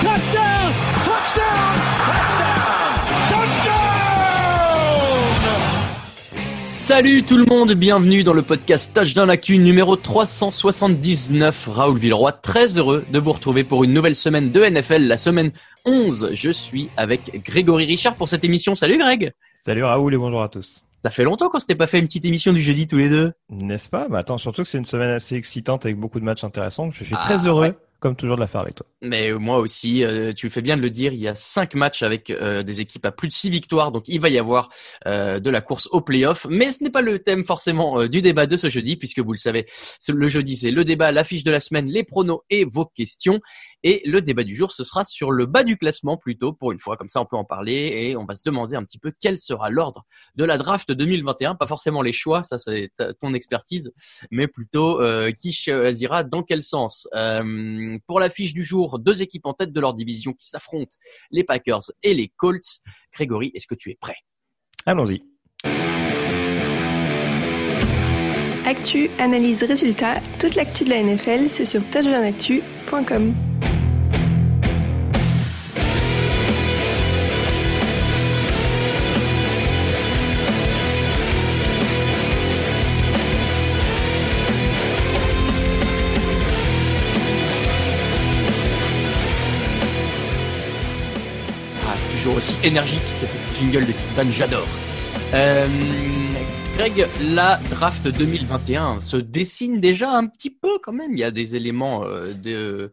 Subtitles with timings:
[0.00, 0.72] Touchdown.
[1.04, 1.74] Touchdown.
[2.04, 3.30] Touchdown.
[3.30, 3.76] Touchdown.
[6.58, 11.68] Salut tout le monde, bienvenue dans le podcast Touchdown Actu numéro 379.
[11.72, 15.50] Raoul Villeroy, très heureux de vous retrouver pour une nouvelle semaine de NFL, la semaine
[15.84, 16.30] 11.
[16.34, 18.74] Je suis avec Grégory Richard pour cette émission.
[18.74, 20.82] Salut Greg Salut Raoul et bonjour à tous.
[21.04, 23.32] Ça fait longtemps qu'on s'était pas fait une petite émission du jeudi tous les deux.
[23.48, 24.08] N'est-ce pas?
[24.08, 26.90] Bah Attends, surtout que c'est une semaine assez excitante avec beaucoup de matchs intéressants.
[26.90, 27.74] Je suis Ah, très heureux, ouais.
[28.00, 28.86] Comme toujours, de la faire avec toi.
[29.02, 32.02] Mais moi aussi, euh, tu fais bien de le dire, il y a cinq matchs
[32.02, 34.68] avec euh, des équipes à plus de six victoires, donc il va y avoir
[35.06, 36.46] euh, de la course au playoff.
[36.50, 39.32] Mais ce n'est pas le thème forcément euh, du débat de ce jeudi, puisque vous
[39.32, 39.66] le savez,
[40.08, 43.40] le jeudi c'est le débat, l'affiche de la semaine, les pronos et vos questions.
[43.82, 46.80] Et le débat du jour, ce sera sur le bas du classement plutôt, pour une
[46.80, 49.12] fois, comme ça on peut en parler, et on va se demander un petit peu
[49.20, 53.92] quel sera l'ordre de la draft 2021, pas forcément les choix, ça c'est ton expertise,
[54.30, 57.08] mais plutôt euh, qui choisira dans quel sens.
[57.14, 60.96] Euh, pour l'affiche du jour, deux équipes en tête de leur division qui s'affrontent,
[61.30, 62.80] les Packers et les Colts.
[63.12, 64.16] Grégory, est-ce que tu es prêt?
[64.84, 65.22] Allons-y.
[68.66, 73.45] Actu, analyse, résultat, toute l'actu de la NFL, c'est sur touchdownactu.com.
[92.36, 94.68] aussi énergique, ce petit jingle de Kidman, j'adore.
[95.34, 95.66] Euh,
[96.76, 101.12] Greg, la draft 2021 se dessine déjà un petit peu quand même.
[101.12, 102.90] Il y a des éléments euh, de,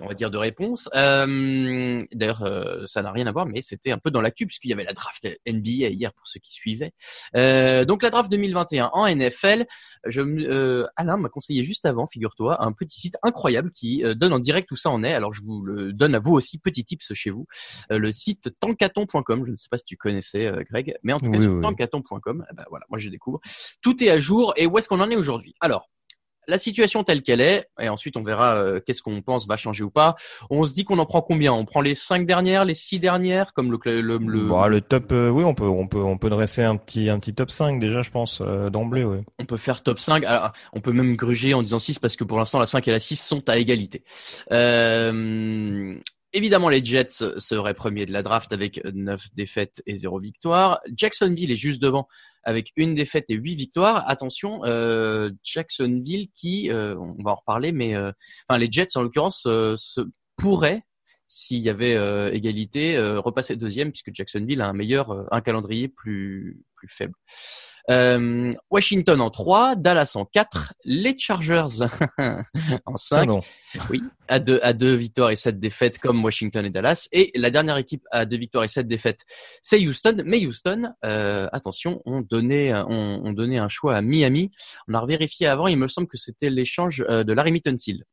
[0.00, 0.90] on va dire, de réponse.
[0.94, 4.68] Euh, D'ailleurs, euh, ça n'a rien à voir, mais c'était un peu dans l'actu puisqu'il
[4.68, 6.92] y avait la draft NBA hier pour ceux qui suivaient.
[7.34, 9.64] Euh, donc la draft 2021 en NFL.
[10.04, 14.40] Je, euh, Alain m'a conseillé juste avant, figure-toi, un petit site incroyable qui donne en
[14.40, 15.14] direct où ça en est.
[15.14, 17.46] Alors je vous le donne à vous aussi, petit tips chez vous.
[17.88, 19.44] Le site tankaton.com.
[19.46, 22.54] Je ne sais pas si tu connaissais Greg, mais en tout cas Oui, sur eh
[22.54, 23.40] ben voilà, moi je découvre.
[23.80, 25.54] Tout est à jour et où est-ce qu'on en est aujourd'hui?
[25.60, 25.88] Alors.
[26.48, 29.84] La situation telle qu'elle est, et ensuite on verra euh, qu'est-ce qu'on pense va changer
[29.84, 30.16] ou pas.
[30.50, 31.52] On se dit qu'on en prend combien?
[31.52, 34.80] On prend les cinq dernières, les six dernières, comme le le, le, le- Bon, le
[34.80, 37.52] top, euh, oui, on peut, on peut, on peut dresser un petit, un petit top
[37.52, 39.04] 5 déjà, je pense, euh, d'emblée,
[39.38, 40.24] on peut faire top 5.
[40.24, 42.90] Alors, on peut même gruger en disant 6 parce que pour l'instant la 5 et
[42.90, 44.02] la 6 sont à égalité.
[46.34, 50.80] Évidemment les Jets seraient premiers de la draft avec 9 défaites et 0 victoire.
[50.96, 52.08] Jacksonville est juste devant
[52.42, 54.02] avec une défaite et 8 victoires.
[54.08, 58.12] Attention, euh, Jacksonville qui, euh, on va en reparler, mais euh,
[58.48, 60.00] enfin les Jets en l'occurrence se
[60.36, 60.84] pourraient
[61.26, 61.96] s'il y avait
[62.34, 67.14] égalité, repasser deuxième puisque Jacksonville a un meilleur, un calendrier plus plus faible.
[67.90, 71.84] Euh, Washington en 3, Dallas en 4, les Chargers
[72.86, 73.40] en 5, Pardon.
[73.90, 77.08] oui, à deux, à deux victoires et sept défaites comme Washington et Dallas.
[77.12, 79.20] Et la dernière équipe à deux victoires et sept défaites,
[79.62, 80.22] c'est Houston.
[80.24, 84.50] Mais Houston, euh, attention, on donnait, on, on donnait un choix à Miami.
[84.88, 88.04] On a revérifié avant, il me semble que c'était l'échange euh, de Larry Mittensil.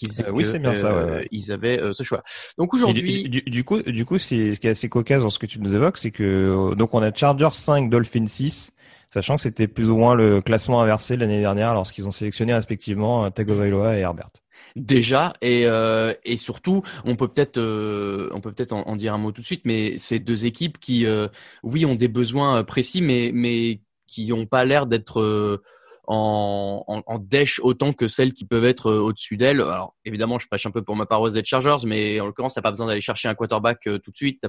[0.00, 1.28] Qui faisait Euh, oui, que, bien ça, ouais, euh, ouais.
[1.30, 2.22] Ils avaient euh, ce choix.
[2.58, 5.28] Donc aujourd'hui, du, du, du coup, du coup, c'est ce qui est assez cocasse dans
[5.30, 8.72] ce que tu nous évoques, c'est que donc on a Chargers 5, Dolphins 6,
[9.12, 13.30] sachant que c'était plus ou moins le classement inversé l'année dernière lorsqu'ils ont sélectionné respectivement
[13.30, 14.30] Tagovailoa et Herbert.
[14.76, 19.14] déjà et euh, et surtout on peut peut-être euh, on peut peut-être en, en dire
[19.14, 21.28] un mot tout de suite mais c'est deux équipes qui euh,
[21.62, 25.62] oui ont des besoins précis mais mais qui ont pas l'air d'être euh,
[26.12, 29.60] en, en, en dèche autant que celles qui peuvent être euh, au-dessus d'elles.
[29.60, 32.62] Alors évidemment, je prêche un peu pour ma paroisse des Chargers, mais en l'occurrence, t'as
[32.62, 34.40] pas besoin d'aller chercher un quarterback euh, tout de suite.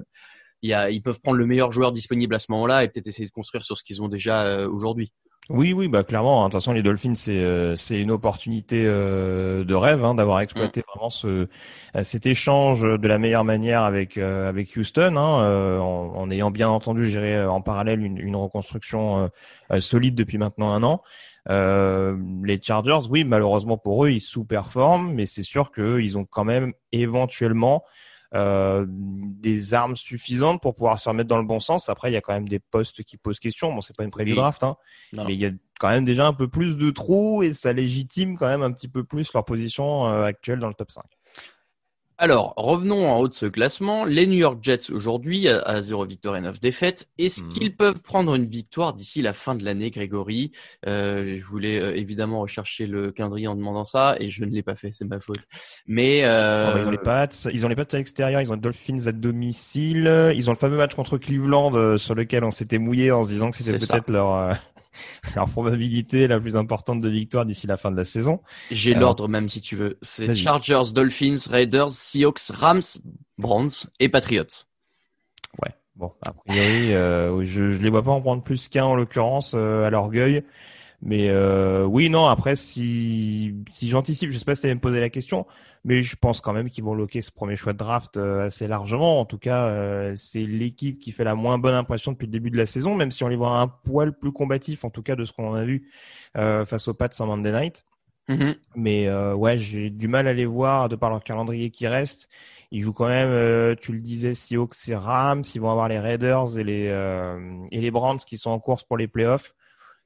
[0.63, 3.27] Y a, ils peuvent prendre le meilleur joueur disponible à ce moment-là et peut-être essayer
[3.27, 5.11] de construire sur ce qu'ils ont déjà euh, aujourd'hui.
[5.49, 6.43] Oui, oui, bah clairement.
[6.43, 6.47] hein.
[6.47, 10.39] De toute façon, les Dolphins, c'est euh, c'est une opportunité euh, de rêve hein, d'avoir
[10.39, 11.47] exploité vraiment ce
[12.03, 16.69] cet échange de la meilleure manière avec euh, avec Houston, hein, en, en ayant bien
[16.69, 19.29] entendu géré euh, en parallèle une, une reconstruction
[19.79, 21.01] solide depuis maintenant un an.
[21.49, 26.43] Euh, les Chargers, oui, malheureusement pour eux, ils sous-performent, mais c'est sûr qu'ils ont quand
[26.43, 27.83] même éventuellement
[28.33, 31.89] euh, des armes suffisantes pour pouvoir se remettre dans le bon sens.
[31.89, 33.73] Après, il y a quand même des postes qui posent question.
[33.73, 34.77] Bon, c'est pas une preview draft, hein,
[35.11, 38.37] mais il y a quand même déjà un peu plus de trous et ça légitime
[38.37, 41.03] quand même un petit peu plus leur position euh, actuelle dans le top 5.
[42.23, 44.05] Alors, revenons en haut de ce classement.
[44.05, 47.09] Les New York Jets aujourd'hui à, à 0 victoire et 9 défaites.
[47.17, 47.49] Est-ce Mhm.
[47.49, 50.51] qu'ils peuvent prendre une victoire d'ici la fin de l'année, Grégory?
[50.87, 54.61] Euh, Je voulais euh, évidemment rechercher le calendrier en demandant ça et je ne l'ai
[54.61, 55.39] pas fait, c'est ma faute.
[55.87, 58.51] Mais euh, Oh, bah, ils ont les Pats, ils ont les Pats à l'extérieur, ils
[58.51, 62.51] ont les Dolphins à domicile, ils ont le fameux match contre Cleveland sur lequel on
[62.51, 64.55] s'était mouillé en se disant que c'était peut-être leur
[65.35, 68.41] leur probabilité la plus importante de victoire d'ici la fin de la saison.
[68.71, 69.97] j'ai alors- l'ordre même si tu veux.
[70.01, 70.33] C'est.
[70.35, 72.81] Chargers, Dolphins, Raiders, Seahawks, Rams,
[73.37, 74.65] Browns et Patriots.
[75.61, 75.71] Ouais.
[75.95, 79.53] Bon, a priori, euh, je, je les vois pas en prendre plus qu'un en l'occurrence
[79.55, 80.43] euh, à l'orgueil.
[81.03, 82.27] Mais euh, oui, non.
[82.27, 85.47] Après, si si j'anticipe, je sais pas si tu me posé la question,
[85.83, 88.67] mais je pense quand même qu'ils vont loquer ce premier choix de draft euh, assez
[88.67, 89.19] largement.
[89.19, 92.51] En tout cas, euh, c'est l'équipe qui fait la moins bonne impression depuis le début
[92.51, 95.15] de la saison, même si on les voit un poil plus combatifs, en tout cas
[95.15, 95.89] de ce qu'on a vu
[96.37, 97.83] euh, face aux Pats en Monday Night.
[98.29, 98.55] Mhm.
[98.75, 102.29] Mais euh, ouais, j'ai du mal à les voir de par leur calendrier qui reste.
[102.71, 105.43] Ils jouent quand même, euh, tu le disais, Seahawks et Rams.
[105.53, 108.83] Ils vont avoir les Raiders et les euh, et les Browns qui sont en course
[108.83, 109.53] pour les playoffs.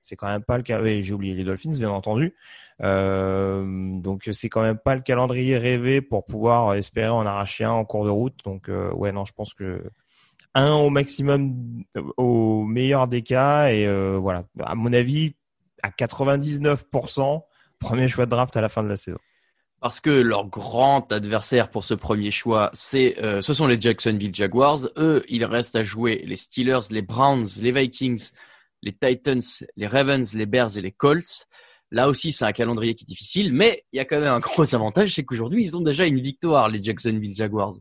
[0.06, 0.80] C'est quand même pas le cas.
[0.84, 2.36] J'ai oublié les Dolphins, bien entendu.
[2.84, 7.72] Euh, donc c'est quand même pas le calendrier rêvé pour pouvoir espérer en arracher un
[7.72, 8.38] en cours de route.
[8.46, 9.84] Donc euh, ouais, non, je pense que
[10.54, 11.84] un au maximum,
[12.18, 13.72] au meilleur des cas.
[13.72, 15.34] Et euh, voilà, à mon avis,
[15.82, 17.42] à 99%,
[17.80, 19.18] premier choix de draft à la fin de la saison.
[19.82, 24.88] Parce que leur grand adversaire pour ce premier choix, c'est, ce sont les Jacksonville Jaguars.
[24.98, 28.32] Eux, il reste à jouer les Steelers, les Browns, les Vikings,
[28.82, 29.42] les Titans,
[29.76, 31.48] les Ravens, les Bears et les Colts.
[31.92, 34.40] Là aussi, c'est un calendrier qui est difficile, mais il y a quand même un
[34.40, 37.74] gros avantage, c'est qu'aujourd'hui, ils ont déjà une victoire, les Jacksonville Jaguars.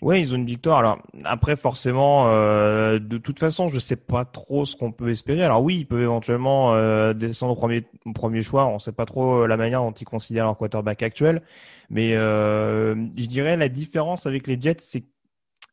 [0.00, 0.78] Ouais, ils ont une victoire.
[0.78, 5.42] Alors après, forcément, euh, de toute façon, je sais pas trop ce qu'on peut espérer.
[5.42, 8.66] Alors oui, ils peuvent éventuellement euh, descendre au premier, choix.
[8.66, 11.42] On sait pas trop euh, la manière dont ils considèrent leur quarterback actuel,
[11.90, 15.04] mais je dirais la différence avec les Jets, c'est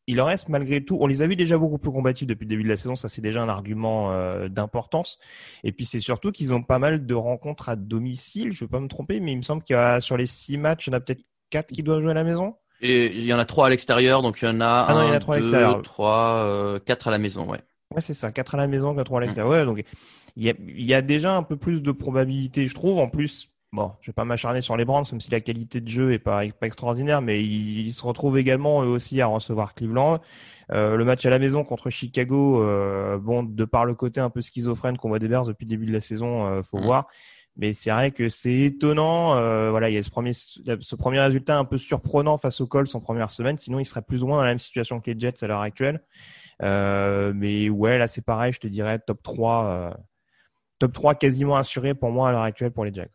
[0.08, 0.98] qu'il en reste malgré tout.
[1.02, 2.96] On les a vus déjà beaucoup plus combatifs depuis le début de la saison.
[2.96, 5.20] Ça, c'est déjà un argument euh, d'importance.
[5.64, 8.52] Et puis c'est surtout qu'ils ont pas mal de rencontres à domicile.
[8.52, 10.58] Je veux pas me tromper, mais il me semble qu'il y a sur les six
[10.58, 12.56] matchs, il y en a peut-être quatre qui doivent jouer à la maison.
[12.82, 15.04] Et il y en a trois à l'extérieur, donc il y en a Ah non,
[15.04, 15.82] il y en a trois à l'extérieur.
[15.82, 17.62] trois, euh, quatre à la maison, ouais.
[17.94, 19.52] Ouais, c'est ça, 4 à la maison, 4 à l'extérieur.
[19.52, 19.84] Ouais, donc
[20.36, 23.00] il y a, il y a déjà un peu plus de probabilité, je trouve.
[23.00, 25.88] En plus, bon, je vais pas m'acharner sur les Browns, même si la qualité de
[25.88, 29.76] jeu est pas, pas extraordinaire, mais ils, ils se retrouvent également eux aussi à recevoir
[29.76, 30.20] Cleveland.
[30.72, 34.30] Euh, le match à la maison contre Chicago, euh, bon, de par le côté un
[34.32, 36.84] peu schizophrène qu'on voit des Bears depuis le début de la saison, euh, faut Mm.
[36.86, 37.08] voir.
[37.58, 39.36] Mais c'est vrai que c'est étonnant.
[39.36, 42.68] euh, voilà, il y a ce premier, ce premier résultat un peu surprenant face aux
[42.68, 43.58] Colts en première semaine.
[43.58, 45.62] Sinon, il serait plus ou moins dans la même situation que les Jets à l'heure
[45.62, 46.02] actuelle.
[46.62, 48.52] Mais ouais, là, c'est pareil.
[48.52, 49.92] Je te dirais top 3, euh,
[50.80, 53.12] top 3 quasiment assuré pour moi à l'heure actuelle pour les Jacks.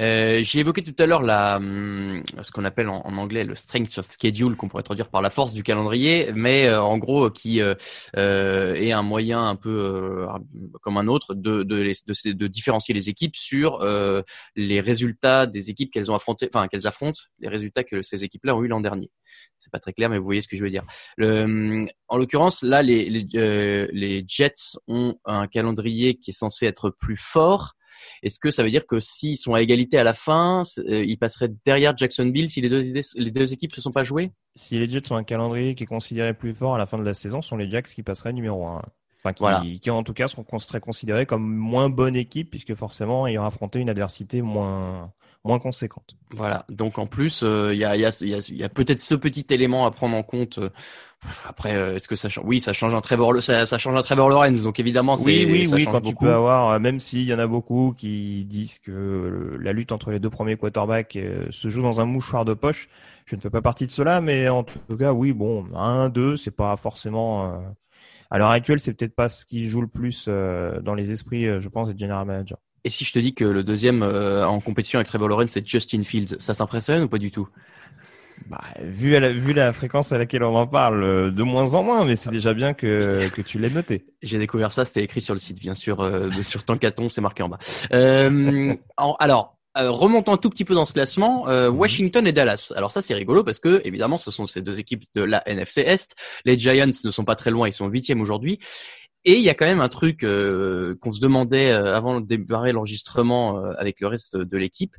[0.00, 3.98] Euh, J'ai évoqué tout à l'heure la hum, ce qu'on appelle en, anglais le strength
[3.98, 7.60] of schedule, qu'on pourrait traduire par la force du calendrier, mais euh, en gros qui
[7.60, 7.74] euh,
[8.16, 10.26] euh, est un moyen un peu euh,
[10.82, 14.22] comme un autre de de, les- de, de différencier les équipes sur euh,
[14.54, 18.54] les résultats des équipes qu'elles ont affrontées, enfin qu'elles affrontent, les résultats que ces équipes-là
[18.54, 19.10] ont eu l'an dernier.
[19.58, 20.84] C'est pas très clair, mais vous voyez ce que je veux dire.
[21.16, 26.34] Le, hum, en l'occurrence, là, les les, euh, les Jets ont un calendrier qui est
[26.34, 27.74] censé être plus fort.
[28.22, 31.18] Est-ce que ça veut dire que s'ils sont à égalité à la fin, euh, ils
[31.18, 32.82] passeraient derrière Jacksonville si les deux,
[33.16, 34.32] les deux équipes se sont pas jouées?
[34.54, 37.04] Si les Jets ont un calendrier qui est considéré plus fort à la fin de
[37.04, 38.82] la saison, ce sont les Jacks qui passeraient numéro 1.
[39.24, 39.62] Enfin, qui, Voilà.
[39.82, 43.44] qui en tout cas seront, seraient considérés comme moins bonne équipe puisque forcément ils ont
[43.44, 45.12] affronté une adversité moins,
[45.44, 46.14] moins conséquente.
[46.34, 46.64] Voilà.
[46.68, 49.14] Donc en plus, euh, il y a, y a, y a, y a peut-être ce
[49.16, 50.58] petit élément à prendre en compte.
[50.58, 50.70] euh,
[51.44, 54.02] Après, euh, est-ce que ça change Oui, ça change un Trevor, ça, ça change un
[54.02, 54.62] Trevor Lawrence.
[54.62, 56.24] Donc évidemment, c'est Oui, oui, ça oui, change quand tu beaucoup.
[56.26, 60.20] peux avoir, même s'il y en a beaucoup qui disent que la lutte entre les
[60.20, 61.18] deux premiers quarterbacks
[61.50, 62.88] se joue dans un mouchoir de poche,
[63.26, 66.36] je ne fais pas partie de cela, mais en tout cas, oui, bon, un, deux,
[66.36, 67.60] c'est pas forcément.
[68.30, 71.46] À l'heure actuelle, c'est peut-être pas ce qui joue le plus euh, dans les esprits,
[71.46, 72.56] euh, je pense, des general managers.
[72.84, 75.66] Et si je te dis que le deuxième euh, en compétition avec Trevor Lawrence, c'est
[75.66, 77.48] Justin Fields, ça t'impressionne ou pas du tout?
[78.46, 81.74] Bah, vu, à la, vu la fréquence à laquelle on en parle, euh, de moins
[81.74, 84.06] en moins, mais c'est déjà bien que, que tu l'aies noté.
[84.22, 87.42] J'ai découvert ça, c'était écrit sur le site, bien sûr, euh, sur Tankaton, c'est marqué
[87.42, 87.58] en bas.
[87.92, 92.32] Euh, en- alors, euh, remontons un tout petit peu dans ce classement, euh, Washington et
[92.32, 92.72] Dallas.
[92.76, 95.82] Alors ça, c'est rigolo parce que, évidemment, ce sont ces deux équipes de la NFC
[95.82, 96.14] Est.
[96.44, 98.58] Les Giants ne sont pas très loin, ils sont huitièmes aujourd'hui.
[99.24, 102.26] Et il y a quand même un truc euh, qu'on se demandait euh, avant de
[102.26, 104.94] démarrer l'enregistrement euh, avec le reste de l'équipe.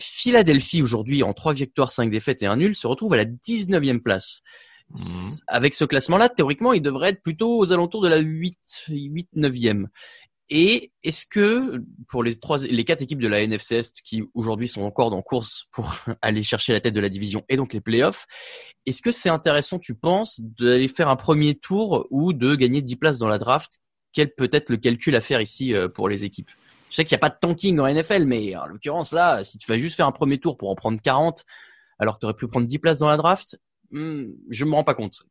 [0.00, 4.00] Philadelphie aujourd'hui en 3 victoires, 5 défaites et un nul se retrouve à la 19e
[4.00, 4.40] place.
[4.96, 8.56] S- Avec ce classement-là, théoriquement, il devrait être plutôt aux alentours de la 8,
[8.88, 9.86] 8 9e.
[10.50, 14.82] Et est-ce que pour les trois, les quatre équipes de la NFC qui aujourd'hui sont
[14.82, 18.26] encore dans course pour aller chercher la tête de la division et donc les playoffs,
[18.84, 22.96] est-ce que c'est intéressant, tu penses, d'aller faire un premier tour ou de gagner 10
[22.96, 23.78] places dans la draft?
[24.12, 26.50] Quel peut être le calcul à faire ici euh, pour les équipes?
[26.90, 29.58] Je sais qu'il n'y a pas de tanking en NFL, mais en l'occurrence là, si
[29.58, 31.44] tu vas juste faire un premier tour pour en prendre 40,
[31.98, 33.58] alors que tu aurais pu prendre 10 places dans la draft,
[33.90, 35.26] hmm, je me rends pas compte.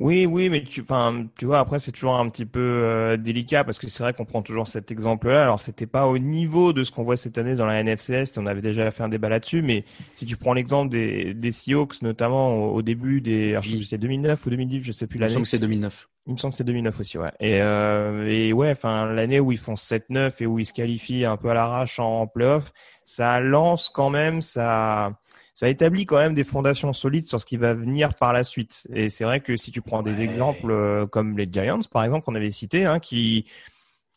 [0.00, 3.64] Oui, oui, mais tu, enfin, tu vois, après c'est toujours un petit peu euh, délicat
[3.64, 5.42] parce que c'est vrai qu'on prend toujours cet exemple-là.
[5.42, 8.38] Alors c'était pas au niveau de ce qu'on voit cette année dans la NFC Est.
[8.38, 12.00] On avait déjà fait un débat là-dessus, mais si tu prends l'exemple des, des Seahawks,
[12.02, 15.16] notamment au, au début des, alors, je sais c'est 2009 ou 2010, je sais plus
[15.16, 15.32] Il me l'année.
[15.34, 16.08] semble que c'est 2009.
[16.28, 17.32] Il me semble que c'est 2009 aussi, ouais.
[17.40, 21.24] Et, euh, et ouais, enfin l'année où ils font 7-9 et où ils se qualifient
[21.24, 22.70] un peu à l'arrache en, en playoff,
[23.04, 25.18] ça lance quand même, ça,
[25.58, 28.86] ça établit quand même des fondations solides sur ce qui va venir par la suite.
[28.94, 32.24] Et c'est vrai que si tu prends des exemples euh, comme les Giants, par exemple,
[32.24, 33.44] qu'on avait cité, hein, qui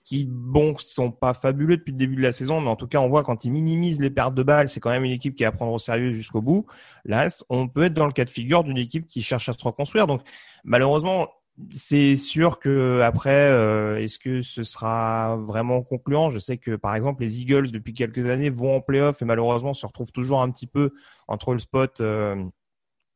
[0.03, 2.99] qui bon sont pas fabuleux depuis le début de la saison, mais en tout cas
[2.99, 5.43] on voit quand ils minimisent les pertes de balles, c'est quand même une équipe qui
[5.43, 6.67] va prendre au sérieux jusqu'au bout.
[7.05, 9.63] Là, on peut être dans le cas de figure d'une équipe qui cherche à se
[9.63, 10.05] reconstruire.
[10.05, 10.21] Donc
[10.63, 11.27] malheureusement,
[11.69, 16.29] c'est sûr que après, euh, est-ce que ce sera vraiment concluant?
[16.29, 19.73] Je sais que par exemple les Eagles depuis quelques années vont en playoff et malheureusement
[19.73, 20.91] se retrouvent toujours un petit peu
[21.27, 22.01] entre le spot.
[22.01, 22.43] euh,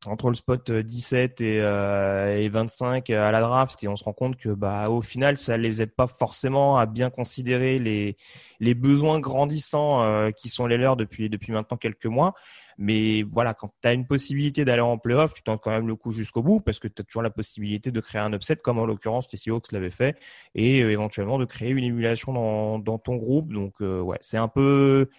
[0.07, 4.03] entre le spot euh, 17 et, euh, et 25 à la draft et on se
[4.03, 8.73] rend compte que bah au final ça les aide pas forcément à bien considérer les
[8.75, 12.35] besoins grandissants qui sont les leurs depuis maintenant quelques mois
[12.77, 15.95] mais voilà quand tu as une possibilité d'aller en playoff tu tentes quand même le
[15.95, 18.79] coup jusqu'au bout parce que tu as toujours la possibilité de créer un upset comme
[18.79, 20.17] en l'occurrence les Seahawks l'avaient fait
[20.53, 23.53] et euh, éventuellement de créer une émulation dans dans ton groupe.
[23.53, 25.09] Donc euh, ouais c'est un peu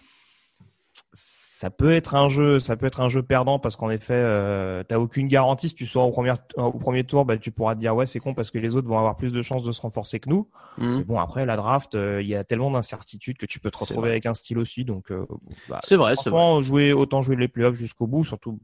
[1.57, 4.83] ça peut être un jeu, ça peut être un jeu perdant parce qu'en effet, euh,
[4.83, 5.69] t'as aucune garantie.
[5.69, 8.19] Si tu sors au premier, au premier tour, bah, tu pourras te dire ouais, c'est
[8.19, 10.47] con parce que les autres vont avoir plus de chances de se renforcer que nous.
[10.77, 10.97] Hmm.
[10.97, 13.77] Mais bon, après la draft, euh, il y a tellement d'incertitudes que tu peux te
[13.79, 14.85] retrouver avec un style aussi.
[14.85, 15.25] Donc, euh,
[15.67, 16.61] bah, C'est vrai, c'est vrai.
[16.61, 18.59] jouer autant jouer les playoffs jusqu'au bout, surtout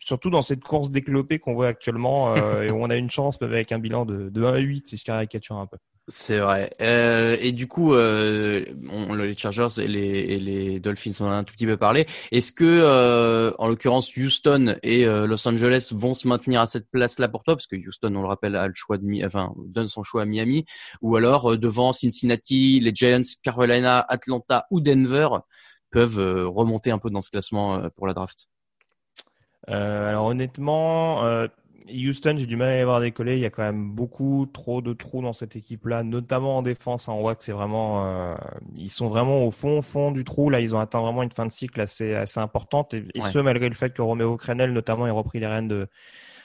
[0.00, 3.42] surtout dans cette course déclopée qu'on voit actuellement euh, et où on a une chance
[3.42, 5.78] avec un bilan de, de 1 à 8 si je caricature un peu.
[6.08, 6.70] C'est vrai.
[6.80, 11.34] Euh, et du coup, euh, on, les Chargers et les, et les Dolphins en a
[11.34, 12.06] un tout petit peu parlé.
[12.30, 16.88] Est-ce que, euh, en l'occurrence, Houston et euh, Los Angeles vont se maintenir à cette
[16.92, 19.88] place-là pour toi, parce que Houston, on le rappelle, a le choix de, enfin, donne
[19.88, 20.64] son choix à Miami,
[21.02, 25.28] ou alors euh, devant Cincinnati, les Giants, Carolina, Atlanta ou Denver
[25.90, 28.46] peuvent euh, remonter un peu dans ce classement pour la draft?
[29.66, 31.24] Alors honnêtement,
[31.88, 33.34] Houston, j'ai du mal à y voir décoller.
[33.34, 37.08] Il y a quand même beaucoup trop de trous dans cette équipe-là, notamment en défense.
[37.08, 37.12] hein.
[37.12, 38.34] On voit que c'est vraiment, euh,
[38.76, 40.50] ils sont vraiment au fond, fond du trou.
[40.50, 42.94] Là, ils ont atteint vraiment une fin de cycle assez, assez importante.
[42.94, 43.30] Et, et Ouais.
[43.30, 45.88] ce, malgré le fait que Roméo Crenel, notamment, ait repris les rênes de,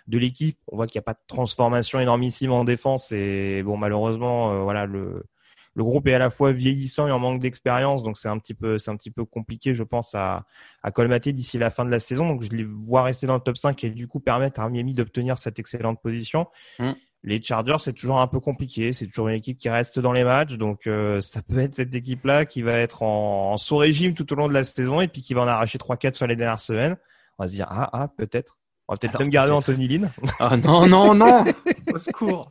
[0.08, 0.60] de l'équipe.
[0.72, 3.12] On voit qu'il n'y a pas de transformation énormissime en défense.
[3.12, 5.26] Et bon, malheureusement, euh, voilà, le,
[5.74, 8.54] le groupe est à la fois vieillissant et en manque d'expérience, donc c'est un petit
[8.54, 10.46] peu, c'est un petit peu compliqué, je pense, à,
[10.84, 12.28] à colmater d'ici la fin de la saison.
[12.28, 14.94] Donc je les vois rester dans le top 5 et du coup permettre à Miami
[14.94, 16.48] d'obtenir cette excellente position.
[16.80, 16.92] Mm.
[17.24, 18.92] Les Chargers, c'est toujours un peu compliqué.
[18.94, 21.94] C'est toujours une équipe qui reste dans les matchs, donc euh, ça peut être cette
[21.94, 25.08] équipe-là qui va être en, en sous régime tout au long de la saison et
[25.08, 26.98] puis qui va en arracher 3-4 sur les dernières semaines.
[27.38, 28.58] On va se dire ah ah peut-être.
[28.88, 29.52] On va peut-être Alors, même garder.
[29.54, 30.12] Anthony Lynn.
[30.40, 31.46] Ah non, non, non
[31.94, 32.50] Au secours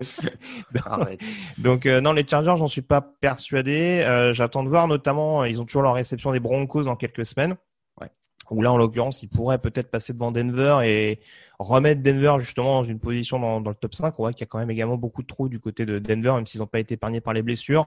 [1.58, 4.02] Donc euh, non, les Chargers, j'en suis pas persuadé.
[4.04, 7.26] Euh, J'attends de voir, notamment, euh, ils ont toujours leur réception des Broncos dans quelques
[7.26, 7.56] semaines.
[8.00, 8.08] Ouais.
[8.50, 11.20] Où là, en l'occurrence, ils pourraient peut-être passer devant Denver et
[11.58, 14.14] remettre Denver justement dans une position dans, dans le top 5.
[14.18, 16.32] On voit qu'il y a quand même également beaucoup de trous du côté de Denver,
[16.32, 17.86] même s'ils n'ont pas été épargnés par les blessures.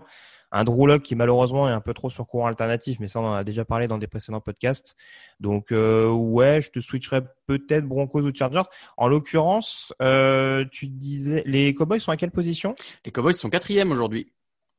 [0.53, 3.33] Un Drew qui malheureusement est un peu trop sur courant alternatif, mais ça on en
[3.33, 4.95] a déjà parlé dans des précédents podcasts.
[5.39, 8.61] Donc euh, ouais, je te switcherais peut-être Broncos ou Chargers.
[8.95, 12.75] En l'occurrence, euh, tu disais les Cowboys sont à quelle position?
[13.03, 14.31] Les Cowboys sont quatrième aujourd'hui.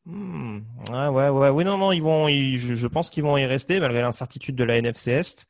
[0.07, 0.59] Hmm.
[0.91, 3.47] Ouais, ouais, ouais, oui, non, non, ils vont, ils- je, je pense qu'ils vont y
[3.47, 5.47] rester malgré l'incertitude de la NFC Est.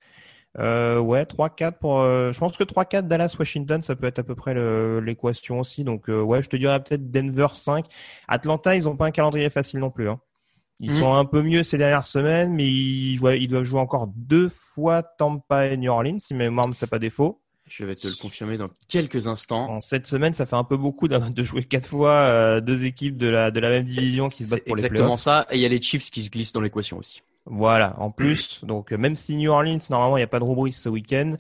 [0.59, 4.23] Euh, ouais, 3-4 pour, euh, je pense que 3-4 Dallas, Washington, ça peut être à
[4.23, 4.55] peu près
[5.01, 5.85] l'équation aussi.
[5.85, 7.87] Donc, euh, ouais, je te dirais peut-être Denver 5.
[8.29, 10.21] Atlanta, ils ont pas un calendrier facile non plus, hein.
[10.81, 10.99] Ils Mhm.
[10.99, 13.19] sont un peu mieux ces dernières semaines, mais ils,
[13.49, 16.99] doivent jouer encore deux fois Tampa et New Orleans, si ma mémoire ne fait pas
[16.99, 17.41] défaut.
[17.69, 19.71] Je vais te le confirmer dans quelques instants.
[19.71, 23.17] En cette semaine, ça fait un peu beaucoup de jouer quatre fois euh, deux équipes
[23.17, 25.21] de la, de la même division qui se battent pour les exactement playoffs.
[25.21, 25.47] ça.
[25.51, 27.23] Et il y a les Chiefs qui se glissent dans l'équation aussi.
[27.47, 30.45] Voilà, en plus, donc euh, même si New Orleans, normalement, il n'y a pas de
[30.45, 31.35] rubrique ce week-end,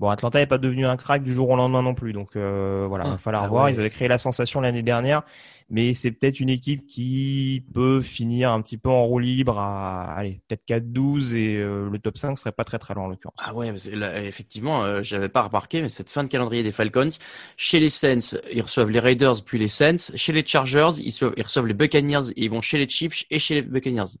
[0.00, 2.12] bon, Atlanta n'est pas devenu un crack du jour au lendemain non plus.
[2.12, 3.64] Donc euh, voilà, il va falloir Ah voir.
[3.66, 3.72] ouais.
[3.72, 5.22] Ils avaient créé la sensation l'année dernière,
[5.70, 10.12] mais c'est peut-être une équipe qui peut finir un petit peu en roue libre à,
[10.16, 13.36] allez, peut-être 4-12 et euh, le top 5 serait pas très très loin en l'occurrence.
[13.38, 17.08] Ah ouais, là, effectivement, euh, j'avais pas remarqué, mais cette fin de calendrier des Falcons,
[17.56, 20.10] chez les Saints, ils reçoivent les Raiders puis les Saints.
[20.16, 23.24] Chez les Chargers, ils, reçoivent- ils reçoivent les Buccaneers et ils vont chez les Chiefs
[23.30, 24.18] et chez les Buccaneers.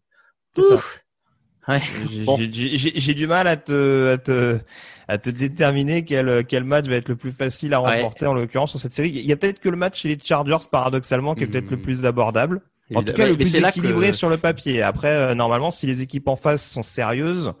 [0.56, 0.78] C'est ça.
[1.68, 1.80] Ouais.
[2.10, 2.36] J'ai Bon.
[2.38, 4.58] du mal à te, à te,
[5.08, 7.96] à te déterminer quel, quel match va être le plus facile à Ouais.
[8.02, 9.10] remporter en l'occurrence sur cette série.
[9.10, 11.76] Il y a peut-être que le match chez les Chargers, paradoxalement, qui est peut-être le
[11.76, 11.82] Hmm.
[11.82, 12.60] plus abordable.
[12.94, 14.82] En tout cas, mais- le plus équilibré que- sur le papier.
[14.82, 17.52] Après, euh, normalement, si les équipes en face sont sérieuses,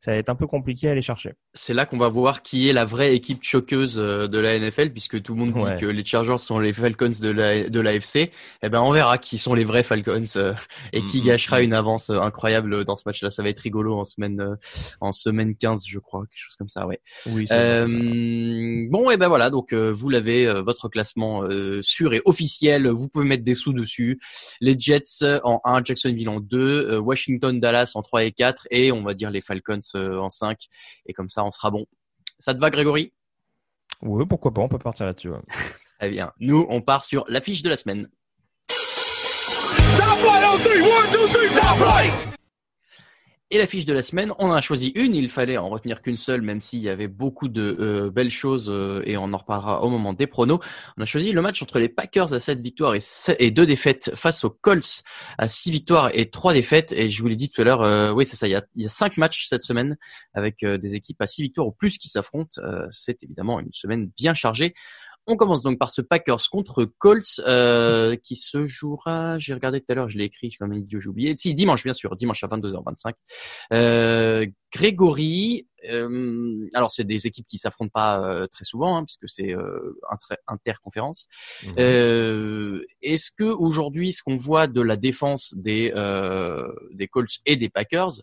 [0.00, 1.32] ça va être un peu compliqué à aller chercher.
[1.54, 4.90] c'est là qu'on va voir qui est la vraie équipe choqueuse euh, de la NFL,
[4.90, 5.76] puisque tout le monde dit Ouais.
[5.76, 8.30] que les Chargers sont les Falcons de la de l'AFC.
[8.62, 10.54] Eh ben, on verra qui sont les vrais Falcons euh,
[10.92, 11.26] et qui Mhm.
[11.26, 13.30] gâchera une avance euh, incroyable dans ce match-là.
[13.30, 14.54] Ça va être rigolo en semaine euh,
[15.00, 16.86] en semaine 15, je crois, quelque chose comme ça.
[16.86, 17.00] Ouais.
[17.26, 17.82] Oui, c'est c'est ça.
[17.84, 22.22] Euh, bon, et ben voilà, donc euh, vous l'avez, euh, votre classement euh, sûr et
[22.24, 22.86] officiel.
[22.88, 24.20] Vous pouvez mettre des sous dessus.
[24.60, 25.02] Les Jets
[25.44, 29.14] en 1, Jacksonville en 2, euh, Washington, Dallas en 3 et 4, et on va
[29.14, 30.58] dire les Falcons euh, en 5.
[31.06, 31.86] Et comme ça, on sera bon.
[32.38, 33.12] Ça te va, Grégory?
[34.02, 35.30] Oui, pourquoi pas, on peut partir là-dessus.
[35.30, 35.40] ouais.
[35.98, 36.32] Très bien.
[36.38, 38.08] Nous, on part sur l'affiche de la semaine.
[39.96, 42.27] Top flight on three, one, two, three, top flight!
[43.50, 45.16] Et l'affiche de la semaine, on en a choisi une.
[45.16, 48.68] Il fallait en retenir qu'une seule, même s'il y avait beaucoup de euh, belles choses
[48.68, 50.60] euh, et on en reparlera au moment des pronos.
[50.98, 53.64] On a choisi le match entre les Packers à 7 victoires et, 7 et 2
[53.64, 55.02] défaites face aux Colts
[55.38, 56.92] à 6 victoires et 3 défaites.
[56.92, 58.62] Et je vous l'ai dit tout à l'heure, euh, oui c'est ça, il y a,
[58.76, 59.96] il y a 5 matchs cette semaine
[60.34, 62.60] avec euh, des équipes à 6 victoires ou plus qui s'affrontent.
[62.62, 64.74] Euh, C'est évidemment une semaine bien chargée.
[65.30, 69.38] On commence donc par ce Packers contre Colts euh, qui se jouera.
[69.38, 71.36] J'ai regardé tout à l'heure, je l'ai écrit, je suis comme un idiot, j'ai oublié.
[71.36, 73.12] Si dimanche, bien sûr, dimanche à 22h25.
[73.74, 79.28] Euh, Grégory, euh, alors c'est des équipes qui s'affrontent pas euh, très souvent hein, puisque
[79.28, 81.28] c'est euh, inter- interconférence.
[81.66, 81.74] Mhm.
[81.78, 87.56] Euh, Est-ce que aujourd'hui, ce qu'on voit de la défense des euh, des Colts et
[87.56, 88.22] des Packers,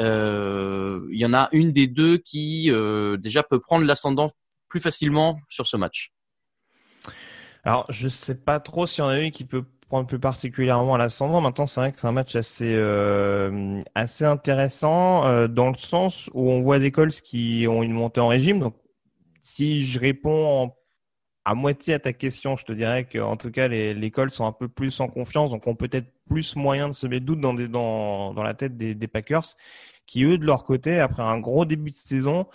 [0.00, 4.28] euh, il y en a une des deux qui euh, déjà peut prendre l'ascendant
[4.68, 6.12] plus facilement sur ce match?
[7.64, 10.94] Alors, je sais pas trop s'il y en a une qui peut prendre plus particulièrement
[10.94, 11.40] à l'ascendant.
[11.40, 16.30] Maintenant, c'est vrai que c'est un match assez euh, assez intéressant euh, dans le sens
[16.34, 18.60] où on voit des Colts qui ont une montée en régime.
[18.60, 18.76] Donc,
[19.40, 20.72] si je réponds
[21.44, 24.32] à moitié à ta question, je te dirais que en tout cas les, les Colts
[24.32, 27.40] sont un peu plus en confiance, donc ont peut-être plus moyen de semer le doute
[27.40, 29.44] dans, des, dans, dans la tête des, des Packers,
[30.06, 32.46] qui eux de leur côté, après un gros début de saison,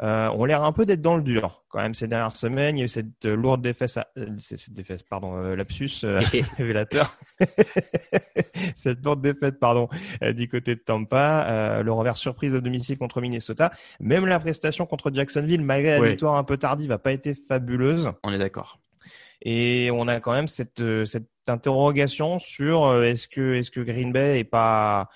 [0.00, 2.76] euh, ont l'air un peu d'être dans le dur quand même ces dernières semaines.
[2.76, 5.90] Il y a eu cette euh, lourde défaite, à- euh, cette défaite, pardon, euh, lapsus
[6.04, 6.20] euh,
[6.56, 7.06] révélateur.
[8.76, 9.88] cette lourde défaite, pardon,
[10.34, 13.70] du côté de Tampa, euh, le revers surprise à domicile contre Minnesota.
[14.00, 18.12] Même la prestation contre Jacksonville, malgré la victoire un peu tardive, n'a pas été fabuleuse.
[18.22, 18.78] On est d'accord.
[19.44, 24.12] Et on a quand même cette, cette interrogation sur euh, est-ce que, est-ce que Green
[24.12, 25.08] Bay est pas,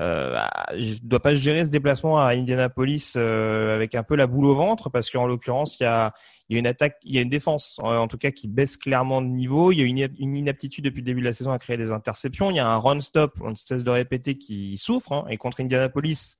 [0.00, 0.38] euh,
[0.78, 4.54] je dois pas gérer ce déplacement à Indianapolis euh, avec un peu la boule au
[4.54, 6.12] ventre parce qu'en l'occurrence il y a,
[6.50, 9.72] une attaque, il y a une défense en, tout cas qui baisse clairement de niveau.
[9.72, 12.50] Il y a une, inaptitude depuis le début de la saison à créer des interceptions.
[12.50, 15.12] Il y a un run stop, on ne cesse de répéter, qui souffre.
[15.12, 15.24] hein.
[15.28, 16.36] et contre Indianapolis,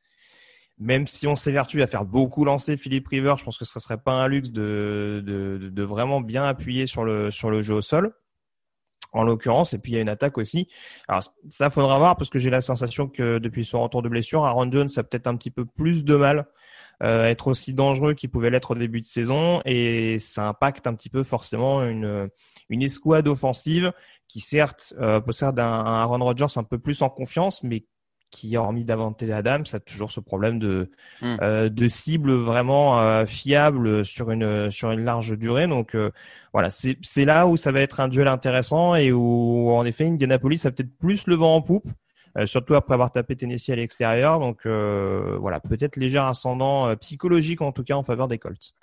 [0.79, 3.99] même si on s'évertue à faire beaucoup lancer Philippe River, je pense que ce serait
[3.99, 7.31] pas un luxe de, vraiment bien appuyer sur le
[7.62, 8.12] jeu au sol.
[9.16, 10.68] En l'occurrence, et puis il y a une attaque aussi.
[11.09, 14.44] Alors ça faudra voir parce que j'ai la sensation que depuis son retour de blessure,
[14.44, 16.46] Aaron Jones a peut-être un petit peu plus de mal
[17.02, 20.87] euh, à être aussi dangereux qu'il pouvait l'être au début de saison et ça impacte
[20.87, 22.29] un petit peu forcément une
[22.68, 23.92] une escouade offensive
[24.29, 27.87] qui certes euh, possède un, un Aaron Rodgers un peu plus en confiance, mais
[28.31, 30.91] qui hormis Davante Adams a toujours ce problème de
[31.23, 31.37] Mm.
[31.43, 35.67] euh, de cible vraiment euh, fiable sur une sur une large durée.
[35.67, 36.11] Donc euh,
[36.53, 40.07] voilà, c'est c'est là où ça va être un duel intéressant et où en effet
[40.07, 41.89] Indianapolis a peut-être plus le vent en poupe.
[42.39, 46.95] euh, surtout après avoir tapé Tennessee à l'extérieur, donc euh, voilà, peut-être léger ascendant euh,
[46.97, 48.75] psychologique en tout cas en faveur des Colts.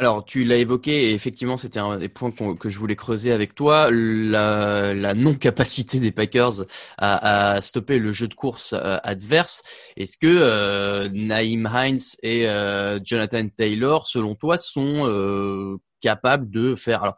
[0.00, 3.56] Alors, tu l'as évoqué, et effectivement, c'était un des points que je voulais creuser avec
[3.56, 6.66] toi, la, non-capacité des Packers
[6.98, 9.64] à, stopper le jeu de course euh, adverse.
[9.96, 16.76] Est-ce que euh, Naïm Hines et euh, Jonathan Taylor, selon toi, sont euh, capable de
[16.76, 17.02] faire.
[17.02, 17.16] Alors,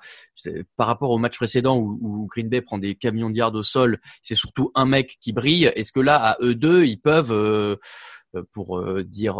[0.78, 4.00] par rapport au match précédent où, Green Bay prend des camions de yards au sol,
[4.22, 5.70] c'est surtout un mec qui brille.
[5.76, 7.76] Est-ce que là, à eux deux, ils peuvent, euh,
[8.52, 9.36] pour dire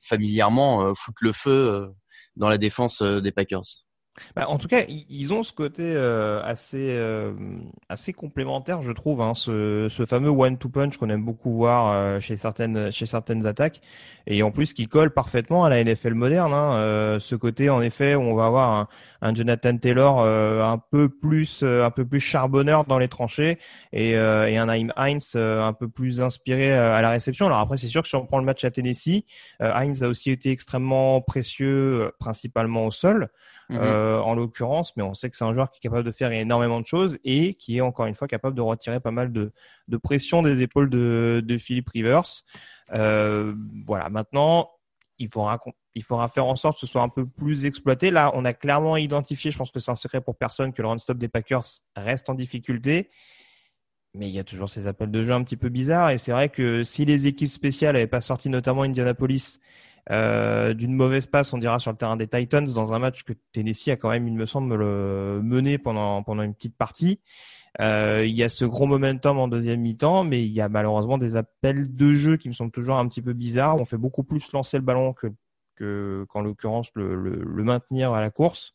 [0.00, 1.90] familièrement, foutre le feu
[2.38, 3.87] dans la défense des Packers
[4.36, 7.32] bah, en tout cas, ils ont ce côté euh, assez euh,
[7.88, 12.20] assez complémentaire, je trouve, hein, ce, ce fameux one-two punch qu'on aime beaucoup voir euh,
[12.20, 13.80] chez certaines chez certaines attaques,
[14.26, 16.52] et en plus qui colle parfaitement à la NFL moderne.
[16.52, 18.88] Hein, ce côté, en effet, où on va avoir un,
[19.22, 23.58] un Jonathan Taylor un peu plus un peu plus charbonneur dans les tranchées,
[23.92, 27.46] et, et un Naim Heinz un peu plus inspiré à la réception.
[27.46, 29.24] Alors après, c'est sûr que si on prend le match à Tennessee,
[29.60, 33.30] Heinz a aussi été extrêmement précieux, principalement au sol.
[33.70, 33.80] Mhm.
[33.80, 36.32] Euh, en l'occurrence, mais on sait que c'est un joueur qui est capable de faire
[36.32, 39.52] énormément de choses et qui est encore une fois capable de retirer pas mal de,
[39.88, 42.24] de pression des épaules de, de Philip Rivers.
[42.94, 43.54] Euh,
[43.86, 44.70] voilà, maintenant,
[45.18, 45.58] il faudra,
[45.94, 48.10] il faudra faire en sorte que ce soit un peu plus exploité.
[48.10, 50.88] Là, on a clairement identifié, je pense que c'est un secret pour personne, que le
[50.88, 53.10] run-stop des Packers reste en difficulté.
[54.14, 56.10] Mais il y a toujours ces appels de jeu un petit peu bizarres.
[56.10, 59.58] Et c'est vrai que si les équipes spéciales n'avaient pas sorti notamment Indianapolis
[60.10, 63.32] euh, d'une mauvaise passe, on dira, sur le terrain des Titans dans un match que
[63.52, 67.20] Tennessee a quand même, il me semble, le mené pendant pendant une petite partie.
[67.80, 71.18] Euh, il y a ce gros momentum en deuxième mi-temps, mais il y a malheureusement
[71.18, 73.76] des appels de jeu qui me semblent toujours un petit peu bizarres.
[73.76, 75.28] On fait beaucoup plus lancer le ballon que
[75.76, 78.72] que qu'en l'occurrence le, le, le maintenir à la course.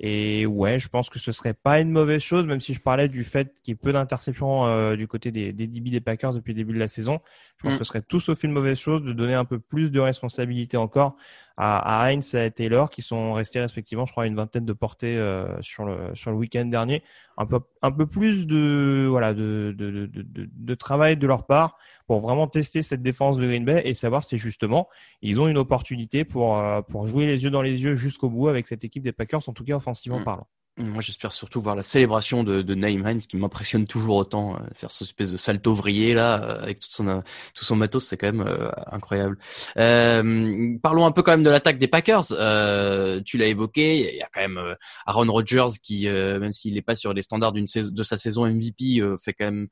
[0.00, 3.08] Et ouais, je pense que ce serait pas une mauvaise chose, même si je parlais
[3.08, 6.34] du fait qu'il y ait peu d'interceptions euh, du côté des, des DB des Packers
[6.34, 7.20] depuis le début de la saison.
[7.56, 7.78] Je pense mm.
[7.78, 10.76] que ce serait tout sauf une mauvaise chose de donner un peu plus de responsabilité
[10.76, 11.16] encore
[11.56, 14.72] à, à Heinz et à Taylor qui sont restés respectivement, je crois, une vingtaine de
[14.72, 17.02] portées euh, sur le sur le week-end dernier.
[17.36, 21.46] Un peu un peu plus de voilà de de, de, de, de travail de leur
[21.46, 24.88] part pour vraiment tester cette défense de Green Bay et savoir si justement
[25.22, 28.48] ils ont une opportunité pour euh, pour jouer les yeux dans les yeux jusqu'au bout
[28.48, 30.24] avec cette équipe des Packers, en tout cas offensivement mm.
[30.24, 30.46] parlant.
[30.76, 34.56] Moi, j'espère surtout voir la célébration de, de Naïm qui m'impressionne toujours autant.
[34.56, 37.22] Euh, faire ce espèce de salto vrillé là, euh, avec tout son,
[37.54, 39.38] tout son matos, c'est quand même euh, incroyable.
[39.76, 42.24] Euh, parlons un peu quand même de l'attaque des Packers.
[42.32, 46.82] Euh, tu l'as évoqué, il y a quand même Aaron Rodgers qui, même s'il n'est
[46.82, 49.68] pas sur les standards d'une de sa saison MVP, fait quand même,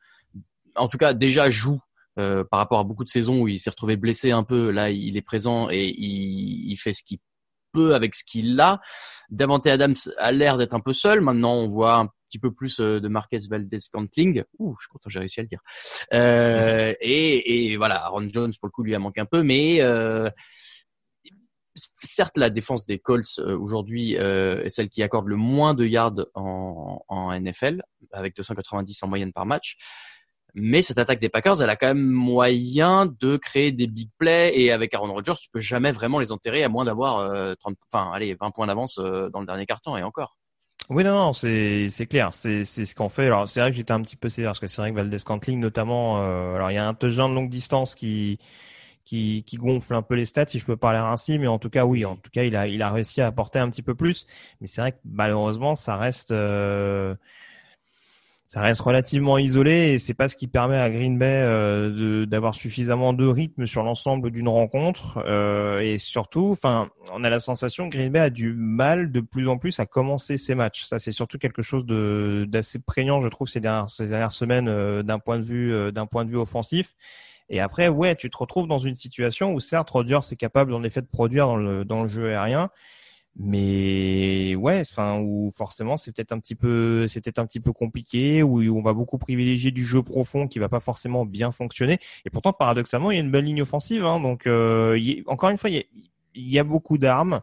[0.77, 1.81] en tout cas déjà joue
[2.19, 4.71] euh, par rapport à beaucoup de saisons où il s'est retrouvé blessé un peu.
[4.71, 7.19] Là, il est présent et il, il fait ce qu'il
[7.73, 8.81] peu avec ce qu'il a.
[9.31, 11.21] Davante Adams a l'air d'être un peu seul.
[11.21, 14.43] Maintenant, on voit un petit peu plus euh, de Marquez Valdez-Scantling.
[14.59, 15.61] Ouh, je suis content, j'ai réussi à le dire.
[16.13, 19.43] Euh, et, et, voilà, Aaron Jones, pour le coup, lui a manqué un peu.
[19.43, 20.31] Mais euh,
[21.75, 25.87] certes, la défense des Colts euh, aujourd'hui euh, est celle qui accorde le moins de
[25.87, 27.83] yards en, en NFL,
[28.13, 29.77] avec 290 en moyenne par match.
[30.55, 34.53] Mais cette attaque des Packers, elle a quand même moyen de créer des big plays
[34.55, 37.77] et avec Aaron Rodgers, tu peux jamais vraiment les enterrer à moins d'avoir euh, 30,
[37.93, 40.37] enfin, allez, 20 points d'avance euh, dans le dernier carton et encore.
[40.91, 43.27] Oui, non, non, c'est clair, c'est ce qu'on fait.
[43.27, 45.17] Alors c'est vrai que j'étais un petit peu sévère parce que c'est vrai que Valdez
[45.25, 48.39] Cantling notamment, euh, alors il y a un touchdown de longue distance qui
[49.05, 51.71] qui, qui gonfle un peu les stats si je peux parler ainsi, mais en tout
[51.71, 53.95] cas oui, en tout cas il a il a réussi à apporter un petit peu
[53.95, 54.27] plus,
[54.61, 57.15] mais c'est vrai que malheureusement ça reste euh,
[58.53, 62.55] ça reste relativement isolé et c'est pas ce qui permet à Green Bay euh, d'avoir
[62.55, 67.89] suffisamment de rythme sur l'ensemble d'une rencontre euh, et surtout, enfin, on a la sensation
[67.89, 70.85] que Green Bay a du mal de plus en plus à commencer ses matchs.
[70.85, 74.69] Ça, c'est surtout quelque chose de d'assez prégnant, je trouve, ces dernières, ces dernières semaines
[74.69, 76.93] euh, d'un point de vue euh, d'un point de vue offensif.
[77.49, 80.85] Et après, ouais, tu te retrouves dans une situation où certes Rodgers est capable en
[80.85, 82.69] effet de produire dans le dans le jeu aérien,
[83.37, 88.43] mais ouais enfin où forcément c'est peut-être un petit peu c'était un petit peu compliqué
[88.43, 91.99] où on va beaucoup privilégier du jeu profond qui va pas forcément bien fonctionner.
[92.27, 95.59] Et pourtant paradoxalement il y a une belle ligne offensive hein, donc euh, encore une
[95.59, 95.85] fois il
[96.35, 97.41] y a beaucoup d'armes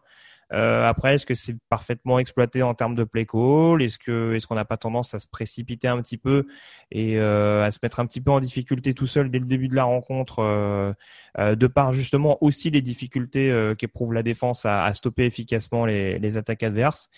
[0.52, 3.82] euh, après, est-ce que c'est parfaitement exploité en termes de play call?
[3.82, 6.46] Est-ce que est-ce qu'on n'a pas tendance à se précipiter un petit peu
[6.90, 9.68] et euh, à se mettre un petit peu en difficulté tout seul dès le début
[9.68, 10.92] de la rencontre, euh,
[11.38, 15.86] euh de par justement aussi les difficultés euh, qu'éprouve la défense à, à, stopper efficacement
[15.86, 17.08] les, les attaques adverses?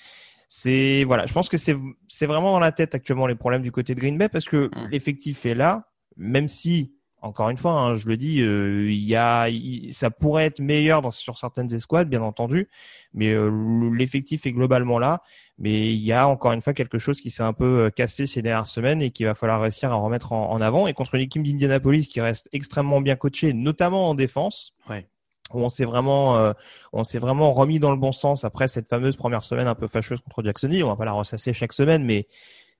[0.48, 1.76] C'est voilà, je pense que c'est
[2.08, 4.66] c'est vraiment dans la tête actuellement les problèmes du côté de Green Bay parce que
[4.66, 4.88] mmh.
[4.90, 9.14] l'effectif est là, même si encore une fois, hein, je le dis, euh, il y
[9.14, 9.46] a,
[9.92, 12.68] ça pourrait être meilleur dans, sur certaines escouades, bien entendu,
[13.14, 13.48] mais euh,
[13.94, 15.22] l'effectif est globalement là.
[15.56, 18.26] Mais il y a encore une fois quelque chose qui s'est un peu euh, cassé
[18.26, 20.88] ces dernières semaines et qu'il va falloir réussir à remettre en, avant.
[20.88, 24.74] Et contre une équipe d'Indianapolis qui reste extrêmement bien coachée, notamment en défense.
[24.90, 25.06] Ouais
[25.52, 26.54] où on s'est vraiment
[26.94, 29.86] on s'est vraiment remis dans le bon sens après cette fameuse première semaine un peu
[29.86, 32.26] fâcheuse contre Jacksonville on va pas la ressasser chaque semaine mais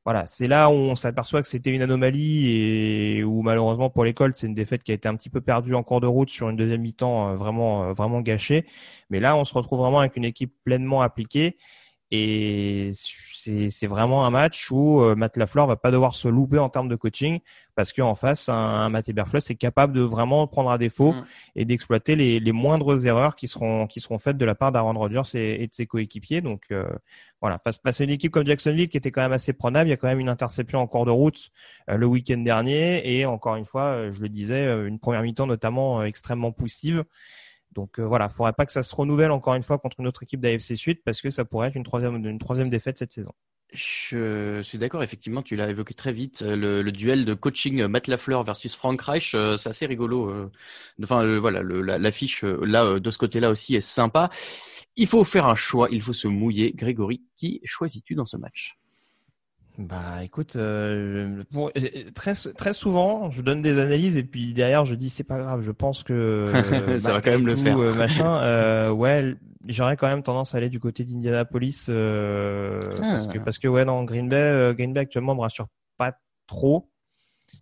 [0.05, 4.35] voilà, c'est là où on s'aperçoit que c'était une anomalie et où malheureusement pour l'école,
[4.35, 6.49] c'est une défaite qui a été un petit peu perdue en cours de route sur
[6.49, 8.67] une deuxième mi-temps euh, vraiment euh, vraiment gâchée.
[9.11, 11.57] Mais là, on se retrouve vraiment avec une équipe pleinement appliquée
[12.13, 12.91] Et
[13.71, 16.89] c'est vraiment un match où euh, Matt Lafleur va pas devoir se louper en termes
[16.89, 17.41] de coaching
[17.75, 21.25] parce qu'en face, un, un Matt Eberfluss est capable de vraiment prendre à défaut Mm.
[21.57, 24.95] et d'exploiter les, les moindres erreurs qui seront qui seront faites de la part d'Aaron
[24.95, 26.41] Rodgers et, et de ses coéquipiers.
[26.41, 26.85] Donc euh,
[27.41, 29.91] voilà, face, face à une équipe comme Jacksonville qui était quand même assez prenable, il
[29.91, 31.51] y a quand même une interception en cours de route
[31.91, 35.47] euh, le week-end dernier et encore une fois, euh, je le disais, une première mi-temps
[35.47, 37.05] notamment euh, extrêmement poussive.
[37.73, 40.23] Donc euh, voilà, faudrait pas que ça se renouvelle encore une fois contre une autre
[40.23, 41.85] équipe d'AFC Suite parce que ça pourrait être une
[42.39, 43.33] troisième défaite cette saison.
[43.73, 46.43] Je suis d'accord, effectivement, tu l'as évoqué très vite.
[46.43, 50.51] euh, Le, duel de coaching Matt Lafleur versus Frank Reich, euh, c'est assez rigolo.
[51.03, 54.29] Enfin, voilà, l'affiche là de ce côté-là aussi est sympa.
[54.97, 56.73] Il faut faire un choix, il faut se mouiller.
[56.75, 58.77] Grégory, qui choisis-tu dans ce match?
[59.79, 61.73] Bah écoute, euh, pour-
[62.15, 65.63] très très souvent, je donne des analyses et puis derrière je dis c'est pas grave,
[65.63, 67.79] je pense que euh, Ça va quand même le faire.
[67.79, 69.35] euh, machin, euh, ouais,
[69.69, 73.43] j'aurais quand même tendance à aller du côté d'Indianapolis euh, parce que Ah.
[73.45, 76.13] parce que ouais non Green Bay, euh, Green Bay actuellement me rassure pas
[76.47, 76.91] trop.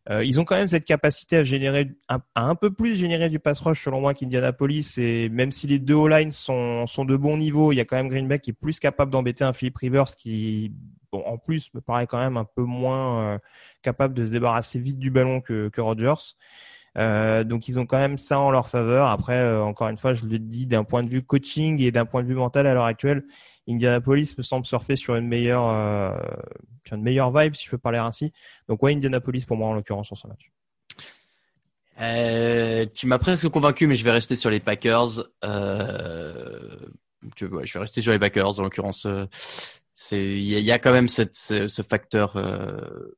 [0.08, 3.38] Euh, ils ont quand même cette capacité à générer à un peu plus générer du
[3.38, 7.36] pass rush selon moi qu'Indianapolis et même si les deux O-line sont sont de bon
[7.36, 9.76] niveau, il y a quand même Green Bay qui est plus capable d'embêter un Philip
[9.76, 10.72] Rivers qui
[11.12, 13.38] bon en plus me paraît quand même un peu moins euh,
[13.82, 16.34] capable de se débarrasser vite du ballon que que Rodgers.
[16.98, 19.06] Euh, donc ils ont quand même ça en leur faveur.
[19.06, 22.04] Après, euh, encore une fois, je le dis d'un point de vue coaching et d'un
[22.04, 23.24] point de vue mental à l'heure actuelle,
[23.68, 26.18] Indianapolis me semble surfer sur une meilleure, euh,
[26.86, 28.32] sur une meilleure vibe, si je peux parler ainsi.
[28.68, 30.50] Donc ouais, Indianapolis pour moi en l'occurrence sur ce match.
[32.00, 35.22] Euh, tu m'as presque convaincu, mais je vais rester sur les Packers.
[35.44, 36.86] Euh,
[37.36, 38.58] je vais rester sur les Packers.
[38.58, 39.06] En l'occurrence,
[39.92, 42.36] c'est il y, a- il y a quand même cette, ce, ce facteur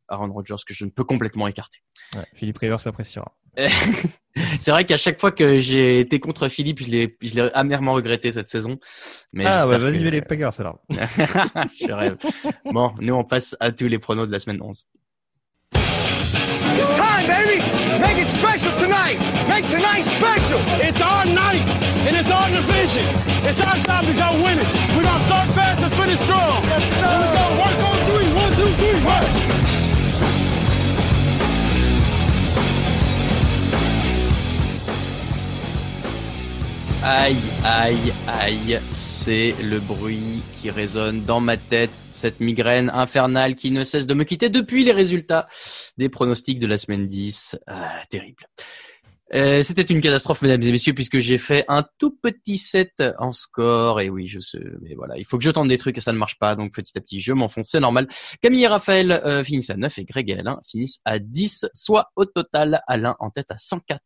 [0.09, 1.79] Aaron Rodgers que je ne peux complètement écarter.
[2.17, 3.33] Ouais, Philippe Rivers appréciera.
[4.61, 7.93] c'est vrai qu'à chaque fois que j'ai été contre Philippe, je l'ai, je l'ai amèrement
[7.93, 8.79] regretté cette saison.
[9.33, 10.79] Mais ah ouais, vas-y, que- mais les Packers alors.
[10.91, 12.17] je rêve.
[12.65, 14.85] Bon, nous on passe à tous les pronos de la semaine 11.
[15.75, 17.61] It's time, baby.
[18.01, 19.19] Make it special tonight.
[19.49, 20.59] Make tonight special.
[20.81, 21.63] It's our night,
[22.09, 23.05] and it's our division.
[23.45, 24.67] It's our time to go win it.
[24.97, 26.63] We're going to start fast and finish strong.
[26.65, 27.05] Yes, sir.
[27.05, 27.45] Here we go.
[27.61, 28.29] Work on three.
[28.33, 29.05] One, two, three.
[29.05, 29.92] Work.
[37.05, 43.73] Aïe, aïe, aïe, c'est le bruit qui résonne dans ma tête, cette migraine infernale qui
[43.73, 45.49] ne cesse de me quitter depuis les résultats
[45.99, 47.59] des pronostics de la semaine 10.
[47.67, 48.45] Ah, terrible.
[49.35, 53.33] Euh, C'était une catastrophe, mesdames et messieurs, puisque j'ai fait un tout petit set en
[53.33, 54.01] score.
[54.01, 56.13] Et oui, je sais, mais voilà, il faut que je tente des trucs et ça
[56.13, 56.55] ne marche pas.
[56.55, 58.07] Donc petit à petit, je m'enfonce, c'est normal.
[58.41, 62.13] Camille et Raphaël euh, finissent à 9 et Greg et Alain finissent à 10, soit
[62.15, 64.01] au total Alain en tête à 104.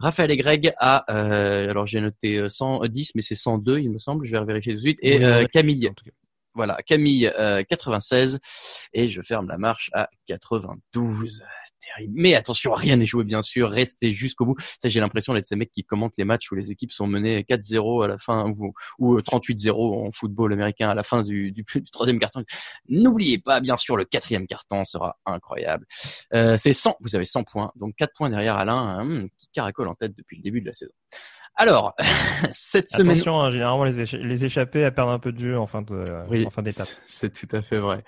[0.00, 3.98] Raphaël et Greg à, euh, alors j'ai noté euh, 110, mais c'est 102, il me
[3.98, 4.24] semble.
[4.24, 4.98] Je vais vérifier tout de suite.
[5.02, 5.44] Et Oui, euh.
[5.52, 6.10] Camille, En tout cas.
[6.54, 8.38] voilà, Camille euh, 96
[8.94, 11.42] et je ferme la marche à 92.
[11.80, 12.12] Terrible.
[12.16, 14.56] Mais attention, rien n'est joué bien sûr, restez jusqu'au bout.
[14.80, 17.40] Ça, j'ai l'impression d'être ces mecs qui commentent les matchs où les équipes sont menées
[17.42, 21.52] 4-0 à la fin ou, ou euh, 38-0 en football américain à la fin du,
[21.52, 22.44] du, du troisième carton.
[22.88, 25.86] N'oubliez pas, bien sûr, le quatrième carton sera incroyable.
[26.34, 29.88] Euh, c'est 100, vous avez 100 points, donc 4 points derrière Alain, hum, qui caracole
[29.88, 30.92] en tête depuis le début de la saison.
[31.56, 31.94] Alors,
[32.52, 33.12] cette semaine...
[33.12, 35.82] Attention, hein, généralement les, écha- les échappés à perdre un peu de jeu en fin
[35.82, 36.86] de, Oui, en fin d'étape.
[37.04, 38.04] c'est tout à fait vrai.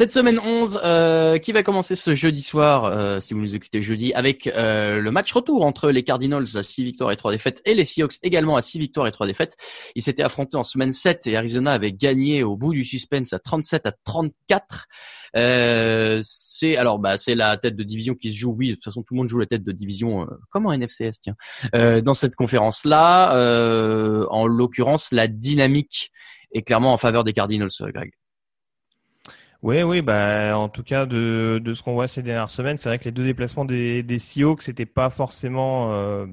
[0.00, 3.82] Cette semaine 11, euh, qui va commencer ce jeudi soir, euh, si vous nous écoutez
[3.82, 7.60] jeudi, avec euh, le match retour entre les Cardinals à 6 victoires et 3 défaites
[7.66, 9.58] et les Seahawks également à 6 victoires et 3 défaites.
[9.94, 13.40] Ils s'étaient affrontés en semaine 7 et Arizona avait gagné au bout du suspense à
[13.40, 14.86] 37 à 34.
[15.36, 18.54] Euh, c'est alors bah c'est la tête de division qui se joue.
[18.56, 20.74] Oui, de toute façon tout le monde joue la tête de division euh, comme en
[20.74, 21.36] NFCS tiens.
[21.74, 23.34] Euh, dans cette conférence là,
[24.30, 26.10] en l'occurrence la dynamique
[26.52, 28.12] est clairement en faveur des Cardinals, Greg.
[29.62, 32.88] Oui, oui, bah en tout cas de, de ce qu'on voit ces dernières semaines, c'est
[32.88, 36.26] vrai que les deux déplacements des, des Seahawks n'étaient pas forcément euh,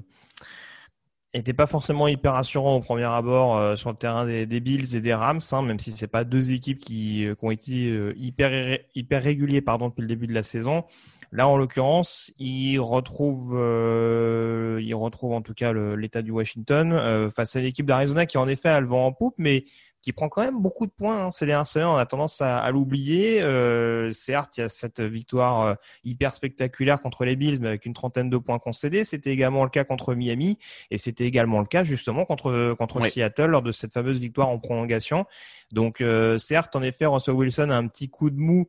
[1.33, 4.95] étaient pas forcément hyper rassurants au premier abord euh, sur le terrain des, des Bills
[4.95, 7.89] et des Rams, hein, même si c'est pas deux équipes qui, euh, qui ont été
[7.89, 10.85] euh, hyper hyper réguliers pardon depuis le début de la saison.
[11.33, 17.29] Là, en l'occurrence, ils retrouvent euh, ils retrouvent en tout cas l'état du Washington euh,
[17.29, 19.65] face à l'équipe d'Arizona qui en effet a le vent en poupe, mais
[20.01, 21.87] qui prend quand même beaucoup de points hein, ces dernières semaines.
[21.87, 23.41] On a tendance à, à l'oublier.
[23.41, 27.85] Euh, certes, il y a cette victoire euh, hyper spectaculaire contre les Bills, mais avec
[27.85, 29.03] une trentaine de points concédés.
[29.03, 30.57] C'était également le cas contre Miami,
[30.91, 33.09] et c'était également le cas justement contre contre Oui.
[33.09, 35.25] Seattle lors de cette fameuse victoire en prolongation.
[35.71, 38.67] Donc, euh, certes, en effet, Russell Wilson a un petit coup de mou.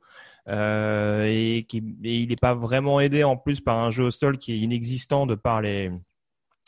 [0.48, 4.10] euh, et, qui, et il n'est pas vraiment aidé en plus par un jeu au
[4.10, 5.90] sol qui est inexistant de par les,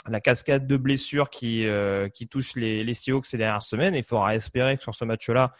[0.08, 3.94] la cascade de blessures qui, euh, qui touche les, les Seahawks ces dernières semaines.
[3.94, 5.52] Il faudra espérer que sur ce match-là,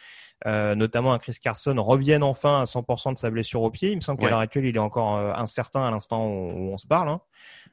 [0.47, 3.91] euh, notamment un Chris Carson, revienne enfin à 100% de sa blessure au pied.
[3.91, 6.79] Il me semble qu'à l'heure actuelle, il est encore euh, incertain à l'instant où on
[6.79, 7.11] se parle.
[7.11, 7.21] Hein.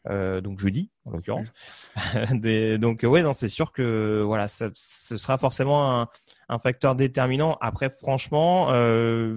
[0.09, 1.47] Euh, donc jeudi, en l'occurrence.
[2.31, 6.09] Des- donc ouais, non, c'est sûr que voilà, ça, ce sera forcément un,
[6.49, 7.57] un facteur déterminant.
[7.61, 9.33] Après, franchement, euh,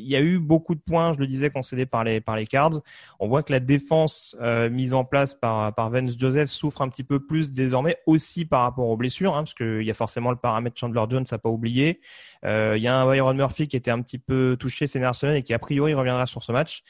[0.00, 2.46] il y a eu beaucoup de points, je le disais, concédés par les par les
[2.46, 2.80] Cards.
[3.18, 6.88] On voit que la défense euh, mise en place par par Vance Joseph souffre un
[6.88, 10.30] petit peu plus désormais aussi par rapport aux blessures, hein, parce qu'il y a forcément
[10.30, 12.00] le paramètre Chandler Jones à pas oublier.
[12.44, 15.14] Euh, Il y a un Byron Murphy qui était un petit peu touché ces dernières
[15.14, 16.82] semaines et qui a priori reviendra sur ce match.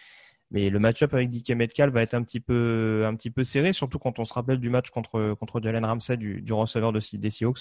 [0.52, 3.72] Mais le match-up avec DK Metcalf va être un petit peu un petit peu serré,
[3.72, 7.00] surtout quand on se rappelle du match contre contre Jalen Ramsey du, du receveur de,
[7.16, 7.60] des Seahawks.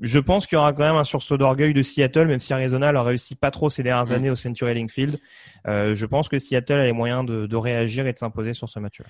[0.00, 2.90] Je pense qu'il y aura quand même un sursaut d'orgueil de Seattle, même si Arizona
[2.90, 4.16] n'a réussi pas trop ces dernières Mm.
[4.16, 5.18] années au Century Link Field.
[5.68, 8.68] Euh, je pense que Seattle a les moyens de, de réagir et de s'imposer sur
[8.68, 9.06] ce match-là.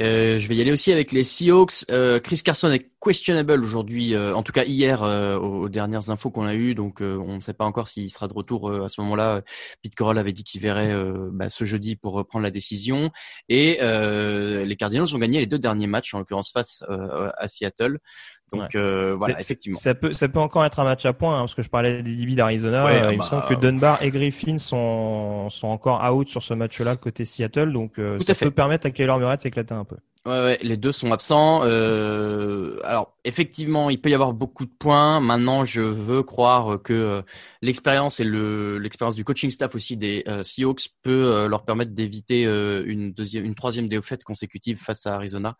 [0.00, 1.84] Euh, je vais y aller aussi avec les Seahawks.
[1.90, 6.46] Euh, Chris Carson est questionable aujourd'hui, en tout cas hier aux, aux dernières infos qu'on
[6.46, 9.42] a eues, donc on ne sait pas encore s'il sera de retour à ce moment-là.
[9.82, 10.94] Pete Carroll avait dit qu'il verrait
[11.32, 13.10] bah, ce jeudi pour reprendre la décision.
[13.48, 17.98] Et les Cardinals ont gagné les deux derniers matchs, en l'occurrence face à Seattle.
[18.52, 19.78] Donc euh, voilà, effectivement.
[19.78, 22.02] Ça peut, ça peut encore être un match à points, hein, parce que je parlais
[22.02, 22.84] des DB d'Arizona.
[22.84, 26.42] Ouais, euh, il me bah, semble que Dunbar et Griffin sont, sont encore out sur
[26.42, 29.84] ce match-là côté Seattle, donc euh, ça peut permettre à Kyler Murray de s'éclater un
[29.84, 29.96] peu.
[30.24, 31.62] Ouais, ouais, les deux sont absents.
[31.64, 35.18] Euh, alors, effectivement, il peut y avoir beaucoup de points.
[35.18, 37.22] Maintenant, je veux croire que euh,
[37.60, 41.90] l'expérience et le l'expérience du coaching staff aussi des euh, Seahawks peut euh, leur permettre
[41.90, 45.56] d'éviter euh, une deuxième, une troisième défaite consécutive face à Arizona.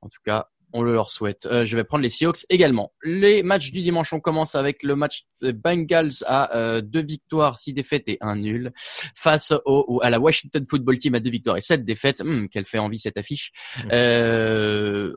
[0.00, 1.46] En tout cas, on le leur souhaite.
[1.50, 2.92] Euh, je vais prendre les Seahawks également.
[3.02, 7.58] Les matchs du dimanche, on commence avec le match des Bengals à euh, deux victoires,
[7.58, 8.72] six défaites et un nul
[9.14, 12.20] face au, au- à la Washington Football Team à deux victoires et sept défaites.
[12.20, 13.52] Hum, quelle fait envie cette affiche.
[13.92, 15.14] Euh,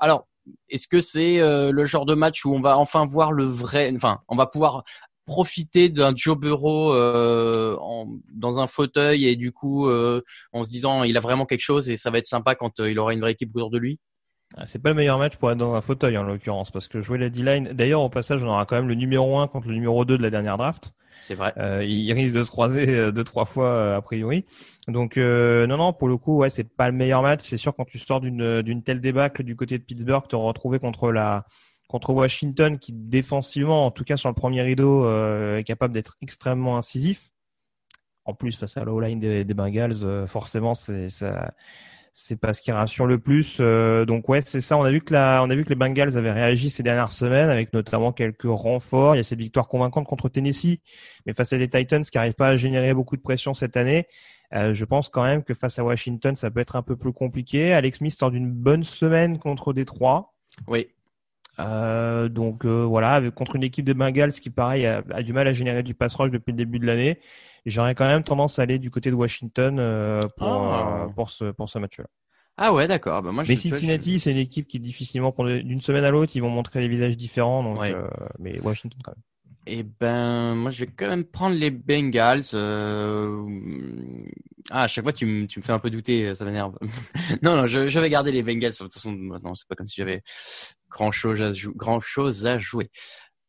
[0.00, 0.26] alors,
[0.68, 3.92] est-ce que c'est euh, le genre de match où on va enfin voir le vrai,
[3.94, 4.84] enfin, on va pouvoir
[5.26, 10.70] profiter d'un Joe Burrow euh, en- dans un fauteuil et du coup euh, en se
[10.70, 13.12] disant il a vraiment quelque chose et ça va être sympa quand euh, il aura
[13.12, 13.98] une vraie équipe autour de lui?
[14.56, 17.00] Ah, C'est pas le meilleur match pour être dans un fauteuil en l'occurrence, parce que
[17.00, 17.68] jouer la D-line.
[17.72, 20.22] D'ailleurs, au passage, on aura quand même le numéro 1 contre le numéro 2 de
[20.22, 20.92] la dernière draft.
[21.20, 21.52] C'est vrai.
[21.58, 24.44] Euh, ils risquent de se croiser euh, deux trois fois euh, a priori.
[24.86, 27.40] Donc euh, non non pour le coup ouais c'est pas le meilleur match.
[27.42, 30.78] C'est sûr quand tu sors d'une d'une telle débâcle du côté de Pittsburgh, te retrouver
[30.78, 31.44] contre la
[31.88, 36.16] contre Washington qui défensivement en tout cas sur le premier rideau euh, est capable d'être
[36.22, 37.30] extrêmement incisif.
[38.24, 41.52] En plus face à la line des, des Bengals, euh, forcément c'est ça
[42.12, 43.58] c'est pas ce qui rassure le plus.
[43.60, 44.76] Euh, donc ouais, c'est ça.
[44.76, 47.12] On a vu que la, on a vu que les Bengals avaient réagi ces dernières
[47.12, 49.14] semaines avec notamment quelques renforts.
[49.14, 50.78] Il y a cette victoire convaincante contre Tennessee,
[51.26, 54.06] mais face à des Titans qui n'arrivent pas à générer beaucoup de pression cette année,
[54.54, 57.12] euh, je pense quand même que face à Washington, ça peut être un peu plus
[57.12, 57.72] compliqué.
[57.72, 60.34] Alex Smith sort d'une bonne semaine contre Détroit.
[60.66, 60.88] Oui.
[61.60, 65.32] Euh, donc euh, voilà, avec, contre une équipe des Bengals qui pareil a, a du
[65.32, 67.18] mal à générer du pass rush depuis le début de l'année.
[67.66, 71.04] J'aurais quand même tendance à aller du côté de Washington euh, pour Ah.
[71.04, 72.06] euh, pour ce pour ce match-là.
[72.56, 73.22] Ah ouais, d'accord.
[73.22, 76.32] Bah, moi, je- Mais je- Cincinnati, c'est une équipe qui difficilement, d'une semaine à l'autre,
[76.34, 77.62] ils vont montrer des visages différents.
[77.62, 77.94] Donc, Ouais.
[77.94, 78.08] euh,
[78.40, 79.22] mais Washington quand même.
[79.70, 82.42] Eh ben, moi, je vais quand même prendre les Bengals.
[82.54, 83.44] euh,
[84.70, 86.74] Ah, à chaque fois, tu me, tu me fais un peu douter, ça m'énerve.
[87.42, 88.72] non, non, je, je vais garder les Bengals.
[88.72, 90.22] De toute façon, non, c'est pas comme si j'avais
[90.90, 92.90] grand chose à, jou- grand chose à jouer.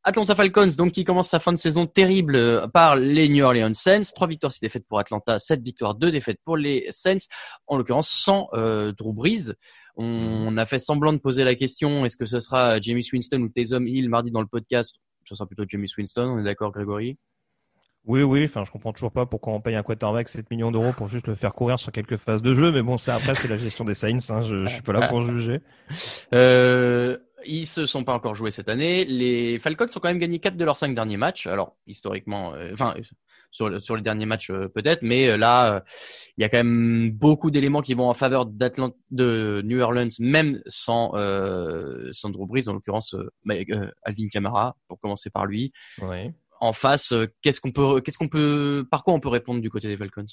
[0.03, 3.73] Atlanta Falcons, donc qui commence sa fin de saison terrible euh, par les New Orleans
[3.73, 4.13] Saints.
[4.15, 7.27] Trois victoires, six défaites pour Atlanta, sept victoires, deux défaites pour les Saints.
[7.67, 9.53] En l'occurrence, sans euh, Drew Brees.
[9.97, 13.49] On a fait semblant de poser la question est-ce que ce sera James Winston ou
[13.49, 14.95] Taysom Hill mardi dans le podcast?
[15.25, 16.29] Ce sera plutôt James Winston.
[16.29, 17.17] On est d'accord, Grégory?
[18.05, 18.45] Oui, oui.
[18.45, 21.27] Enfin, je comprends toujours pas pourquoi on paye un quarterback 7 millions d'euros pour juste
[21.27, 22.71] le faire courir sur quelques phases de jeu.
[22.71, 24.17] Mais bon, ça après, c'est la gestion des Saints.
[24.29, 25.61] Hein, je, je suis pas là pour juger.
[26.33, 29.05] Euh, ils se sont pas encore joués cette année.
[29.05, 31.47] Les Falcons ont quand même gagné quatre de leurs cinq derniers matchs.
[31.47, 32.95] Alors historiquement, euh, enfin
[33.51, 35.79] sur le- sur les derniers matchs euh, peut-être, mais euh, là euh,
[36.37, 40.09] il y a quand même beaucoup d'éléments qui vont en faveur d'Atlanta, de New Orleans,
[40.19, 45.29] même sans euh, sans Drew Brees, en l'occurrence euh, bah, euh, Alvin Kamara pour commencer
[45.29, 45.71] par lui.
[46.61, 49.69] En face, euh, qu'est-ce qu'on peut, qu'est-ce qu'on peut, par quoi on peut répondre du
[49.69, 50.25] côté des Falcons?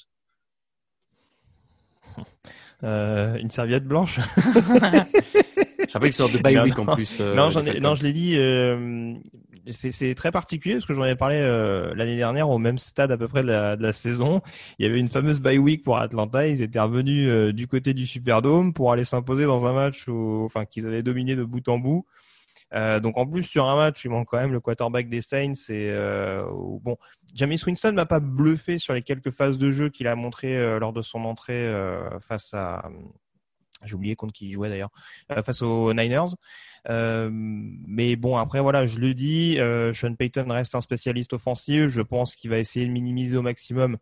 [2.83, 4.19] Euh, une serviette blanche?
[5.87, 7.17] Je rappelle c'est de bye Non, week en plus.
[7.19, 8.35] euh, non, j'en ai, non, je l'ai dit.
[8.37, 9.13] euh,
[9.69, 13.17] c'est très particulier parce que j'en avais parlé euh, l'année dernière au même stade à
[13.17, 14.41] peu près de la, de la saison.
[14.79, 16.47] Il y avait une fameuse bye week pour Atlanta.
[16.47, 20.43] Ils étaient revenus euh, du côté du Superdome pour aller s'imposer dans un match où,
[20.45, 22.05] enfin, qu'ils avaient dominé de bout en bout.
[22.73, 25.53] Euh, donc en plus sur un match, il manque quand même le quarterback des Saints.
[25.69, 26.43] Et euh,
[26.81, 26.97] bon,
[27.33, 30.79] James Winston m'a pas bluffé sur les quelques phases de jeu qu'il a montré euh,
[30.79, 32.89] lors de son entrée euh, face à
[33.83, 34.89] J'ai oublié contre qui il jouait d'ailleurs
[35.43, 36.35] face aux Niners.
[36.89, 39.57] mais bon, après voilà, je le dis,
[39.93, 41.87] Sean Payton reste un spécialiste offensif.
[41.87, 43.97] Je pense qu'il va essayer de minimiser au maximum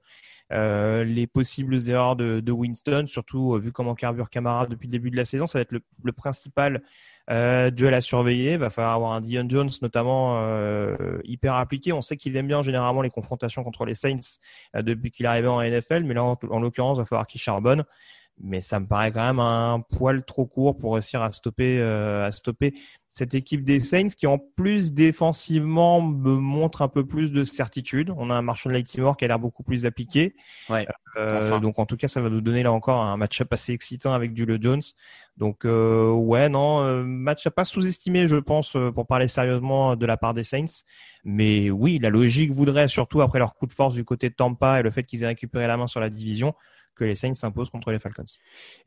[0.52, 4.92] euh, les possibles erreurs de, de Winston, surtout euh, vu comment carbure Camara depuis le
[4.92, 6.84] début de la saison, ça va être le, le principal
[7.32, 8.54] euh, duel à surveiller.
[8.54, 11.94] Il va falloir avoir un Dion Jones notamment euh, hyper appliqué.
[11.94, 14.38] On sait qu'il aime bien généralement les confrontations contre les Saints
[14.76, 17.26] euh, depuis qu'il est arrivé en NFL, mais là en, en l'occurrence, il va falloir
[17.26, 17.84] qu'il charbonne
[18.42, 22.28] mais ça me paraît quand même un poil trop court pour réussir à stopper euh,
[22.28, 22.74] à stopper
[23.16, 28.14] cette équipe des Saints qui en plus défensivement me montre un peu plus de certitude.
[28.18, 30.36] On a un Marshall Latimore qui a l'air beaucoup plus appliqué.
[30.70, 33.72] Ouais, euh, Donc en tout cas, ça va nous donner là encore un match-up assez
[33.72, 34.82] excitant avec Julio Jones.
[35.38, 39.96] Donc euh, ouais, non, euh, match à pas sous-estimé, je pense, euh, pour parler sérieusement
[39.96, 40.84] de la part des Saints.
[41.24, 44.82] Mais oui, la logique voudrait, surtout après leur coup de force du côté de Tampa
[44.82, 46.54] et le fait qu'ils aient récupéré la main sur la division,
[46.96, 48.24] que les Saints s'imposent contre les Falcons.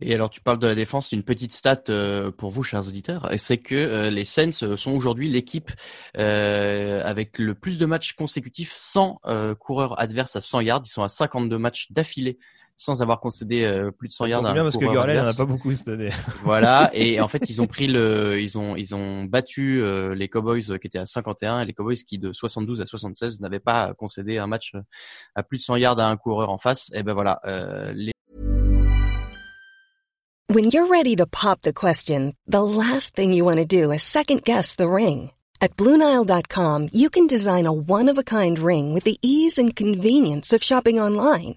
[0.00, 3.30] Et alors tu parles de la défense, une petite stat euh, pour vous, chers auditeurs,
[3.36, 5.70] c'est que euh, les Saints euh, sont aujourd'hui l'équipe
[6.14, 9.20] avec le plus de matchs consécutifs sans
[9.58, 10.82] coureur adverse à 100 yards.
[10.84, 12.38] Ils sont à 52 matchs d'affilée
[12.78, 14.42] sans avoir concédé plus de 100 yards.
[14.54, 16.08] bien parce que Gurley n'en a pas beaucoup cette année.
[16.42, 19.82] voilà, et en fait ils ont pris le, ils ont ils ont battu
[20.14, 23.60] les Cowboys qui étaient à 51 et les Cowboys qui de 72 à 76 n'avaient
[23.60, 24.72] pas concédé un match
[25.34, 26.90] à plus de 100 yards à un coureur en face.
[26.94, 27.40] Et ben voilà,
[27.94, 28.12] les
[30.50, 34.02] When you're ready to pop the question, the last thing you want to do is
[34.02, 35.30] second guess the ring.
[35.60, 40.98] At BlueNile.com, you can design a one-of-a-kind ring with the ease and convenience of shopping
[40.98, 41.56] online.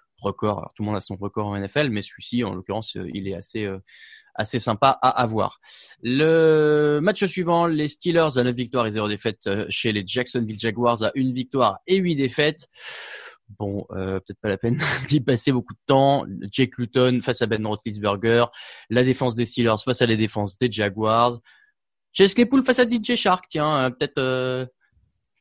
[0.21, 0.59] record.
[0.59, 3.27] Alors, tout le monde a son record en NFL, mais celui-ci, en l'occurrence, euh, il
[3.27, 3.79] est assez euh,
[4.35, 5.59] assez sympa à avoir.
[6.01, 10.59] Le match suivant, les Steelers à 9 victoires et 0 défaites euh, chez les Jacksonville
[10.59, 12.67] Jaguars à une victoire et 8 défaites.
[13.59, 16.25] Bon, euh, peut-être pas la peine d'y passer beaucoup de temps.
[16.51, 18.45] Jake Luton face à Ben Roethlisberger,
[18.89, 21.39] la défense des Steelers face à la défense des Jaguars.
[22.13, 24.65] Chase Claypool face à DJ Shark, tiens, peut-être euh,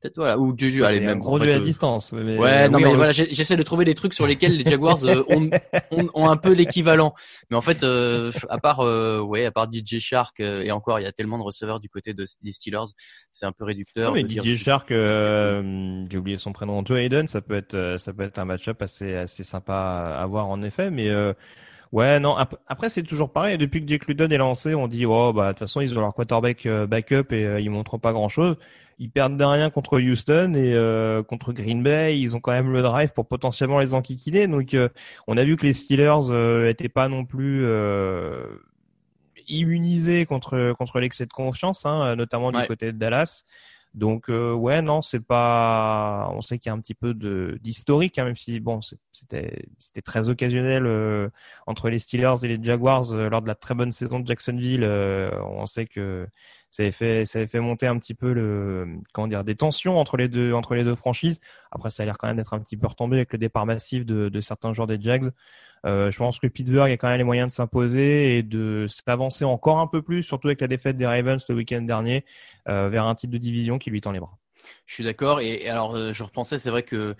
[0.01, 2.95] Peut-être voilà ou Juju allez même un gros jeu à distance mais ouais non mais
[2.95, 5.51] voilà j'essaie de trouver des trucs sur lesquels les Jaguars euh, ont,
[5.91, 7.13] ont, ont, un peu l'équivalent
[7.51, 11.03] mais en fait euh, à part euh, ouais à part DJ Shark et encore il
[11.03, 12.95] y a tellement de receveurs du côté de, des Steelers
[13.31, 17.43] c'est un peu réducteur non, mais DJ Shark j'ai oublié son prénom Joe Hayden ça
[17.43, 21.11] peut être ça peut être un match-up assez assez sympa à voir en effet mais
[21.93, 22.37] Ouais, non.
[22.69, 23.59] Après, c'est toujours pareil.
[23.59, 26.01] Depuis que Jake Luton est lancé, on dit oh bah de toute façon ils ont
[26.01, 28.57] leur quarterback backup et ils montrent pas grand chose
[29.01, 32.71] ils perdent de rien contre Houston et euh, contre Green Bay, ils ont quand même
[32.71, 34.47] le drive pour potentiellement les enquiquiner.
[34.47, 34.91] Donc euh,
[35.27, 38.45] on a vu que les Steelers euh, étaient pas non plus euh,
[39.49, 43.45] immunisés contre contre l'excès de confiance, hein, notamment du côté de Dallas.
[43.95, 48.21] Donc ouais non c'est pas on sait qu'il y a un petit peu de d'historique
[48.21, 48.79] hein, même si bon
[49.11, 50.87] c'était c'était très occasionnel
[51.67, 55.67] entre les Steelers et les Jaguars lors de la très bonne saison de Jacksonville on
[55.67, 56.29] sait que
[56.71, 59.99] ça avait fait ça avait fait monter un petit peu le comment dire des tensions
[59.99, 61.41] entre les deux entre les deux franchises.
[61.71, 64.07] Après ça a l'air quand même d'être un petit peu retombé avec le départ massif
[64.07, 65.31] de, de certains joueurs des Jags.
[65.87, 69.45] Euh, je pense que Pittsburgh a quand même les moyens de s'imposer et de s'avancer
[69.45, 72.25] encore un peu plus, surtout avec la défaite des Ravens le week-end dernier,
[72.69, 74.37] euh, vers un titre de division qui lui tend les bras.
[74.87, 75.41] Je suis d'accord.
[75.41, 77.17] Et, alors, euh, je repensais, c'est vrai que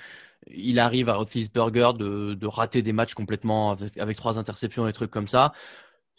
[0.47, 5.11] il arrive à Roethlisberger de, de rater des matchs complètement avec trois interceptions et trucs
[5.11, 5.53] comme ça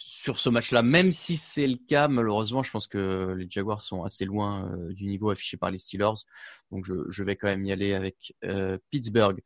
[0.03, 4.03] sur ce match-là, même si c'est le cas, malheureusement, je pense que les Jaguars sont
[4.03, 6.25] assez loin euh, du niveau affiché par les Steelers.
[6.71, 9.39] Donc je, je vais quand même y aller avec euh, Pittsburgh.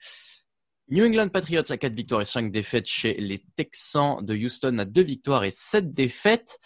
[0.90, 4.86] New England Patriots à 4 victoires et 5 défaites chez les Texans de Houston à
[4.86, 6.60] 2 victoires et 7 défaites.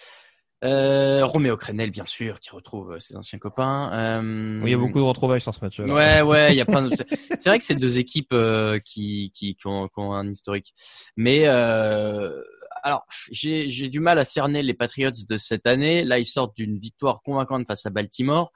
[0.65, 3.91] Euh, Roméo Crenel, bien sûr, qui retrouve ses anciens copains.
[3.93, 4.59] Euh...
[4.61, 5.79] Oui, il y a beaucoup de retrouvailles sur ce match.
[5.79, 5.89] -là.
[5.89, 6.93] Ouais, ouais, il y a plein de...
[7.39, 10.73] C'est vrai que c'est deux équipes euh, qui, qui, qui, ont, qui, ont, un historique.
[11.15, 12.29] Mais euh,
[12.83, 16.03] alors, j'ai du mal à cerner les Patriots de cette année.
[16.03, 18.51] Là, ils sortent d'une victoire convaincante face à Baltimore.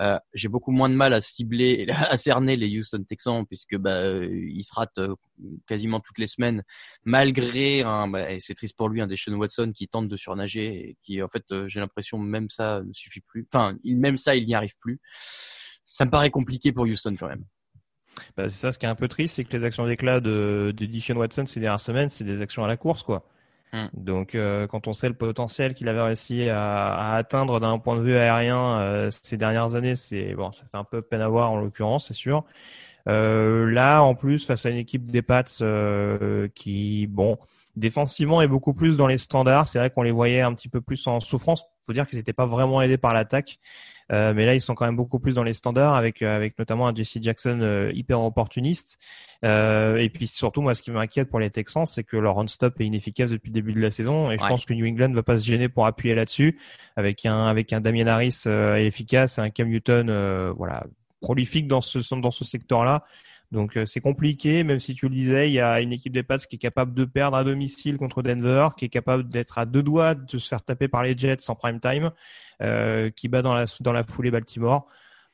[0.00, 4.02] Euh, j'ai beaucoup moins de mal à cibler, à cerner les Houston Texans puisque bah,
[4.24, 5.14] ils se ratent euh,
[5.66, 6.62] quasiment toutes les semaines,
[7.04, 10.90] malgré, un, bah, et c'est triste pour lui, un Deshaun Watson qui tente de surnager
[10.90, 13.46] et qui, en fait, euh, j'ai l'impression même ça ne suffit plus.
[13.52, 15.00] Enfin, même ça, il n'y arrive plus.
[15.84, 17.44] Ça me paraît compliqué pour Houston quand même.
[18.36, 20.72] Bah, c'est ça, ce qui est un peu triste, c'est que les actions d'éclat de,
[20.74, 23.28] de Deshaun Watson ces dernières semaines, c'est des actions à la course, quoi.
[23.72, 23.86] Hmm.
[23.94, 27.96] Donc, euh, quand on sait le potentiel qu'il avait réussi à, à atteindre d'un point
[27.96, 31.28] de vue aérien euh, ces dernières années, c'est bon, ça fait un peu peine à
[31.28, 32.44] voir en l'occurrence, c'est sûr.
[33.08, 35.44] Euh, là, en plus, face à une équipe des Pats
[36.54, 37.38] qui, bon,
[37.74, 39.68] défensivement est beaucoup plus dans les standards.
[39.68, 41.64] C'est vrai qu'on les voyait un petit peu plus en souffrance.
[41.86, 43.58] Faut dire qu'ils n'étaient pas vraiment aidés par l'attaque.
[44.12, 46.58] Euh, mais là, ils sont quand même beaucoup plus dans les standards avec euh, avec
[46.58, 48.98] notamment un Jesse Jackson euh, hyper opportuniste.
[49.44, 52.80] Euh, et puis surtout, moi, ce qui m'inquiète pour les Texans, c'est que leur run-stop
[52.80, 54.30] est inefficace depuis le début de la saison.
[54.30, 54.48] Et je Ouais.
[54.48, 56.58] pense que New England ne va pas se gêner pour appuyer là-dessus
[56.96, 60.84] avec un avec un Damien Harris euh, efficace et un Cam Newton, euh, voilà,
[61.20, 63.04] prolifique dans ce dans ce secteur-là.
[63.52, 66.22] Donc euh, c'est compliqué, même si tu le disais, il y a une équipe des
[66.22, 69.66] Pats qui est capable de perdre à domicile contre Denver, qui est capable d'être à
[69.66, 72.12] deux doigts de se faire taper par les Jets en prime time,
[72.62, 74.86] euh, qui bat dans la dans la foulée Baltimore.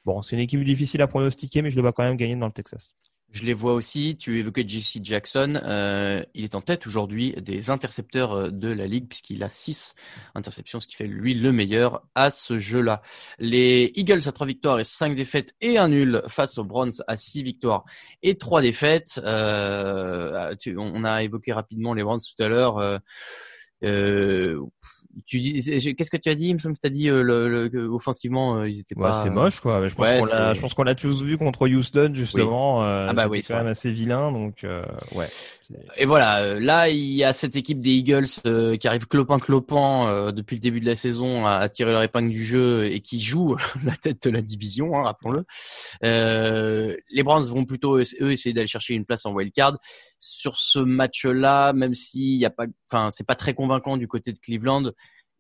[0.05, 2.47] Bon, c'est une équipe difficile à pronostiquer, mais je le vois quand même gagner dans
[2.47, 2.97] le Texas.
[3.31, 4.17] Je les vois aussi.
[4.17, 5.61] Tu évoquais JC Jackson.
[5.63, 9.95] Euh, il est en tête aujourd'hui des intercepteurs euh, de la ligue puisqu'il a 6
[10.35, 13.03] interceptions, ce qui fait lui le meilleur à ce jeu-là.
[13.39, 17.17] Les Eagles à 3 victoires et 5 défaites et un nul face aux Browns à
[17.17, 17.85] 6 victoires
[18.23, 19.21] et 3 défaites.
[19.23, 23.01] Euh, on a évoqué rapidement les Browns tout à l'heure.
[25.27, 25.63] Tu dis,
[25.97, 26.49] qu'est-ce que tu as dit?
[26.49, 29.03] Il me semble que tu as dit euh, le, le- offensivement euh, ils étaient Ouais,
[29.11, 29.13] pas.
[29.13, 29.81] c'est moche, quoi.
[29.81, 32.85] Mais je pense Ouais, qu'on l'a, je pense qu'on l'a tous vu contre Houston, justement.
[32.85, 35.29] Euh, Ah bah oui, c'est quand même assez vilain, donc euh, ouais.
[35.99, 39.39] Et voilà, euh, là il y a cette équipe des Eagles euh, qui arrive clopin
[39.39, 42.87] clopin euh, depuis le début de la saison à, à tirer leur épingle du jeu
[42.91, 43.55] et qui joue
[43.85, 45.45] la tête de la division, hein, rappelons-le.
[46.05, 49.77] Euh, les Browns vont plutôt eux essayer d'aller chercher une place en wildcard.
[50.19, 54.33] Sur ce match-là, même s'il y a pas, enfin c'est pas très convaincant du côté
[54.33, 54.91] de Cleveland,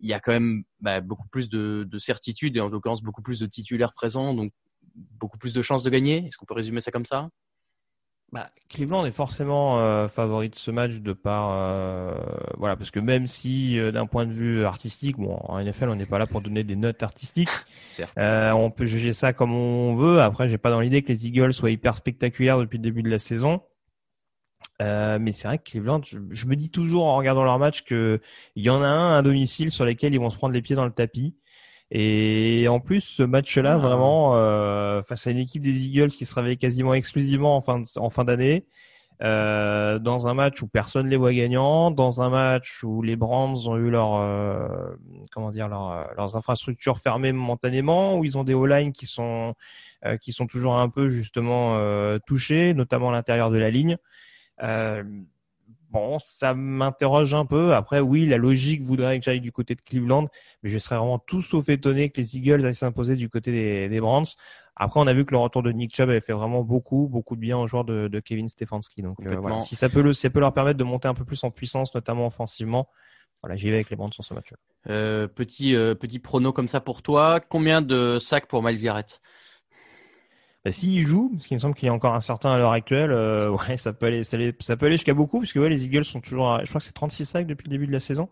[0.00, 3.22] il y a quand même bah, beaucoup plus de, de certitude et en l'occurrence beaucoup
[3.22, 4.52] plus de titulaires présents, donc
[4.94, 6.26] beaucoup plus de chances de gagner.
[6.26, 7.28] Est-ce qu'on peut résumer ça comme ça?
[8.30, 12.14] Bah, Cleveland est forcément euh, favori de ce match de par euh,
[12.58, 15.94] voilà parce que même si euh, d'un point de vue artistique, bon en NFL on
[15.94, 17.48] n'est pas là pour donner des notes artistiques,
[17.84, 18.18] Certes.
[18.18, 20.20] Euh, on peut juger ça comme on veut.
[20.20, 23.08] Après j'ai pas dans l'idée que les Eagles soient hyper spectaculaires depuis le début de
[23.08, 23.62] la saison.
[24.80, 27.82] Euh, mais c'est vrai que Cleveland, je, je me dis toujours en regardant leur match
[27.82, 28.20] que
[28.54, 30.76] il y en a un à domicile sur lesquels ils vont se prendre les pieds
[30.76, 31.34] dans le tapis.
[31.90, 33.78] Et en plus, ce match-là, Ah.
[33.78, 37.80] vraiment, euh, face à une équipe des Eagles qui se réveille quasiment exclusivement en fin
[37.80, 38.66] de- en fin d'année,
[39.22, 43.56] euh, dans un match où personne les voit gagnants, dans un match où les Browns
[43.66, 44.68] ont eu leur euh,
[45.32, 49.54] comment dire leur, euh, leurs infrastructures fermées momentanément, où ils ont des O-line qui sont
[50.04, 53.96] euh, qui sont toujours un peu justement euh, touchés, notamment à l'intérieur de la ligne.
[54.62, 55.04] Euh,
[55.90, 57.74] bon, ça m'interroge un peu.
[57.74, 60.28] Après, oui, la logique voudrait que j'aille du côté de Cleveland,
[60.62, 63.88] mais je serais vraiment tout sauf étonné que les Eagles aillent s'imposer du côté des,
[63.88, 64.26] des Browns.
[64.80, 67.34] Après, on a vu que le retour de Nick Chubb avait fait vraiment beaucoup, beaucoup
[67.34, 69.02] de bien aux joueurs de, de Kevin Stefanski.
[69.02, 69.60] Donc, euh, voilà.
[69.60, 71.50] si ça peut le, si ça peut leur permettre de monter un peu plus en
[71.50, 72.88] puissance, notamment offensivement,
[73.42, 74.52] voilà, j'y vais avec les Browns sur ce match.
[74.88, 77.40] Euh, petit euh, petit prono comme ça pour toi.
[77.40, 79.20] Combien de sacs pour Miles Garrett?
[80.72, 83.10] S'il joue, parce qu'il me semble qu'il y a encore un certain à l'heure actuelle,
[83.12, 84.36] euh, ouais, ça peut aller, ça
[84.76, 86.86] peut aller jusqu'à beaucoup, parce que ouais, les Eagles sont toujours, à- je crois que
[86.86, 88.28] c'est 36 sacs depuis le début de la saison.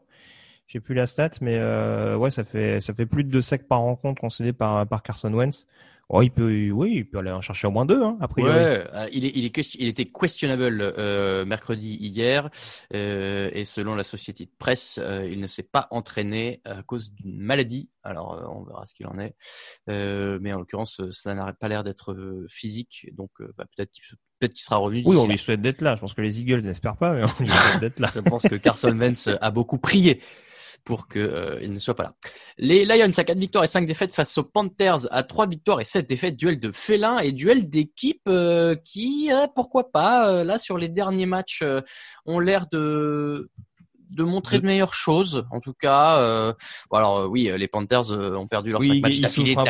[0.68, 3.64] J'ai plus la stat, mais euh, ouais, ça fait, ça fait plus de deux sacs
[3.68, 5.66] par rencontre concédés par par Carson Wentz.
[6.08, 8.52] Oh, il peut, oui, il peut aller en chercher au moins deux, hein, a priori.
[8.52, 12.48] Ouais, euh, il, est, il, est il était questionable euh, mercredi hier
[12.94, 17.12] euh, et selon la société de presse, euh, il ne s'est pas entraîné à cause
[17.12, 17.90] d'une maladie.
[18.04, 19.34] Alors euh, on verra ce qu'il en est,
[19.90, 22.16] Euh, mais en l'occurrence ça n'a pas l'air d'être
[22.48, 24.04] physique, donc bah, peut-être qu'il
[24.38, 25.02] peut-être qu'il sera revenu.
[25.06, 25.96] Oui, on lui souhaite d'être là.
[25.96, 28.10] Je pense que les Eagles n'espèrent pas, mais on lui souhaite d'être là.
[28.14, 30.20] Je pense que Carson Wentz a beaucoup prié
[30.86, 32.14] pour que euh, ne soit pas là.
[32.56, 35.84] Les Lions à 4 victoires et 5 défaites face aux Panthers à 3 victoires et
[35.84, 40.58] 7 défaites, duel de félins et duel d'équipes euh, qui, euh, pourquoi pas, euh, là
[40.58, 41.64] sur les derniers matchs,
[42.24, 43.50] ont l'air de
[44.10, 45.46] de montrer De- meilleures choses.
[45.50, 46.52] En tout cas, euh,
[46.90, 49.54] bon, alors euh, oui, euh, les Panthers euh, ont perdu leurs Oui, 5 matchs d'affilée.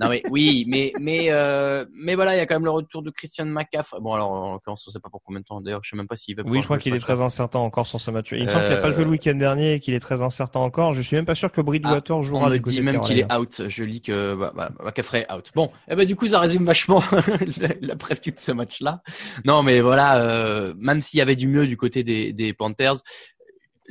[0.00, 3.02] Non mais oui, mais mais euh, mais voilà, il y a quand même le retour
[3.02, 3.98] de Christian McCaffrey.
[4.00, 5.60] Bon alors en l'occurrence, on sait pas pour combien de temps.
[5.60, 6.42] D'ailleurs, je sais même pas s'il va.
[6.44, 8.32] Oui, je crois qu'il est très incertain encore sur ce match.
[8.32, 10.58] Il me semble qu'il n'a pas joué le week-end dernier et qu'il est très incertain
[10.60, 10.92] encore.
[10.92, 13.18] Je suis même pas sûr que Bridgewater On jouera me du côté dit même qu'il
[13.20, 13.62] est out.
[13.68, 15.50] Je lis que bah, bah, McCaffrey est out.
[15.54, 17.02] Bon, eh ben du coup ça résume vachement
[17.60, 19.02] la, la prévue de ce match-là.
[19.44, 22.96] Non, mais voilà, euh, même s'il y avait du mieux du côté des, des Panthers,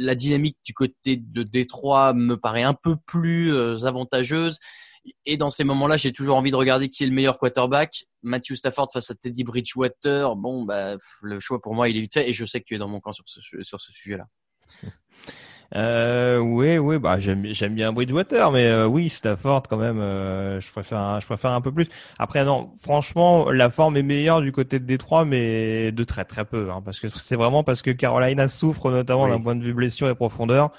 [0.02, 4.60] la dynamique du côté de Détroit me paraît un peu plus euh, avantageuse.
[5.26, 8.06] Et dans ces moments-là, j'ai toujours envie de regarder qui est le meilleur quarterback.
[8.22, 10.36] Matthew Stafford face à Teddy Bridgewater.
[10.36, 12.30] Bon, bah, le choix pour moi, il est vite fait.
[12.30, 14.28] Et je sais que tu es dans mon camp sur ce, sur ce sujet-là.
[15.74, 20.60] Euh, oui, oui, bah j'aime j'aime bien Bridgewater, mais euh, oui, Stafford quand même, euh,
[20.60, 21.88] je préfère un, je préfère un peu plus.
[22.20, 26.44] Après non, franchement, la forme est meilleure du côté de Détroit, mais de très très
[26.44, 29.74] peu, hein, parce que c'est vraiment parce que Carolina souffre notamment d'un point de vue
[29.74, 30.72] blessure et profondeur.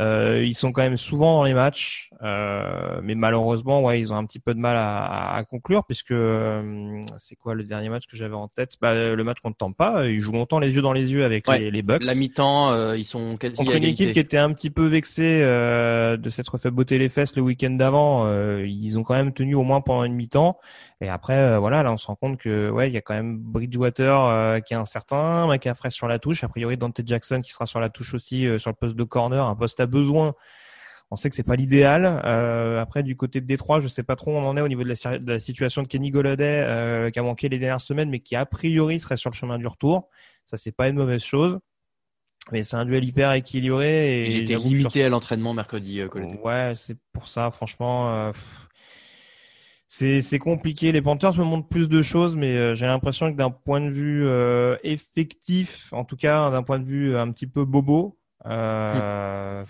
[0.00, 4.16] Euh, ils sont quand même souvent dans les matchs, euh, mais malheureusement, ouais, ils ont
[4.16, 8.06] un petit peu de mal à, à conclure puisque euh, c'est quoi le dernier match
[8.08, 8.72] que j'avais en tête?
[8.80, 11.58] Bah, Le match contre Tampa, ils jouent longtemps les yeux dans les yeux avec Ouais.
[11.60, 12.04] les, les Bucks.
[12.04, 14.86] La mi-temps, euh, ils sont quasi Contre à une équipe qui était un petit peu
[14.86, 19.14] vexée euh, de s'être fait botter les fesses le week-end d'avant, euh, ils ont quand
[19.14, 20.58] même tenu au moins pendant une mi-temps.
[21.04, 23.14] Et après, euh, voilà, là, on se rend compte que ouais, il y a quand
[23.14, 26.42] même Bridgewater euh, qui est incertain, McCaffrey sur la touche.
[26.44, 29.04] A priori, Dante Jackson qui sera sur la touche aussi euh, sur le poste de
[29.04, 30.32] corner, un poste à besoin.
[31.10, 32.22] On sait que c'est pas l'idéal.
[32.24, 34.68] Euh, après, du côté de Détroit, je sais pas trop où on en est au
[34.68, 37.58] niveau de la, si- de la situation de Kenny Golladay, euh, qui a manqué les
[37.58, 40.08] dernières semaines, mais qui a priori serait sur le chemin du retour.
[40.46, 41.58] Ça, c'est pas une mauvaise chose.
[42.52, 44.22] Mais c'est un duel hyper équilibré.
[44.24, 46.00] Et Il était sur limité à l'entraînement mercredi.
[46.00, 46.38] Euh, Colette.
[46.42, 48.12] Ouais, c'est pour ça, franchement.
[48.14, 48.63] euh, pff,
[50.22, 50.90] c'est compliqué.
[50.92, 53.90] Les Panthers me montrent plus de choses, mais euh, j'ai l'impression que d'un point de
[53.90, 59.62] vue euh, effectif, en tout cas d'un point de vue un petit peu bobo, euh,
[59.62, 59.66] Hmm.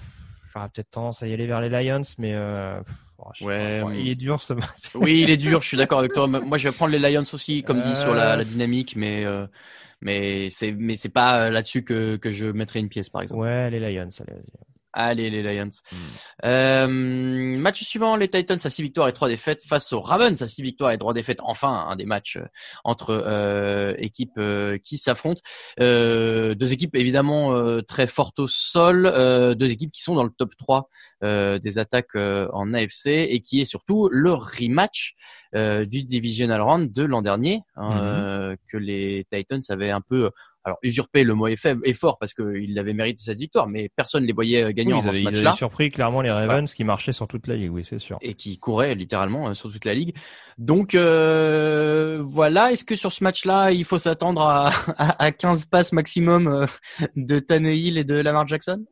[0.53, 2.81] j'aurais peut-être tendance à y aller vers les Lions, mais euh,
[3.19, 3.95] oh, Ouais, pas, hum.
[3.95, 4.95] il est dur ce match.
[4.95, 5.61] Oui, il est dur.
[5.63, 6.27] Je suis d'accord avec toi.
[6.27, 8.37] Moi, je vais prendre les Lions aussi, comme dit sur la, Euh.
[8.37, 9.47] la dynamique, mais euh,
[10.01, 13.43] mais c'est mais c'est pas euh, là-dessus que que je mettrais une pièce, par exemple.
[13.43, 14.74] Ouais, les Lions, allez, vas-y.
[14.97, 15.71] Allez, les Lions.
[15.91, 15.97] Hmm.
[16.45, 16.87] Euh,
[17.59, 20.63] match suivant, les Titans à 6 victoires et 3 défaites face aux Ravens à 6
[20.63, 21.41] victoires et 3 défaites.
[21.43, 22.47] Enfin, un des matchs euh,
[22.85, 25.43] entre euh, équipes euh, qui s'affrontent.
[25.81, 30.23] Euh, deux équipes évidemment euh, très fortes au sol, euh, deux équipes qui sont dans
[30.23, 30.89] le top 3
[31.25, 35.15] euh, des attaques euh, en AFC et qui est surtout le rematch
[35.57, 40.31] euh, du divisional round de l'an dernier hein, euh, que les Titans avaient un peu
[40.65, 43.91] alors usurpé le mot est faible est fort parce qu'ils avaient mérité cette victoire mais
[43.95, 46.31] personne les voyait Oui, gagnant ils avant avaient, ce ils avaient match-là surpris clairement les
[46.31, 48.19] Ravens qui marchaient sur toute la ligue, oui, c'est sûr.
[48.23, 50.15] et qui courait littéralement euh, sur toute la ligue.
[50.59, 55.67] Donc euh, voilà, est-ce que sur ce match-là, il faut s'attendre à, à, à 15
[55.67, 56.67] passes maximum euh,
[57.17, 58.85] de Tannehill et de Lamar Jackson?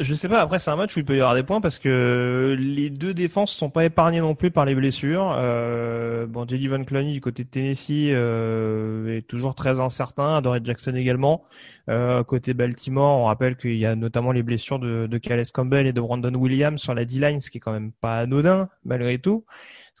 [0.00, 0.40] Je sais pas.
[0.40, 3.12] Après, c'est un match où il peut y avoir des points parce que les deux
[3.12, 5.34] défenses sont pas épargnées non plus par les blessures.
[5.38, 10.36] Euh, bon, Jelly Van Clooney du côté de Tennessee euh, est toujours très incertain.
[10.36, 11.44] Adoree Jackson également.
[11.90, 15.86] Euh, côté Baltimore, on rappelle qu'il y a notamment les blessures de, de Calais Campbell
[15.86, 19.18] et de Brandon Williams sur la D-line, ce qui est quand même pas anodin malgré
[19.18, 19.44] tout.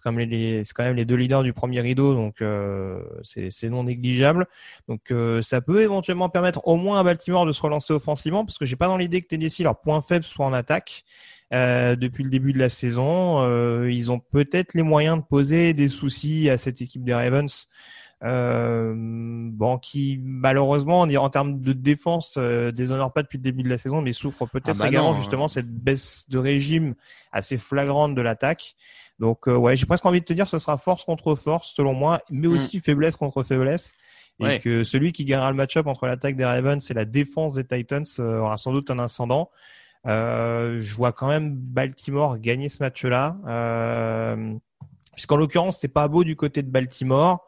[0.04, 3.00] C'est quand même les, c'est quand même les deux leaders du premier rideau, donc euh,
[3.22, 4.46] c'est non négligeable.
[4.86, 8.58] Donc euh, ça peut éventuellement permettre au moins à Baltimore de se relancer offensivement, parce
[8.58, 11.04] que j'ai pas dans l'idée que Tennessee leur point faible soit en attaque.
[11.54, 15.72] Euh, depuis le début de la saison, euh, ils ont peut-être les moyens de poser
[15.72, 17.66] des soucis à cette équipe des Ravens.
[18.22, 23.62] Euh, bon, qui malheureusement en, en termes de défense euh, déshonore pas depuis le début
[23.62, 25.48] de la saison, mais souffre peut-être Ah bah également non, justement hein.
[25.48, 26.94] cette baisse de régime
[27.32, 28.76] assez flagrante de l'attaque.
[29.24, 31.94] Donc euh, ouais, j'ai presque envie de te dire, ce sera force contre force selon
[31.94, 33.92] moi, mais aussi faiblesse contre faiblesse.
[34.38, 34.46] Et Mm.
[34.46, 34.58] Ouais.
[34.58, 38.04] que celui qui gagnera le match-up entre l'attaque des Ravens et la défense des Titans
[38.18, 39.48] euh, aura sans doute un ascendant.
[40.06, 44.54] Euh, je vois quand même Baltimore gagner ce match-là, euh,
[45.14, 47.46] puisqu'en l'occurrence c'est pas beau du côté de Baltimore,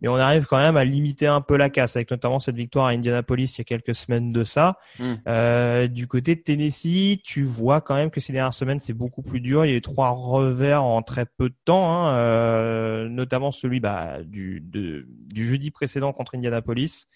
[0.00, 2.86] mais on arrive quand même à limiter un peu la casse, avec notamment cette victoire
[2.86, 4.78] à Indianapolis il y a quelques semaines de ça.
[4.98, 5.14] Mm.
[5.26, 9.22] Euh, du côté de Tennessee, tu vois quand même que ces dernières semaines c'est beaucoup
[9.22, 9.64] plus dur.
[9.64, 13.80] Il y a eu trois revers en très peu de temps, hein, euh, notamment celui
[13.80, 17.06] bah, du, de- du jeudi précédent contre Indianapolis,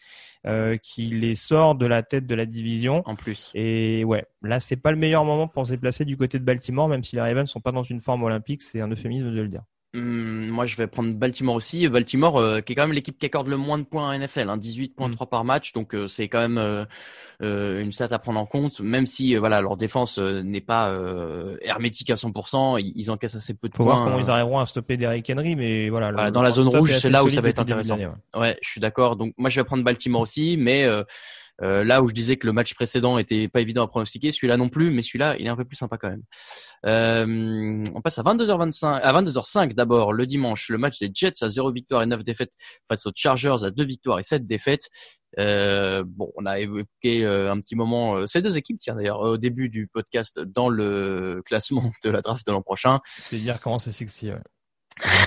[0.47, 3.03] euh, qui les sort de la tête de la division.
[3.07, 3.51] en plus.
[3.55, 6.89] Et ouais, là c'est pas le meilleur moment pour se déplacer du côté de Baltimore,
[6.89, 9.49] même si les Ravens sont pas dans une forme olympique, c'est un euphémisme de le
[9.49, 9.63] dire.
[9.95, 11.89] Hum, moi, je vais prendre Baltimore aussi.
[11.89, 14.51] Baltimore, euh, qui est quand même l'équipe qui accorde le moins de points à NFL,
[14.51, 15.27] hein, 18.3 Mm.
[15.31, 16.85] par match, donc euh, c'est quand même euh,
[17.43, 18.81] euh, une stat à prendre en compte.
[18.81, 23.11] Même si, euh, voilà, leur défense euh, n'est pas euh, hermétique à 100%, ils, ils
[23.13, 23.95] encaissent assez peu de Faut points.
[23.95, 26.31] voir comment ils arriveront à stopper Derrick Henry, mais voilà.
[26.33, 27.97] dans la zone rouge, est c'est là où ça va être intéressant.
[28.37, 29.15] Ouais, je suis d'accord.
[29.15, 30.89] Donc moi je vais prendre Baltimore aussi, mais
[31.63, 34.57] euh, là où je disais que le match précédent était pas évident à pronostiquer, celui-là
[34.57, 36.23] non plus, mais celui-là il est un peu plus sympa quand même.
[36.87, 41.49] Euh, on passe à 22h25, à 22h05 d'abord le dimanche, le match des Jets à
[41.49, 42.53] 0 victoire et 9 défaites
[42.89, 44.89] face aux Chargers à 2 victoires et 7 défaites.
[45.39, 49.21] Euh, bon, on a évoqué euh, un petit moment euh, ces deux équipes, tiens d'ailleurs
[49.21, 53.01] au début du podcast dans le classement de la draft de l'an prochain.
[53.17, 54.31] C'est dire comment c'est sexy.
[54.31, 54.39] Ouais.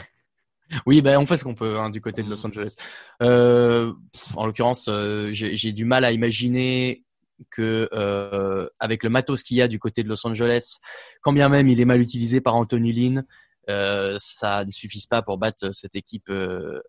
[0.86, 2.76] Oui, ben on fait ce qu'on peut hein, du côté de Los Angeles.
[3.22, 3.94] Euh,
[4.36, 7.04] en l'occurrence, euh, j'ai du mal à imaginer
[7.52, 10.78] que euh, avec le matos qu'il y a du côté de Los Angeles,
[11.22, 13.26] quand bien même il est mal utilisé par Anthony Lynn,
[13.70, 16.30] euh, ça ne suffise pas pour battre cette équipe.
[16.30, 16.82] euh,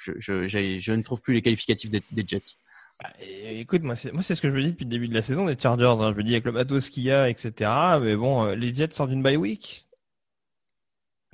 [0.00, 0.46] je, je,
[0.78, 2.56] je ne trouve plus les qualificatifs des, des Jets.
[3.02, 5.14] Bah, écoute, moi c'est moi c'est ce que je me dis depuis le début de
[5.14, 6.00] la saison des Chargers.
[6.00, 6.12] Hein.
[6.12, 7.70] Je me dis avec le matos qu'il y a, etc.
[8.00, 9.83] Mais bon, les Jets sortent d'une bye week.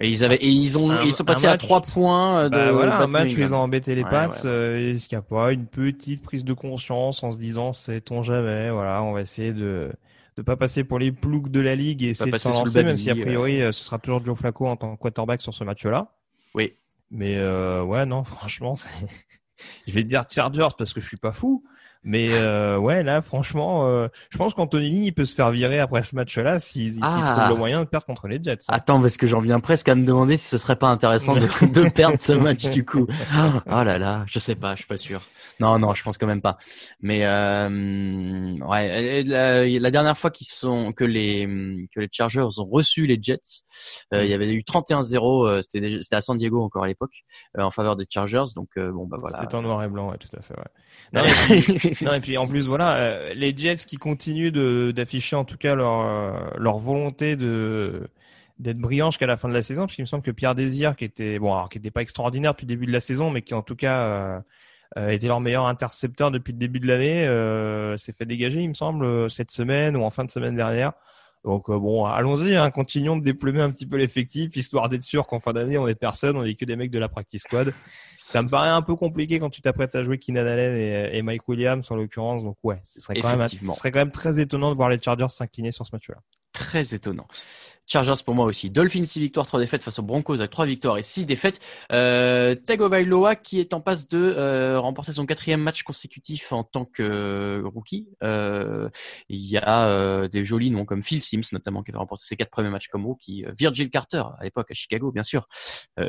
[0.02, 2.56] Et ils avaient, et ils ont, Un- ils sont passés à trois points euh, de.
[2.56, 4.28] Bah voilà, un match où ils ont embêté les Ouais, Pats.
[4.30, 4.36] ouais.
[4.46, 8.22] euh, Est-ce qu'il n'y a pas une petite prise de conscience en se disant, sait-on
[8.22, 9.92] jamais, voilà, on va essayer de
[10.36, 12.96] de pas passer pour les ploucs de la ligue et essayer de s'en lancer, même
[12.96, 15.64] si a priori euh, ce sera toujours Joe Flacco en tant que quarterback sur ce
[15.64, 16.12] match-là.
[16.54, 16.72] Oui.
[17.10, 18.74] Mais euh, ouais, non, franchement,
[19.86, 21.62] je vais te dire Chargers parce que je suis pas fou.
[22.02, 26.02] Mais euh, ouais, là, franchement, euh, je pense qu'Antonini il peut se faire virer après
[26.02, 27.34] ce match-là s'il s'il Ah.
[27.36, 28.60] trouve le moyen de perdre contre les Jets.
[28.68, 31.40] Attends, parce que j'en viens presque à me demander si ce serait pas intéressant de,
[31.74, 33.06] de perdre ce match du coup.
[33.66, 35.20] Oh là là, je sais pas, je suis pas sûr.
[35.60, 36.56] Non, non, je pense quand même pas.
[37.00, 37.68] Mais euh,
[38.66, 41.46] ouais, la, la dernière fois qu'ils sont que les
[41.94, 43.62] que les Chargers ont reçu les Jets,
[44.14, 45.46] euh, il y avait eu 31-0.
[45.46, 47.24] euh, C'était c'était à San Diego encore à l'époque
[47.58, 48.44] euh, en faveur des Chargers.
[48.56, 49.38] Donc bon bah voilà.
[49.40, 50.54] C'était en noir et blanc, ouais, tout à fait.
[50.56, 50.64] Ouais.
[51.12, 55.36] Non, et puis, non, et puis en plus voilà, les Jets qui continuent de d'afficher
[55.36, 58.08] en tout cas leur leur volonté de
[58.58, 60.94] d'être brillants jusqu'à la fin de la saison, parce qu'il me semble que Pierre Désir,
[60.94, 63.40] qui était bon, alors qui était pas extraordinaire depuis le début de la saison, mais
[63.42, 64.42] qui en tout cas
[64.96, 68.74] était leur meilleur intercepteur depuis le début de l'année, euh, s'est fait dégager, il me
[68.74, 70.92] semble, euh, cette semaine ou en fin de semaine dernière.
[71.44, 75.26] Donc euh, bon, allons-y, hein, continuons de déplumer un petit peu l'effectif, histoire d'être sûr
[75.26, 77.72] qu'en fin d'année, on est personne, on est que des mecs de la practice squad.
[78.16, 81.22] Ça me paraît un peu compliqué quand tu t'apprêtes à jouer Keenan Allen et, et
[81.22, 82.44] Mike Williams en l'occurrence.
[82.44, 85.00] Donc ouais, ce serait quand même, ce serait quand même très étonnant de voir les
[85.00, 86.16] Chargers s'incliner sur ce match-là.
[86.60, 87.26] Très étonnant.
[87.86, 88.70] Chargers pour moi aussi.
[88.70, 91.58] Dolphins 6 victoires, 3 défaites face aux Broncos avec 3 victoires et 6 défaites.
[91.90, 96.84] Euh, Tagovailoa qui est en passe de euh, remporter son quatrième match consécutif en tant
[96.84, 98.06] que euh, rookie.
[98.22, 98.88] Euh,
[99.28, 102.36] il y a euh, des jolis noms comme Phil Sims notamment qui avait remporté ses
[102.36, 103.44] quatre premiers matchs comme rookie.
[103.44, 105.48] Euh, Virgil Carter à l'époque à Chicago bien sûr.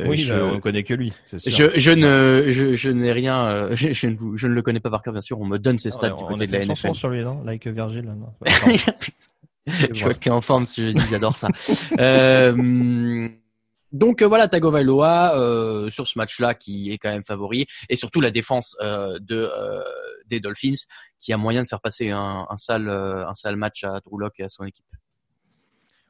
[0.05, 1.39] Oui, je, bah, on connaît que lui, sûr.
[1.47, 4.81] je, je ne je, je n'ai rien je, je ne vous- je ne le connais
[4.81, 5.39] pas par cœur bien sûr.
[5.39, 6.95] On me donne ses stats Ah Ouais, du on côté a de la chanson NFL.
[6.99, 7.41] sur lui, non?
[7.43, 8.03] Like Virgil.
[8.03, 8.33] Non?
[9.91, 10.65] Je vois que t'es en forme
[11.09, 11.47] j'adore ça.
[11.99, 13.29] Euh,
[13.91, 18.21] donc euh, voilà, Tagovailoa euh, sur ce match-là qui est quand même favori et surtout
[18.21, 19.81] la défense euh, de euh,
[20.27, 20.85] des Dolphins
[21.19, 24.17] qui a moyen de faire passer un, un sale euh, un sale match à Drew
[24.37, 24.85] et à son équipe.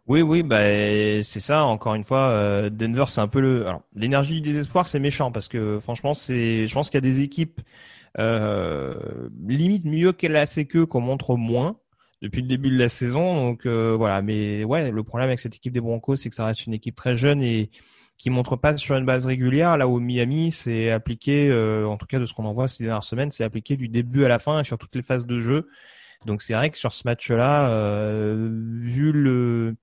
[0.07, 0.61] Oui, oui, bah
[1.21, 1.63] c'est ça.
[1.63, 3.67] Encore une fois, euh, Denver, c'est un peu le.
[3.67, 6.67] Alors, l'énergie du désespoir, c'est méchant parce que franchement, c'est.
[6.67, 7.61] Je pense qu'il y a des équipes
[8.19, 11.77] euh, limite mieux qu'elle a c'est que qu'on montre moins
[12.21, 13.49] depuis le début de la saison.
[13.49, 14.21] Donc euh, voilà.
[14.21, 16.95] Mais ouais, le problème avec cette équipe des Broncos, c'est que ça reste une équipe
[16.95, 17.69] très jeune et
[18.17, 19.77] qui montre pas sur une base régulière.
[19.77, 22.83] Là où Miami, c'est appliqué, euh, en tout cas de ce qu'on en voit ces
[22.83, 25.39] dernières semaines, c'est appliqué du début à la fin et sur toutes les phases de
[25.39, 25.67] jeu.
[26.27, 28.49] Donc c'est vrai que sur ce match-là, euh,
[28.79, 29.75] vu le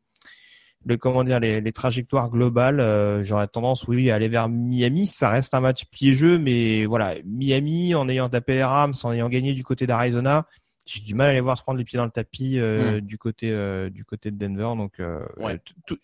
[0.86, 5.07] le comment dire les, les trajectoires globales, euh, j'aurais tendance oui à aller vers Miami.
[5.07, 9.28] Ça reste un match piégeux, mais voilà Miami en ayant tapé les Rams, en ayant
[9.28, 10.47] gagné du côté d'Arizona,
[10.89, 13.18] j'ai du mal à les voir se prendre les pieds dans le tapis euh, du
[13.18, 14.74] côté euh, du côté de Denver.
[14.76, 15.61] Donc euh, Ouais.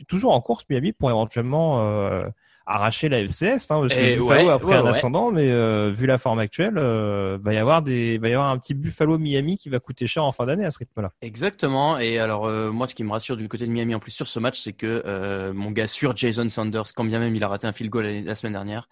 [0.06, 2.28] toujours en course Miami pour éventuellement euh,
[2.66, 5.50] arracher la FCS, hein, parce que Et Buffalo ouais, a pris ouais, un ascendant, mais
[5.50, 8.74] euh, vu la forme actuelle, euh, va y avoir des va y avoir un petit
[8.74, 11.10] Buffalo Miami qui va coûter cher en fin d'année à ce rythme-là.
[11.22, 11.98] Exactement.
[11.98, 14.28] Et alors euh, moi, ce qui me rassure du côté de Miami en plus sur
[14.28, 17.48] ce match, c'est que euh, mon gars sûr Jason Sanders, quand bien même il a
[17.48, 18.88] raté un field goal la, la semaine dernière,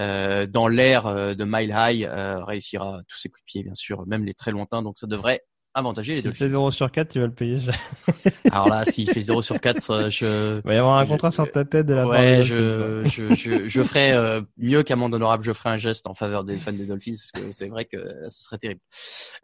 [0.00, 3.74] euh, dans l'air euh, de Mile High, euh, réussira tous ses coups de pied, bien
[3.74, 4.82] sûr, même les très lointains.
[4.82, 5.42] Donc ça devrait
[5.74, 6.54] avantager les S'il fait Dolphins.
[6.58, 7.58] 0 sur 4, tu vas le payer.
[8.52, 11.08] Alors là, s'il fait 0 sur 4, euh, je Il va y avoir un Je-
[11.10, 13.08] contrat sur ta tête de la part ouais, je, Dolphins.
[13.10, 16.56] je, je, je ferai euh, mieux qu'amende honorable, je ferai un geste en faveur des
[16.56, 18.80] fans des Dolphins, parce que c'est vrai que euh, ce serait terrible.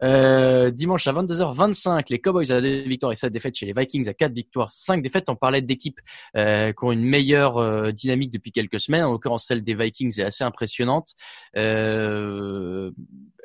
[0.03, 4.07] Euh, dimanche à 22h25, les Cowboys à 2 victoires et 7 défaites chez les Vikings
[4.09, 5.29] à 4 victoires, 5 défaites.
[5.29, 5.99] On parlait d'équipes
[6.37, 10.19] euh, qui ont une meilleure euh, dynamique depuis quelques semaines, en l'occurrence celle des Vikings
[10.19, 11.09] est assez impressionnante.
[11.57, 12.91] Euh,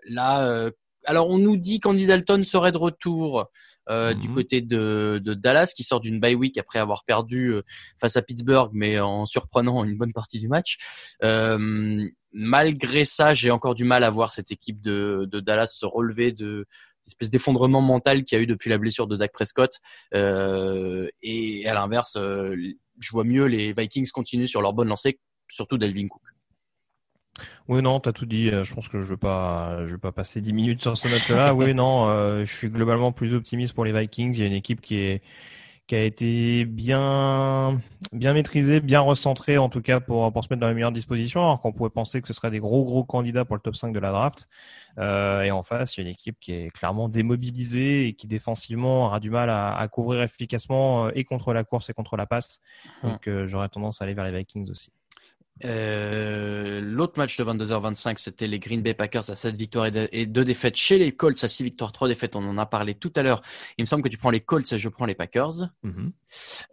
[0.08, 0.70] là, euh,
[1.06, 3.46] alors on nous dit qu'Andy Dalton serait de retour.
[3.88, 4.34] euh, du Mhm.
[4.34, 7.62] côté de, de Dallas qui sort d'une bye week après avoir perdu euh,
[8.00, 10.78] face à Pittsburgh, mais en surprenant une bonne partie du match.
[11.22, 15.86] Euh, malgré ça, j'ai encore du mal à voir cette équipe de, de Dallas se
[15.86, 16.66] relever de
[17.06, 19.70] espèce d'effondrement mental qu'il y a eu depuis la blessure de Dak Prescott.
[20.14, 22.56] Euh, et à l'inverse, euh,
[22.98, 26.22] je vois mieux les Vikings continuer sur leur bonne lancée, surtout Dalvin Cook.
[27.68, 28.48] Oui, non, t'as tout dit.
[28.50, 31.08] Euh, Je pense que je veux pas, je vais pas passer 10 minutes sur ce
[31.08, 31.54] match-là.
[31.54, 34.34] oui, non, euh, je suis globalement plus optimiste pour les Vikings.
[34.34, 35.22] Il y a une équipe qui est,
[35.86, 37.80] qui a été bien,
[38.12, 41.42] bien maîtrisée, bien recentrée, en tout cas pour, pour se mettre dans les meilleures dispositions,
[41.42, 43.92] alors qu'on pouvait penser que ce serait des gros, gros candidats pour le top 5
[43.92, 44.48] de la draft.
[44.98, 48.26] Euh, et en face, il y a une équipe qui est clairement démobilisée et qui
[48.26, 52.26] défensivement aura du mal à, à couvrir efficacement et contre la course et contre la
[52.26, 52.60] passe.
[53.02, 54.90] Donc, euh, j'aurais tendance à aller vers les Vikings aussi.
[55.64, 60.44] Euh, L'autre match de 22h25, c'était les Green Bay Packers à 7 victoires et 2
[60.44, 62.36] défaites chez les Colts à 6 victoires, 3 défaites.
[62.36, 63.42] On en a parlé tout à l'heure.
[63.78, 65.70] Il me semble que tu prends les Colts et je prends les Packers.
[65.82, 66.12] Mhm.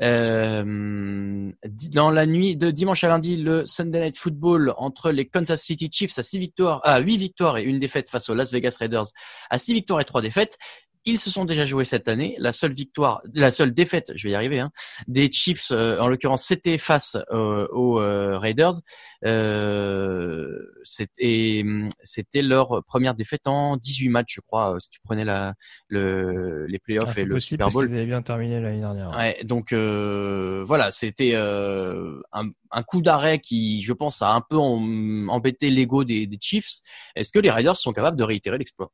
[0.01, 1.51] Euh,
[1.93, 5.89] dans la nuit de dimanche à lundi, le Sunday Night Football entre les Kansas City
[5.91, 9.05] Chiefs à 6 victoires, à 8 victoires et une défaite face aux Las Vegas Raiders
[9.49, 10.57] à 6 victoires et 3 défaites.
[11.05, 12.35] Ils se sont déjà joués cette année.
[12.39, 14.71] La seule victoire, la seule défaite, je vais y arriver, hein,
[15.07, 18.73] des Chiefs, euh, en l'occurrence, c'était face euh, aux euh, Raiders.
[20.83, 21.63] c'était,
[22.03, 25.55] c'était leur première défaite en 18 matchs, je crois, si tu prenais la,
[25.87, 27.87] le, les playoffs Ah, et le Super Bowl.
[27.89, 29.09] Ils avaient bien terminé l'année dernière.
[29.17, 35.69] Ouais, donc voilà, c'était un, un, coup d'arrêt qui, je pense, a un peu embêté
[35.69, 36.79] l'ego des, des Chiefs.
[37.15, 38.91] Est-ce que les Raiders sont capables de réitérer l'exploit?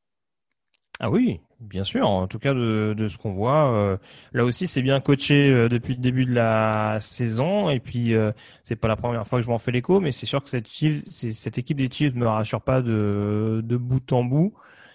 [0.99, 2.07] Ah oui, bien sûr.
[2.07, 3.97] En tout cas, de, de ce qu'on voit, euh,
[4.33, 7.69] là aussi, c'est bien coaché euh, depuis le début de la saison.
[7.69, 8.31] Et puis, euh,
[8.63, 10.67] c'est pas la première fois que je m'en fais l'écho, mais c'est sûr que cette,
[10.67, 14.53] cette équipe des Chiefs me rassure pas de, de bout en bout.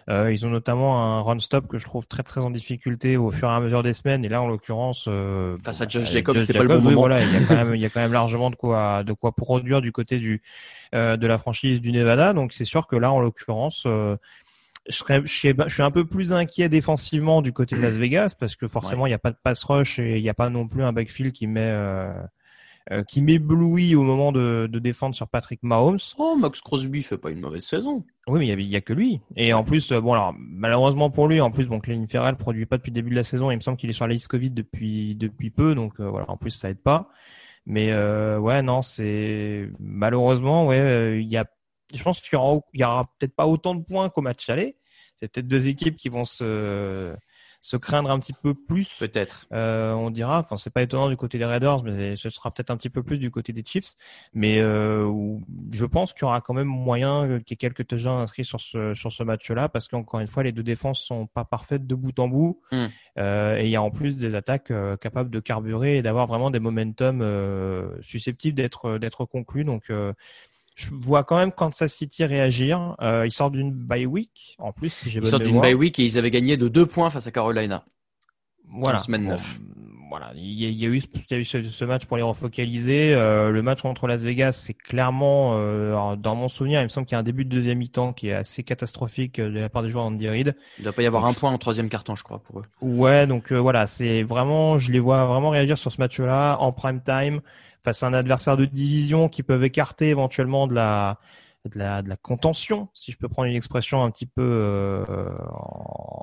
[0.09, 3.49] ils ont notamment un run stop que je trouve très très en difficulté au fur
[3.49, 4.25] et à mesure des semaines.
[4.25, 5.09] Et là, en l'occurrence,
[5.65, 7.01] face à Josh Jacobs, c'est pas le bon moment.
[7.01, 9.13] Voilà, il y a quand même il y a quand même largement de quoi de
[9.13, 10.43] quoi produire du côté du
[10.93, 12.33] de la franchise du Nevada.
[12.33, 13.87] Donc c'est sûr que là, en l'occurrence
[14.89, 17.97] je, serais, je, suis, je suis un peu plus inquiet défensivement du côté de Las
[17.97, 20.35] Vegas parce que forcément il n'y a pas de pass rush et il n'y a
[20.35, 22.13] pas non plus un backfield qui met euh,
[22.91, 25.99] euh, qui m'éblouit au moment de, de, défendre sur Patrick Mahomes.
[26.19, 28.05] Oh, Max Crosby fait pas une mauvaise saison.
[28.27, 29.23] Oui, mais il y, a, y a que lui.
[29.37, 32.67] Et en plus, euh, bon alors malheureusement pour lui, en plus bon, Clément Ferrell produit
[32.67, 33.51] pas depuis le début de la saison.
[33.51, 36.31] Il me semble qu'il est sur la liste Covid depuis depuis peu, donc euh, voilà.
[36.31, 37.09] En plus, ça aide pas.
[37.65, 41.47] Mais euh, ouais, non, c'est malheureusement ouais, il y a
[41.93, 42.39] je pense qu'il
[42.75, 44.77] y aura, peut-être pas autant de points qu'au match aller.
[45.17, 47.15] C'est peut-être deux équipes qui vont se
[47.65, 48.99] se craindre un petit peu plus.
[48.99, 49.47] Peut-être.
[49.51, 50.41] Euh, on dira.
[50.41, 53.03] Enfin, c'est pas étonnant du côté des Raiders, mais ce sera peut-être un petit peu
[53.03, 53.95] plus du côté des Chiefs.
[54.35, 55.11] Mais euh,
[55.73, 58.61] je pense qu'il y aura quand même moyen qu'il y ait quelques touchdowns inscrits sur
[58.61, 61.95] ce sur ce match-là, parce qu'encore une fois, les deux défenses sont pas parfaites de
[61.95, 62.87] bout en bout, mm.
[63.19, 64.71] euh, et il y a en plus des attaques
[65.01, 67.25] capables de carburer et d'avoir vraiment des momentum
[68.03, 69.65] susceptibles d'être d'être conclus.
[69.65, 69.91] Donc
[70.75, 72.97] je vois quand même Kansas City réagir.
[73.01, 74.91] Euh, ils sortent d'une bye week en plus.
[74.91, 77.27] Si j'ai ils sortent d'une bye week et ils avaient gagné de deux points face
[77.27, 77.85] à Carolina.
[78.69, 78.99] Voilà.
[78.99, 79.61] En semaine 9.
[80.11, 82.07] voilà, il y, a, il y a eu, il y a eu ce, ce, match
[82.07, 83.15] pour les refocaliser.
[83.15, 87.07] Euh, le match contre Las Vegas, c'est clairement, euh, dans mon souvenir, il me semble
[87.07, 89.69] qu'il y a un début de deuxième mi-temps qui est assez catastrophique euh, de la
[89.69, 90.57] part des joueurs d'Andy Reid.
[90.79, 92.61] Il ne doit pas y avoir donc, un point en troisième carton, je crois, pour
[92.61, 92.65] eux.
[92.81, 96.73] Ouais, donc euh, voilà, c'est vraiment, je les vois vraiment réagir sur ce match-là en
[96.73, 97.41] prime time
[97.85, 101.19] face à un adversaire de division qui peuvent écarter éventuellement de la
[101.71, 105.31] de la, de la contention, si je peux prendre une expression un petit peu euh,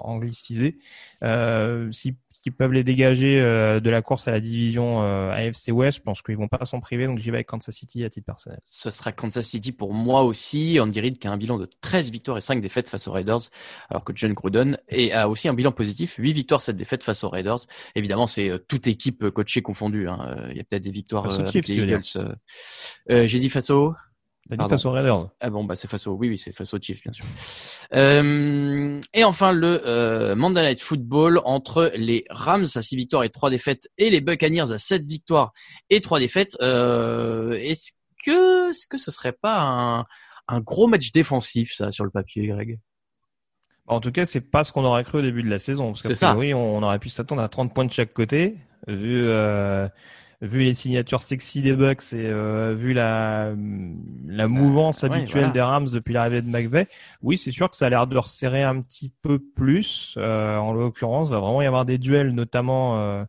[0.03, 0.77] anglicisée,
[1.23, 5.69] euh, si, qui peuvent les dégager euh, de la course à la division euh, AFC
[5.69, 5.99] West.
[5.99, 8.25] Je pense qu'ils vont pas s'en priver, donc j'y vais avec Kansas City à titre
[8.25, 8.59] personnel.
[8.69, 10.79] Ce sera Kansas City pour moi aussi.
[10.79, 13.41] Andy Reid qui a un bilan de 13 victoires et 5 défaites face aux Raiders,
[13.89, 17.23] alors que John Gruden et a aussi un bilan positif, 8 victoires, 7 défaites face
[17.23, 17.59] aux Raiders.
[17.95, 20.07] Évidemment, c'est euh, toute équipe coachée confondue.
[20.07, 20.47] Hein.
[20.49, 23.27] Il y a peut-être des victoires face euh, Chiefs, les Eagles.
[23.27, 23.93] J'ai dit face aux
[24.49, 25.29] T'as dit face aux Raiders.
[25.39, 27.25] Ah bon, bah c'est face aux, oui, oui, c'est face aux Chiefs, bien sûr.
[27.93, 33.29] Euh, et enfin le euh, Monday Night Football entre les Rams à 6 victoires et
[33.29, 35.53] 3 défaites et les Buccaneers à 7 victoires
[35.89, 36.57] et 3 défaites.
[36.61, 37.91] Euh, est-ce
[38.25, 40.05] que, est-ce que ce serait pas un,
[40.47, 42.79] un gros match défensif ça sur le papier, Greg?
[43.87, 45.91] En tout cas, c'est pas ce qu'on aurait cru au début de la saison.
[45.91, 46.35] Parce C'est ça.
[46.35, 49.23] Oui, on aurait pu s'attendre à 30 points de chaque côté, vu.
[49.27, 49.87] Euh
[50.41, 53.53] vu les signatures sexy des Bucks et euh, vu la
[54.27, 55.53] la mouvance ouais, habituelle voilà.
[55.53, 56.87] des Rams depuis l'arrivée de McVay,
[57.21, 60.15] oui, c'est sûr que ça a l'air de resserrer un petit peu plus.
[60.17, 63.23] Euh, en l'occurrence, il va vraiment y avoir des duels, notamment euh,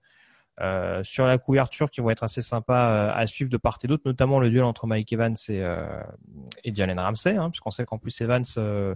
[0.60, 3.86] euh, sur la couverture, qui vont être assez sympas euh, à suivre de part et
[3.86, 6.02] d'autre, notamment le duel entre Mike Evans et, euh,
[6.64, 8.94] et Jalen Ramsey, hein, puisqu'on sait qu'en plus Evans euh,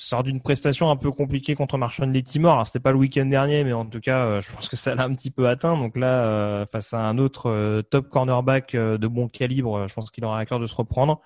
[0.00, 2.54] sort d'une prestation un peu compliquée contre Marshawn Lettimore.
[2.54, 4.94] Alors c'était pas le week-end dernier, mais en tout cas, euh, je pense que ça
[4.94, 5.76] l'a un petit peu atteint.
[5.76, 10.10] Donc là, euh, face à un autre euh, top cornerback de bon calibre, je pense
[10.10, 11.20] qu'il aura à cœur de se reprendre.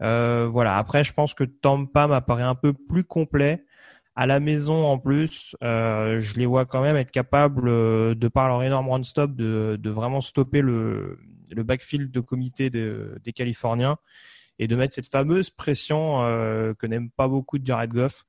[0.00, 0.76] voilà.
[0.76, 3.64] Après, je pense que Tampa m'apparaît un peu plus complet.
[4.16, 7.66] À la maison, en plus, je les vois quand même être capables,
[8.16, 11.18] de par leur énorme run stop, de, de vraiment stopper le,
[11.50, 13.96] le backfield de comité de, des Californiens
[14.60, 18.24] et de mettre cette fameuse pression euh, que n'aime pas beaucoup de Jared Goff.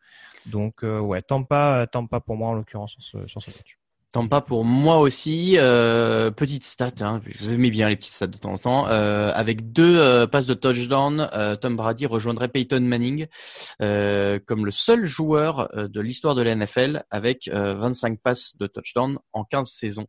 [0.47, 3.77] Donc euh, ouais, Tampa, Tampa pour moi en l'occurrence sur ce, sur ce match.
[4.11, 5.55] Tampa pour moi aussi.
[5.57, 8.87] Euh, petite stat, hein, vous aimez bien les petites stats de temps en temps.
[8.89, 11.29] Euh, avec deux euh, passes de touchdown,
[11.61, 13.27] Tom Brady rejoindrait Peyton Manning
[13.79, 19.43] comme le seul joueur de l'histoire de la NFL avec 25 passes de touchdown en
[19.43, 20.07] 15 saisons.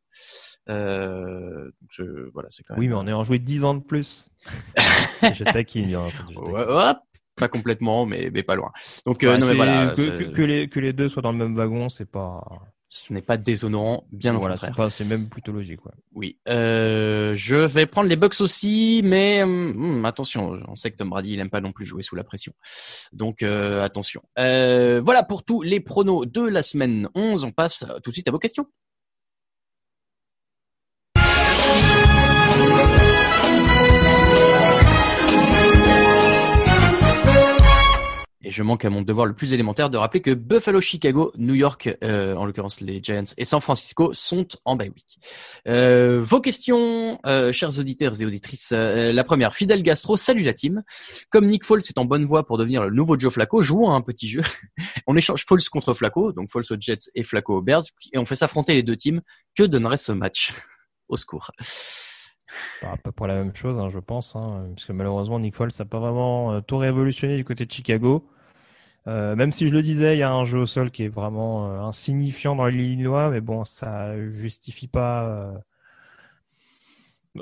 [0.67, 2.81] je, voilà, c'est quand même...
[2.81, 4.27] Oui, mais on est en joué 10 ans de plus.
[5.35, 6.39] Je taquine, je taquine.
[6.39, 6.93] Ouais, ouais,
[7.37, 8.73] pas complètement, mais, mais pas loin.
[9.07, 11.09] Donc, euh, Ouais, non, mais c'est- voilà, que, c'est- que, que les, que les deux
[11.09, 12.43] soient dans le même wagon, c'est pas.
[12.95, 14.93] ce n'est pas déshonorant, bien au voilà, contraire.
[14.93, 15.83] c'est même plutôt logique.
[15.87, 15.93] Ouais.
[16.15, 16.39] Oui.
[16.47, 21.33] Euh, je vais prendre les Bucks aussi, mais hum, attention, on sait que Tom Brady,
[21.33, 22.53] il aime pas non plus jouer sous la pression.
[23.15, 24.21] Donc euh, attention.
[24.39, 27.45] Euh, voilà pour tous les pronos de la semaine 11.
[27.45, 28.67] On passe tout de suite à vos questions.
[38.53, 41.97] Je manque à mon devoir le plus élémentaire de rappeler que Buffalo, Chicago, New York,
[42.05, 45.19] euh, en l'occurrence les Giants et San Francisco sont en bye week.
[45.67, 48.73] Euh, vos questions, euh, chers auditeurs et auditrices.
[48.73, 50.83] Euh, la première, Fidel Gastro, salut la team.
[51.31, 53.95] Comme Nick Foles est en bonne voie pour devenir le nouveau Joe Flacco, jouons à
[53.95, 54.43] un petit jeu.
[55.07, 57.83] on échange Foles contre Flacco, donc Foles aux Jets et Flacco aux Bears,
[58.13, 59.21] et on fait s'affronter les deux teams.
[59.57, 60.53] Que donnerait ce match
[61.09, 61.51] Au secours?
[62.83, 65.71] Bah, peu près la même chose, hein, je pense, hein, parce que malheureusement Nick Foles
[65.79, 68.29] n'a pas vraiment euh, tout révolutionné du côté de Chicago.
[69.09, 71.09] Euh, même si je le disais, il y a un jeu au sol qui est
[71.09, 75.25] vraiment euh, insignifiant dans l'Illinois, mais bon, ça justifie pas.
[75.25, 75.53] euh,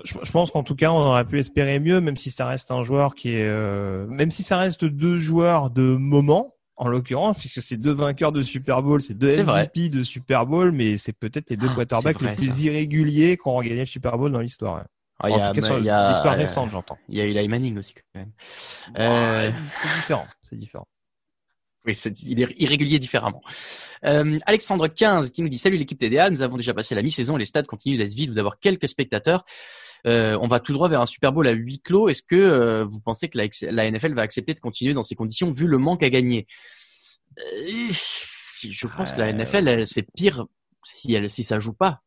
[0.05, 2.71] Je, je pense qu'en tout cas, on aurait pu espérer mieux, même si ça reste
[2.71, 7.37] un joueur qui est, euh, même si ça reste deux joueurs de moment, en l'occurrence,
[7.37, 9.65] puisque c'est deux vainqueurs de Super Bowl, c'est deux vrai.
[9.65, 12.63] MVP de Super Bowl, mais c'est peut-être les deux Ah, quarterbacks les plus ça.
[12.63, 14.77] irréguliers qui ont gagné le Super Bowl dans l'histoire.
[14.77, 14.85] ouais.
[15.23, 16.97] Ah, il y en a- tout cas, sur il y a- l'histoire euh, récente, j'entends.
[17.11, 18.31] Il y a Eli Manning aussi quand même.
[18.97, 20.89] Euh, Ouais, c'est différent, c'est différent.
[21.87, 23.43] Oui, c'est- il est irrégulier différemment.
[24.05, 27.37] Euh, Alexandre 15 qui nous dit Salut l'équipe TDA, nous avons déjà passé la mi-saison
[27.37, 29.45] et les stades continuent d'être vides ou d'avoir quelques spectateurs.
[30.07, 32.09] Euh, on va tout droit vers un Super Bowl à huis clos.
[32.09, 35.15] Est-ce que euh, vous pensez que la, la NFL va accepter de continuer dans ces
[35.15, 36.47] conditions vu le manque à gagner?
[38.63, 40.47] Je pense que la NFL, elle, c'est pire
[40.85, 42.03] si, elle, si ça joue pas.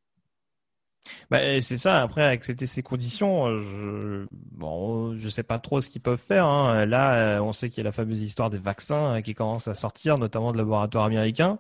[1.30, 2.02] Bah, c'est ça.
[2.02, 6.46] Après, accepter ces conditions, euh, je, bon, je sais pas trop ce qu'ils peuvent faire.
[6.46, 6.86] Hein.
[6.86, 9.68] Là, euh, on sait qu'il y a la fameuse histoire des vaccins euh, qui commence
[9.68, 11.60] à sortir, notamment de laboratoires américains.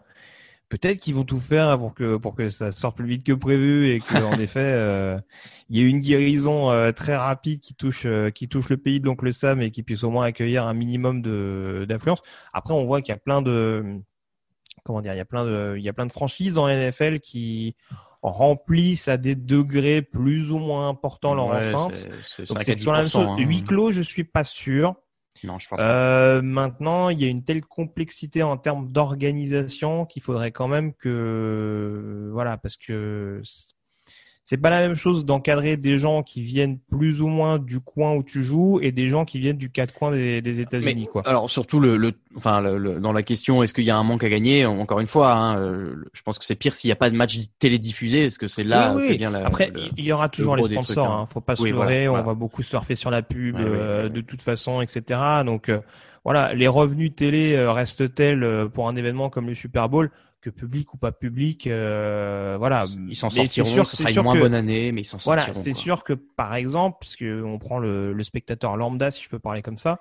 [0.74, 3.89] Peut-être qu'ils vont tout faire pour que pour que ça sorte plus vite que prévu
[3.89, 5.20] et que en effet, euh,
[5.70, 9.00] il y ait une guérison euh, très rapide qui touche euh, qui touche le pays
[9.00, 12.24] de l'oncle Sam et qui puisse au moins accueillir un minimum de d'influence.
[12.54, 14.00] Après, on voit qu'il y a plein de
[14.84, 16.89] comment dire, il y a plein de il y a plein de franchises dans la
[16.89, 17.76] NFL qui
[18.24, 21.93] remplissent à des degrés plus ou moins importants leur Ouais, enceinte.
[21.95, 23.41] c'est- c'est Donc 5 c'est à toujours la même 10%, chose.
[23.41, 23.45] hein.
[23.47, 24.95] Huis clos, je suis pas sûr.
[25.43, 25.80] Non, je pense.
[25.82, 30.93] Euh, maintenant, il y a une telle complexité en termes d'organisation qu'il faudrait quand même
[30.93, 33.41] que, voilà, parce que
[34.46, 38.14] c'est pas la même chose d'encadrer des gens qui viennent plus ou moins du coin
[38.16, 41.22] où tu joues et des gens qui viennent du quatre coins des, des États-Unis, quoi.
[41.26, 44.04] Alors surtout le, le enfin le, le- dans la question est-ce qu'il y a un
[44.04, 44.66] manque à gagner?
[44.66, 47.16] Encore une fois hein, euh, je pense que c'est pire s'il n'y a pas de
[47.16, 49.18] match télédiffusé parce que c'est là Oui, que oui.
[49.18, 51.06] vient la Après, il y aura toujours les sponsors.
[51.06, 51.20] trucs, hein.
[51.22, 51.26] hein.
[51.26, 51.86] Faut pas se Oui, leurrer.
[51.86, 52.24] voilà, on voilà.
[52.24, 54.24] va beaucoup surfer sur la pub Ouais, euh, ouais, de ouais.
[54.24, 55.20] toute façon, etc.
[55.46, 55.80] Donc euh,
[56.26, 60.12] voilà, les revenus télé euh, restent tels euh, pour un événement comme le Super Bowl?
[60.44, 61.68] Que public ou pas public.
[61.68, 62.86] euh, voilà.
[63.08, 64.91] ils s'en Mais c'est sortiront sûr- ce c'est sera une sûr moins que- bonne année
[64.91, 68.24] mais ils s'en sortiront Voilà, c'est sûr que par exemple, puisque on prend le, le
[68.24, 70.00] spectateur lambda, si je peux parler comme ça,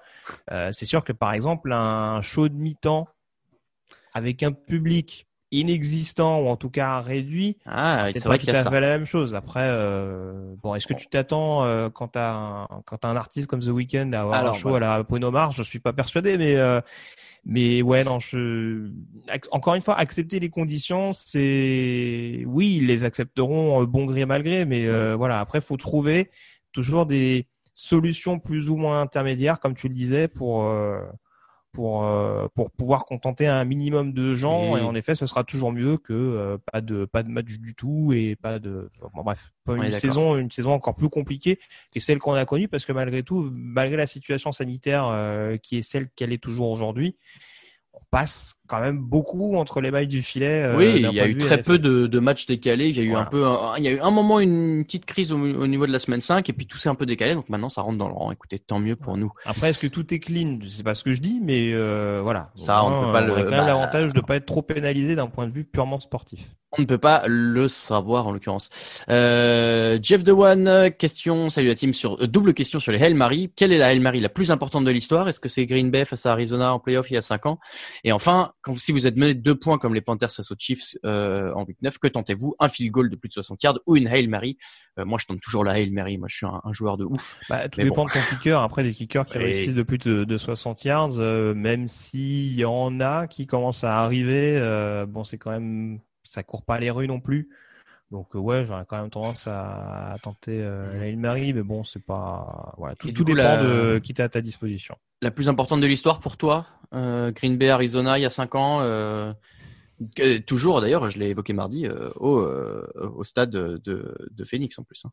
[0.50, 3.08] euh, c'est sûr que par exemple un show de mi-temps
[4.12, 8.62] avec un public inexistant ou en tout cas réduit, ah c'est vrai qu'il y a
[8.62, 9.34] ça fait la même chose.
[9.34, 13.48] Après, euh, bon, est-ce que tu t'attends euh, quand t'as un, quand t'as un artiste
[13.48, 14.94] comme The Weeknd à avoir Alors, un show voilà.
[14.94, 16.80] à la Bruno Mars Je suis pas persuadé, mais euh,
[17.44, 18.88] mais ouais, non, je
[19.50, 24.42] encore une fois, accepter les conditions, c'est oui, ils les accepteront euh, bon gré mal
[24.42, 25.40] gré, mais euh, voilà.
[25.40, 26.30] Après, faut trouver
[26.72, 31.00] toujours des solutions plus ou moins intermédiaires, comme tu le disais, pour euh,
[31.72, 34.76] pour euh, pour pouvoir contenter un minimum de gens.
[34.76, 37.74] Et en effet ce sera toujours mieux que euh, pas de pas de match du
[37.74, 41.58] tout et pas de bon, bref pas une saison une saison encore plus compliquée
[41.92, 45.78] que celle qu'on a connue parce que malgré tout malgré la situation sanitaire euh, qui
[45.78, 47.16] est celle qu'elle est toujours aujourd'hui
[47.94, 51.26] on passe quand même beaucoup entre les mailles du filet euh, oui il y a
[51.28, 51.62] eu très NFL.
[51.64, 53.26] peu de, de matchs décalés il y a eu Voilà.
[53.26, 55.86] un peu un- il y a eu un moment une petite crise au, au niveau
[55.86, 57.98] de la semaine 5 et puis tout s'est un peu décalé donc maintenant ça rentre
[57.98, 60.58] dans le rang écoutez tant mieux pour nous Après, est-ce que tout est clean?
[60.62, 62.50] Je sais pas ce que je dis, mais euh, voilà.
[62.56, 65.14] Ça, on peut pas le- a quand même bah, l'avantage de pas être trop pénalisé
[65.16, 66.40] d'un point de vue purement sportif.
[66.78, 68.70] On ne peut pas le savoir en l'occurrence.
[69.10, 73.12] Euh, Jeff Dewan, euh, question, salut la team, sur euh, double question sur les Hail
[73.12, 73.52] Mary.
[73.54, 75.28] Quelle est la Hail Mary la plus importante de l'histoire?
[75.28, 77.58] Est-ce que c'est Green Bay face à Arizona en playoff il y a 5 ans?
[78.04, 80.56] Et enfin, quand, si vous êtes mené de deux points comme les Panthers face aux
[80.58, 82.54] Chiefs euh, en week 9, que tentez-vous?
[82.58, 84.56] Un field goal de plus de 60 yards ou une Hail Mary?
[84.98, 86.16] Euh, Moi, je tente toujours la Hail Mary.
[86.16, 87.36] Moi, je suis un, un joueur de ouf.
[87.50, 88.04] Bah, tout Mais dépend bon.
[88.06, 88.60] de ton kicker.
[88.60, 92.64] Après, des kickers qui réussissent de plus de, de 60 yards, euh, même s'il y
[92.64, 96.00] en a qui commencent à arriver, euh, bon, c'est quand même,
[96.32, 97.48] ça court pas les rues non plus.
[98.10, 101.62] Donc euh, ouais, j'aurais quand même tendance à, à tenter euh, la Hail Mary, mais
[101.62, 104.96] bon, c'est pas voilà, tout, tout coup, dépend la- de qui t'es à ta disposition.
[105.22, 108.54] La plus importante de l'histoire pour toi, euh, Green Bay, Arizona, il y a cinq
[108.54, 108.80] ans.
[108.80, 109.32] euh,
[110.46, 112.44] toujours d'ailleurs, je l'ai évoqué mardi au,
[112.96, 113.80] au stade de,
[114.30, 115.04] de Phoenix en plus.
[115.04, 115.10] hein.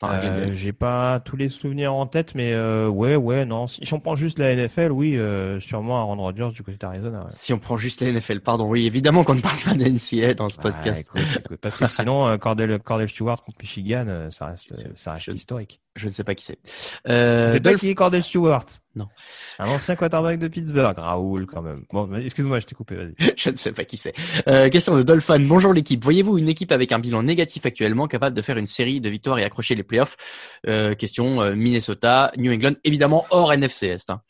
[0.00, 0.50] Enfin, Euh.
[0.54, 3.66] J'ai pas tous les souvenirs en tête, mais euh, ouais, ouais, non.
[3.66, 7.18] Si, si on prend juste la NFL, oui, euh, sûrement Aaron Rodgers du côté d'Arizona.
[7.20, 7.30] Ouais.
[7.30, 10.48] Si on prend juste la NFL, pardon, oui, évidemment qu'on ne parle pas d'NCA dans
[10.48, 11.10] ce Ah, podcast.
[11.12, 15.14] écoute, écoute, parce que sinon, euh, Cordell, Cordell Stewart contre Michigan, euh, ça reste, ça
[15.14, 15.80] reste Je- historique.
[15.96, 16.58] Je ne sais pas qui c'est.
[17.08, 18.66] Euh, C'est toi Dolph- qui est Cordell Stewart?
[18.98, 19.06] Non.
[19.60, 21.84] Un ancien quarterback de Pittsburgh, Raoul quand même.
[21.92, 23.14] Bon, excuse-moi, je t'ai coupé, vas-y.
[23.36, 24.12] Je ne sais pas qui c'est.
[24.48, 25.38] Euh, question de Dolphin.
[25.38, 26.02] Bonjour l'équipe.
[26.02, 29.38] Voyez-vous une équipe avec un bilan négatif actuellement capable de faire une série de victoires
[29.38, 30.16] et accrocher les playoffs?
[30.66, 34.10] Euh, Question euh, Minnesota, New England, évidemment hors NFC Est.
[34.10, 34.20] hein.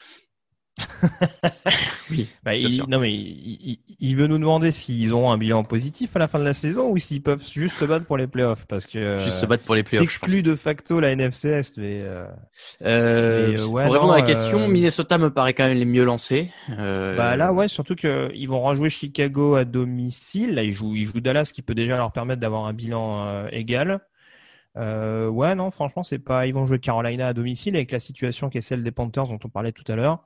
[2.11, 2.89] Oui, Bah, bien il, sûr.
[2.89, 6.29] non mais il, il- il veut nous demander s'ils auront un bilan positif à la
[6.29, 8.99] fin de la saison ou s'ils peuvent juste se battre pour les playoffs parce que
[8.99, 10.03] euh, Juste se battre pour les playoffs.
[10.43, 12.27] de facto la NFC Est, mais euh,
[12.83, 15.77] Euh, Mais, euh, ouais, pour répondre à la question, euh, Minnesota me paraît quand même
[15.79, 16.51] les mieux lancés.
[16.79, 20.55] Euh, bah là ouais surtout que ils vont rejouer Chicago à domicile.
[20.55, 23.49] Là ils jouent ils jouent Dallas qui peut déjà leur permettre d'avoir un bilan euh,
[23.51, 24.01] égal.
[24.77, 28.49] Euh, ouais non franchement c'est pas ils vont jouer Carolina à domicile avec la situation
[28.49, 30.23] qui est celle des Panthers dont on parlait tout à l'heure.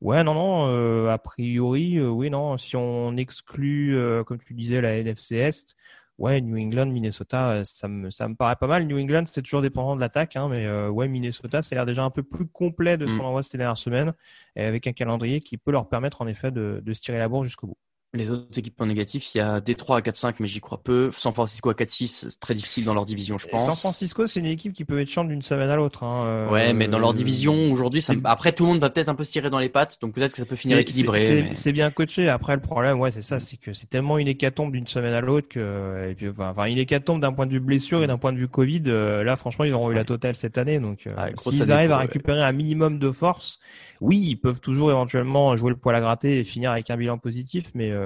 [0.00, 4.54] Ouais non non euh, a priori euh, oui non si on exclut euh, comme tu
[4.54, 5.76] disais la NFC Est
[6.16, 9.42] ouais New England Minnesota euh, ça me ça me paraît pas mal New England c'est
[9.42, 12.46] toujours dépendant de l'attaque hein, mais euh, ouais Minnesota c'est l'air déjà un peu plus
[12.46, 13.18] complet de ce Mm.
[13.18, 14.14] qu'on en voit ces dernières semaines
[14.56, 17.28] et avec un calendrier qui peut leur permettre en effet de, de se tirer la
[17.28, 17.76] bourre jusqu'au bout.
[18.12, 21.10] Les autres équipes en négatif, il y a Détroit à 4-5, mais j'y crois peu.
[21.12, 23.64] San Francisco à 4-6, c'est très difficile dans leur division, je pense.
[23.64, 26.02] San Francisco c'est une équipe qui peut être chiante d'une semaine à l'autre.
[26.02, 26.24] Hein.
[26.26, 28.12] euh, Ouais, mais dans leur division aujourd'hui, ça...
[28.24, 30.32] après tout le monde va peut-être un peu se tirer dans les pattes, donc peut-être
[30.32, 31.18] que ça peut finir équilibré.
[31.20, 32.28] c'est- mais- bien coaché.
[32.28, 35.20] Après, le problème, ouais, c'est ça, c'est que c'est tellement une hécatombe d'une semaine à
[35.20, 38.32] l'autre que, et puis, enfin, une hécatombe d'un point de vue blessure et d'un point
[38.32, 38.82] de vue Covid.
[38.88, 40.80] euh, là, franchement, ils auront eu la totale cette année.
[40.80, 42.02] Donc, euh, Ouais, s'ils arrivent à ouais.
[42.02, 43.60] récupérer un minimum de force,
[44.00, 47.18] oui, ils peuvent toujours éventuellement jouer le poil à gratter et finir avec un bilan
[47.18, 47.66] positif.
[47.74, 47.99] Mais euh,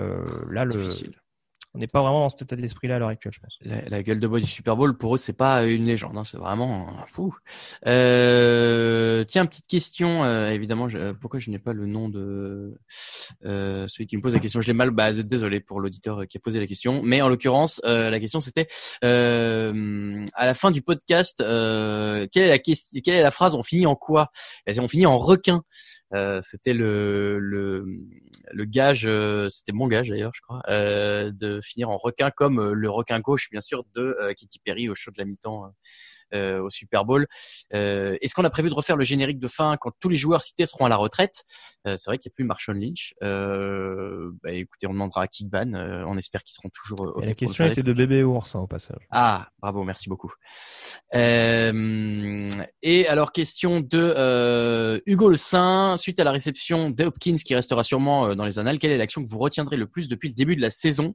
[0.51, 1.15] là, le, Difficile.
[1.75, 3.59] on n'est pas vraiment dans cet état d'esprit-là à l'heure actuelle, je pense.
[3.63, 6.25] La, la gueule de bois du Super Bowl, pour eux, c'est pas une légende, hein,
[6.25, 6.89] c'est vraiment.
[7.09, 7.35] fou.
[7.87, 10.23] Euh, tiens, petite question.
[10.25, 12.75] euh, évidemment, je- pourquoi je n'ai pas le nom de
[13.45, 14.61] euh, celui qui me pose la question?
[14.61, 14.91] Je l'ai mal.
[14.91, 17.03] Bah, désolé pour l'auditeur qui a posé la question.
[17.03, 18.67] Mais en l'occurrence, euh, la question c'était
[19.05, 21.41] euh, à la fin du podcast.
[21.41, 24.31] euh, quelle est la question Quelle est la phrase On finit en quoi?
[24.79, 25.63] On finit en requin.
[26.15, 27.87] Euh, c'était le, le
[28.53, 32.73] le gage, euh, c'était mon gage d'ailleurs, je crois, euh, de finir en requin comme
[32.73, 35.73] le requin gauche, bien sûr, de Katy Perry au show de la mi-temps
[36.35, 37.27] euh, au Super Bowl.
[37.75, 40.43] Euh, Est-ce qu'on a prévu de refaire le générique de fin quand tous les joueurs
[40.43, 41.45] cités seront à la retraite?
[41.87, 43.15] Euh, C'est vrai qu'il n'y a plus Marshawn Lynch.
[43.21, 45.73] Bah, écoutez, on demandera à Kickban.
[45.75, 47.23] On espère qu'ils seront toujours.
[47.23, 49.07] Et la question était de bébé ours, hein, au passage.
[49.11, 50.33] Ah, bravo, merci beaucoup.
[51.13, 58.35] Et alors, question de Hugo Le Saint, suite à la réception d'Hopkins qui restera sûrement
[58.35, 60.63] dans les annales, quelle est l'action que vous retiendrez le plus depuis le début de
[60.63, 61.15] la saison?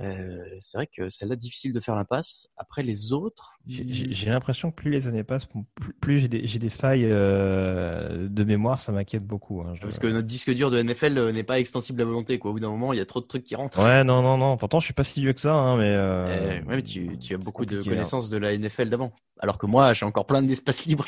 [0.00, 2.48] Euh, C'est vrai que celle-là, difficile de faire l'impasse.
[2.56, 6.28] Après les autres, J'ai- J'ai j'ai l'impression que plus les années passent, plus, plus j'ai
[6.28, 9.60] des, j'ai des failles euh, de mémoire, ça m'inquiète beaucoup.
[9.62, 9.72] hein.
[9.74, 12.38] Je- parce que notre disque dur de NFL euh, n'est pas extensible à volonté.
[12.38, 12.50] Quoi.
[12.50, 13.82] Au bout d'un moment, il y a trop de trucs qui rentrent.
[13.82, 14.56] Ouais, non, non, non.
[14.56, 15.84] Pourtant, je suis pas si vieux que ça, hein, mais.
[15.90, 16.26] Euh...
[16.26, 17.84] Euh, ouais, mais tu, tu as beaucoup de hein.
[17.84, 19.12] connaissances de la NFL d'avant.
[19.40, 21.06] Alors que moi, j'ai encore plein d'espace libre.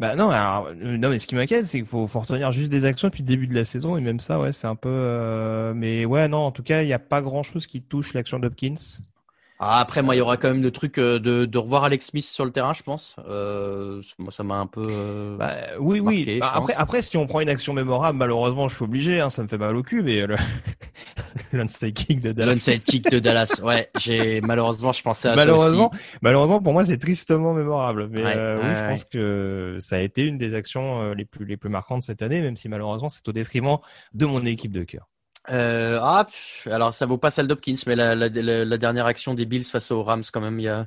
[0.00, 2.70] Bah non, alors, euh, non, mais ce qui m'inquiète, c'est qu'il faut, faut retenir juste
[2.70, 4.88] des actions depuis le début de la saison, et même ça, ouais, c'est un peu.
[4.90, 8.38] euh, Mais ouais, non, en tout cas, il n'y a pas grand-chose qui touche l'action
[8.38, 8.74] d'Hopkins.
[9.62, 12.06] Ah, après, moi, il y aura quand même le truc euh, de, de revoir Alex
[12.06, 13.14] Smith sur le terrain, je pense.
[13.28, 14.82] Euh, moi, ça m'a un peu.
[14.88, 16.38] euh, Bah, oui, oui.
[16.40, 19.42] Bah, après, après, si on prend une action mémorable, malheureusement, je suis obligé, hein, ça
[19.42, 20.36] me fait mal au cul, mais le
[21.52, 22.54] l'onside kick de Dallas.
[22.54, 23.60] L'onside kick de Dallas.
[23.62, 26.08] Ouais, j'ai malheureusement, je pensais à Malheureusement, ça aussi.
[26.22, 28.08] malheureusement pour moi, c'est tristement mémorable.
[28.10, 31.14] Mais Ouais, euh, oui, ouais, je pense que ça a été une des actions euh,
[31.14, 33.76] les plus les plus marquantes cette année, même si malheureusement c'est au détriment
[34.14, 35.06] de mon équipe de cœur.
[35.48, 36.26] Euh, ah,
[36.66, 39.64] alors ça vaut pas celle d'Hopkins, mais la, la, la, la dernière action des Bills
[39.64, 40.86] face aux Rams, quand même, il y a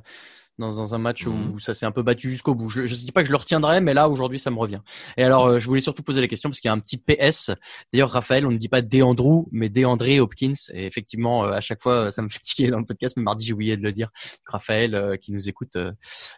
[0.58, 1.52] dans, dans un match Mhm.
[1.54, 2.68] où ça s'est un peu battu jusqu'au bout.
[2.68, 4.80] Je, je dis pas que je le retiendrai, mais là aujourd'hui ça me revient.
[5.16, 6.96] Et alors euh, je voulais surtout poser la question parce qu'il y a un petit
[6.96, 7.50] PS.
[7.92, 10.52] D'ailleurs Raphaël, on ne dit pas Deandrew, mais Deandré Hopkins.
[10.72, 13.52] Et effectivement, euh, à chaque fois ça me fatiguait dans le podcast, mais mardi j'ai
[13.52, 14.10] oublié de le dire.
[14.46, 15.92] Raphaël euh, qui nous écoute euh,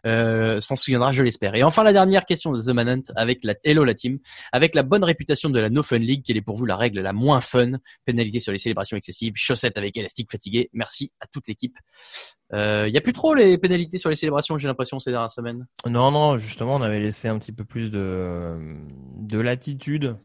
[0.07, 1.55] euh, s'en souviendra, je l'espère.
[1.55, 4.19] Et enfin la dernière question de The Manhunt avec la Hello la team,
[4.53, 7.01] avec la bonne réputation de la No Fun League, quelle est pour vous la règle
[7.01, 7.73] la moins fun?
[8.05, 10.71] Pénalité sur les célébrations excessives, chaussettes avec élastique fatigué.
[10.73, 11.77] Merci à toute l'équipe.
[12.53, 15.31] Il euh, y a plus trop les pénalités sur les célébrations, j'ai l'impression ces dernières
[15.31, 15.67] semaines.
[15.85, 18.55] Non, non, justement, on avait laissé un petit peu plus de
[19.19, 20.17] de latitude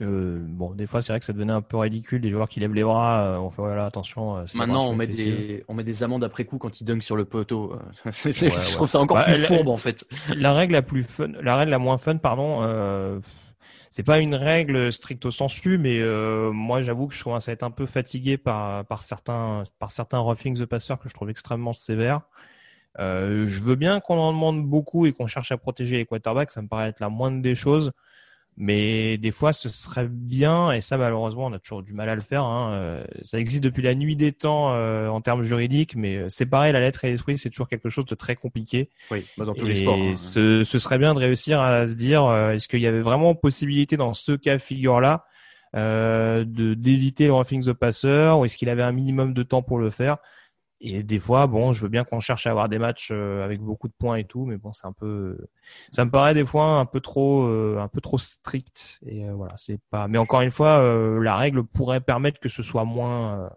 [0.00, 2.20] bon, des fois, c'est vrai que ça devenait un peu ridicule.
[2.20, 4.44] Des joueurs qui lèvent les bras, on fait voilà, attention.
[4.54, 7.24] Maintenant, on met des, on met des amendes après coup quand ils dunkent sur le
[7.24, 7.74] poteau.
[8.04, 10.06] je trouve ça encore bah, plus fourbe en fait.
[10.36, 12.62] La règle la plus fun, la règle la moins fun, pardon.
[12.62, 13.20] Euh,
[13.94, 17.62] c'est pas une règle stricto sensu, mais euh, moi j'avoue que je commence à être
[17.62, 21.72] un peu fatigué par par certains par certains roughing the passer que je trouve extrêmement
[21.72, 22.22] sévères.
[22.98, 26.50] Euh, je veux bien qu'on en demande beaucoup et qu'on cherche à protéger les quarterbacks,
[26.50, 27.92] ça me paraît être la moindre des choses.
[28.56, 32.14] Mais des fois, ce serait bien, et ça malheureusement, on a toujours du mal à
[32.14, 32.44] le faire.
[32.44, 32.72] Hein.
[32.74, 36.70] Euh, ça existe depuis la nuit des temps euh, en termes juridiques, mais euh, séparer
[36.70, 38.90] la lettre et l'esprit, c'est toujours quelque chose de très compliqué.
[39.10, 39.96] Oui, bah, dans tous les sports.
[39.96, 40.14] Hein.
[40.14, 43.96] Ce, ce, serait bien de réussir à se dire, est-ce qu'il y avait vraiment possibilité
[43.96, 45.24] dans ce cas figure-là
[45.74, 49.78] de d'éviter le roughing the passer, ou est-ce qu'il avait un minimum de temps pour
[49.78, 50.18] le faire?
[50.86, 53.58] Et des fois, bon, je veux bien qu'on cherche à avoir des matchs euh, avec
[53.60, 55.38] beaucoup de points et tout, mais bon, c'est un peu,
[55.92, 59.00] ça me paraît des fois un peu trop, euh, un peu trop strict.
[59.06, 60.08] Et euh, voilà, c'est pas.
[60.08, 60.82] Mais encore une fois,
[61.22, 63.50] la règle pourrait permettre que ce soit moins,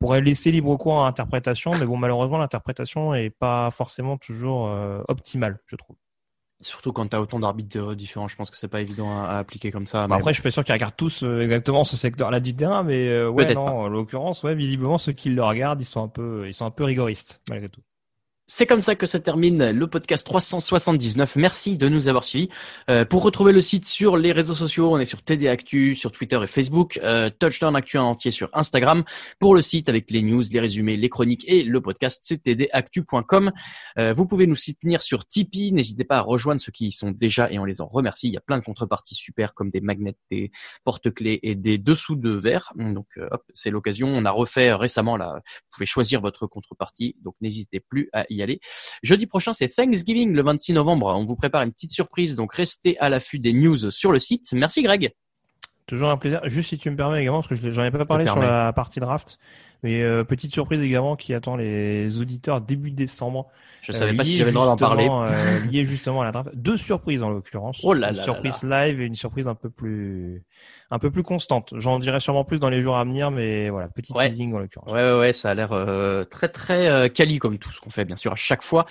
[0.00, 4.68] pourrait laisser libre cours à l'interprétation, mais bon, malheureusement, l'interprétation est pas forcément toujours
[5.08, 5.96] optimale, je trouve.
[6.62, 9.70] Surtout quand tu as autant d'arbitres différents, je pense que c'est pas évident à, appliquer
[9.70, 10.08] comme ça.
[10.08, 12.82] Bah après, je suis pas sûr qu'ils regardent tous euh, exactement ce secteur-là du terrain,
[12.82, 16.08] mais euh, ouais, non, en l'occurrence, ouais, visiblement ceux qui le regardent, ils sont un
[16.08, 17.82] peu, ils sont un peu rigoristes malgré tout.
[18.48, 21.34] C'est comme ça que ça termine le podcast 379.
[21.34, 22.48] Merci de nous avoir suivis.
[22.88, 26.12] Euh, pour retrouver le site sur les réseaux sociaux, on est sur TD Actu, sur
[26.12, 29.02] Twitter et Facebook, euh, Touchdown Actu en entier sur Instagram.
[29.40, 33.50] Pour le site avec les news, les résumés, les chroniques et le podcast, c'est tdactu.com.
[33.98, 35.72] Euh, vous pouvez nous soutenir sur Tipeee.
[35.72, 38.28] N'hésitez pas à rejoindre ceux qui y sont déjà et on les en remercie.
[38.28, 40.52] Il y a plein de contreparties super comme des magnets, des
[40.84, 42.72] porte-clés et des dessous de verre.
[42.76, 44.06] Donc hop, c'est l'occasion.
[44.06, 45.40] On a refait récemment là.
[45.44, 47.16] Vous pouvez choisir votre contrepartie.
[47.24, 48.60] Donc n'hésitez plus à y y aller.
[49.02, 51.14] Jeudi prochain, c'est Thanksgiving, le 26 novembre.
[51.16, 54.52] On vous prépare une petite surprise, donc restez à l'affût des news sur le site.
[54.52, 55.10] Merci Greg.
[55.86, 56.40] Toujours un plaisir.
[56.44, 58.98] Juste si tu me permets également, parce que j'en ai pas parlé sur la partie
[58.98, 59.38] draft,
[59.82, 63.48] mais euh, petite surprise également qui attend les auditeurs début décembre.
[63.82, 65.08] Je savais pas si j'avais le droit d'en parler.
[65.08, 66.50] Euh, lié justement à la draft.
[66.54, 67.80] Deux surprises en l'occurrence.
[67.82, 70.42] Oh là une surprise live et une surprise un peu plus
[70.90, 71.74] un peu plus constante.
[71.76, 74.88] J'en dirai sûrement plus dans les jours à venir, mais voilà, petit teasing en l'occurrence.
[74.88, 77.90] Ouais, ouais, ouais, ça a l'air euh, très, très euh, quali comme tout ce qu'on
[77.90, 78.86] fait, bien sûr, à chaque fois.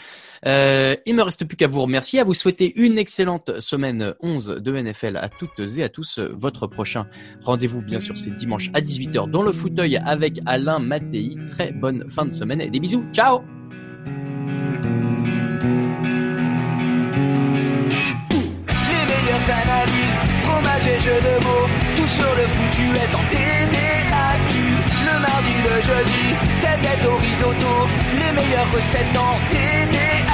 [0.46, 4.62] Euh, il me reste plus qu'à vous remercier, à vous souhaiter une excellente semaine 11
[4.62, 6.20] de NFL à toutes et à tous.
[6.20, 7.08] Votre prochain
[7.44, 11.36] rendez-vous, bien sûr, c'est dimanche à 18h dans le fauteuil avec Alain Mattei.
[11.52, 13.04] Très bonne fin de semaine et des bisous.
[13.12, 13.42] Ciao
[19.38, 21.68] Les analyses, fromage et jeux de mots,
[21.98, 24.54] tout sur le foutu est en TDAQ.
[25.06, 26.26] Le mardi, le jeudi,
[26.62, 27.74] tel gâteau risotto,
[28.14, 30.25] les meilleures recettes en TDAQ.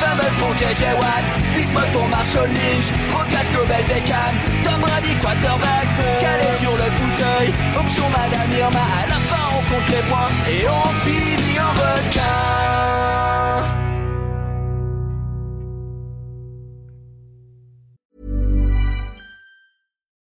[0.00, 1.24] Fumble pour JJ Watt,
[1.54, 5.86] Bismuth pour Marshall Lynch, Rocas Global Beckham, Tom Brady quarterback,
[6.20, 7.48] calé sur le fauteuil,
[7.78, 12.70] option Madame Irma, à la fin on compte les points et on finit en requin.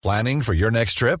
[0.02, 1.20] Planning for your next trip?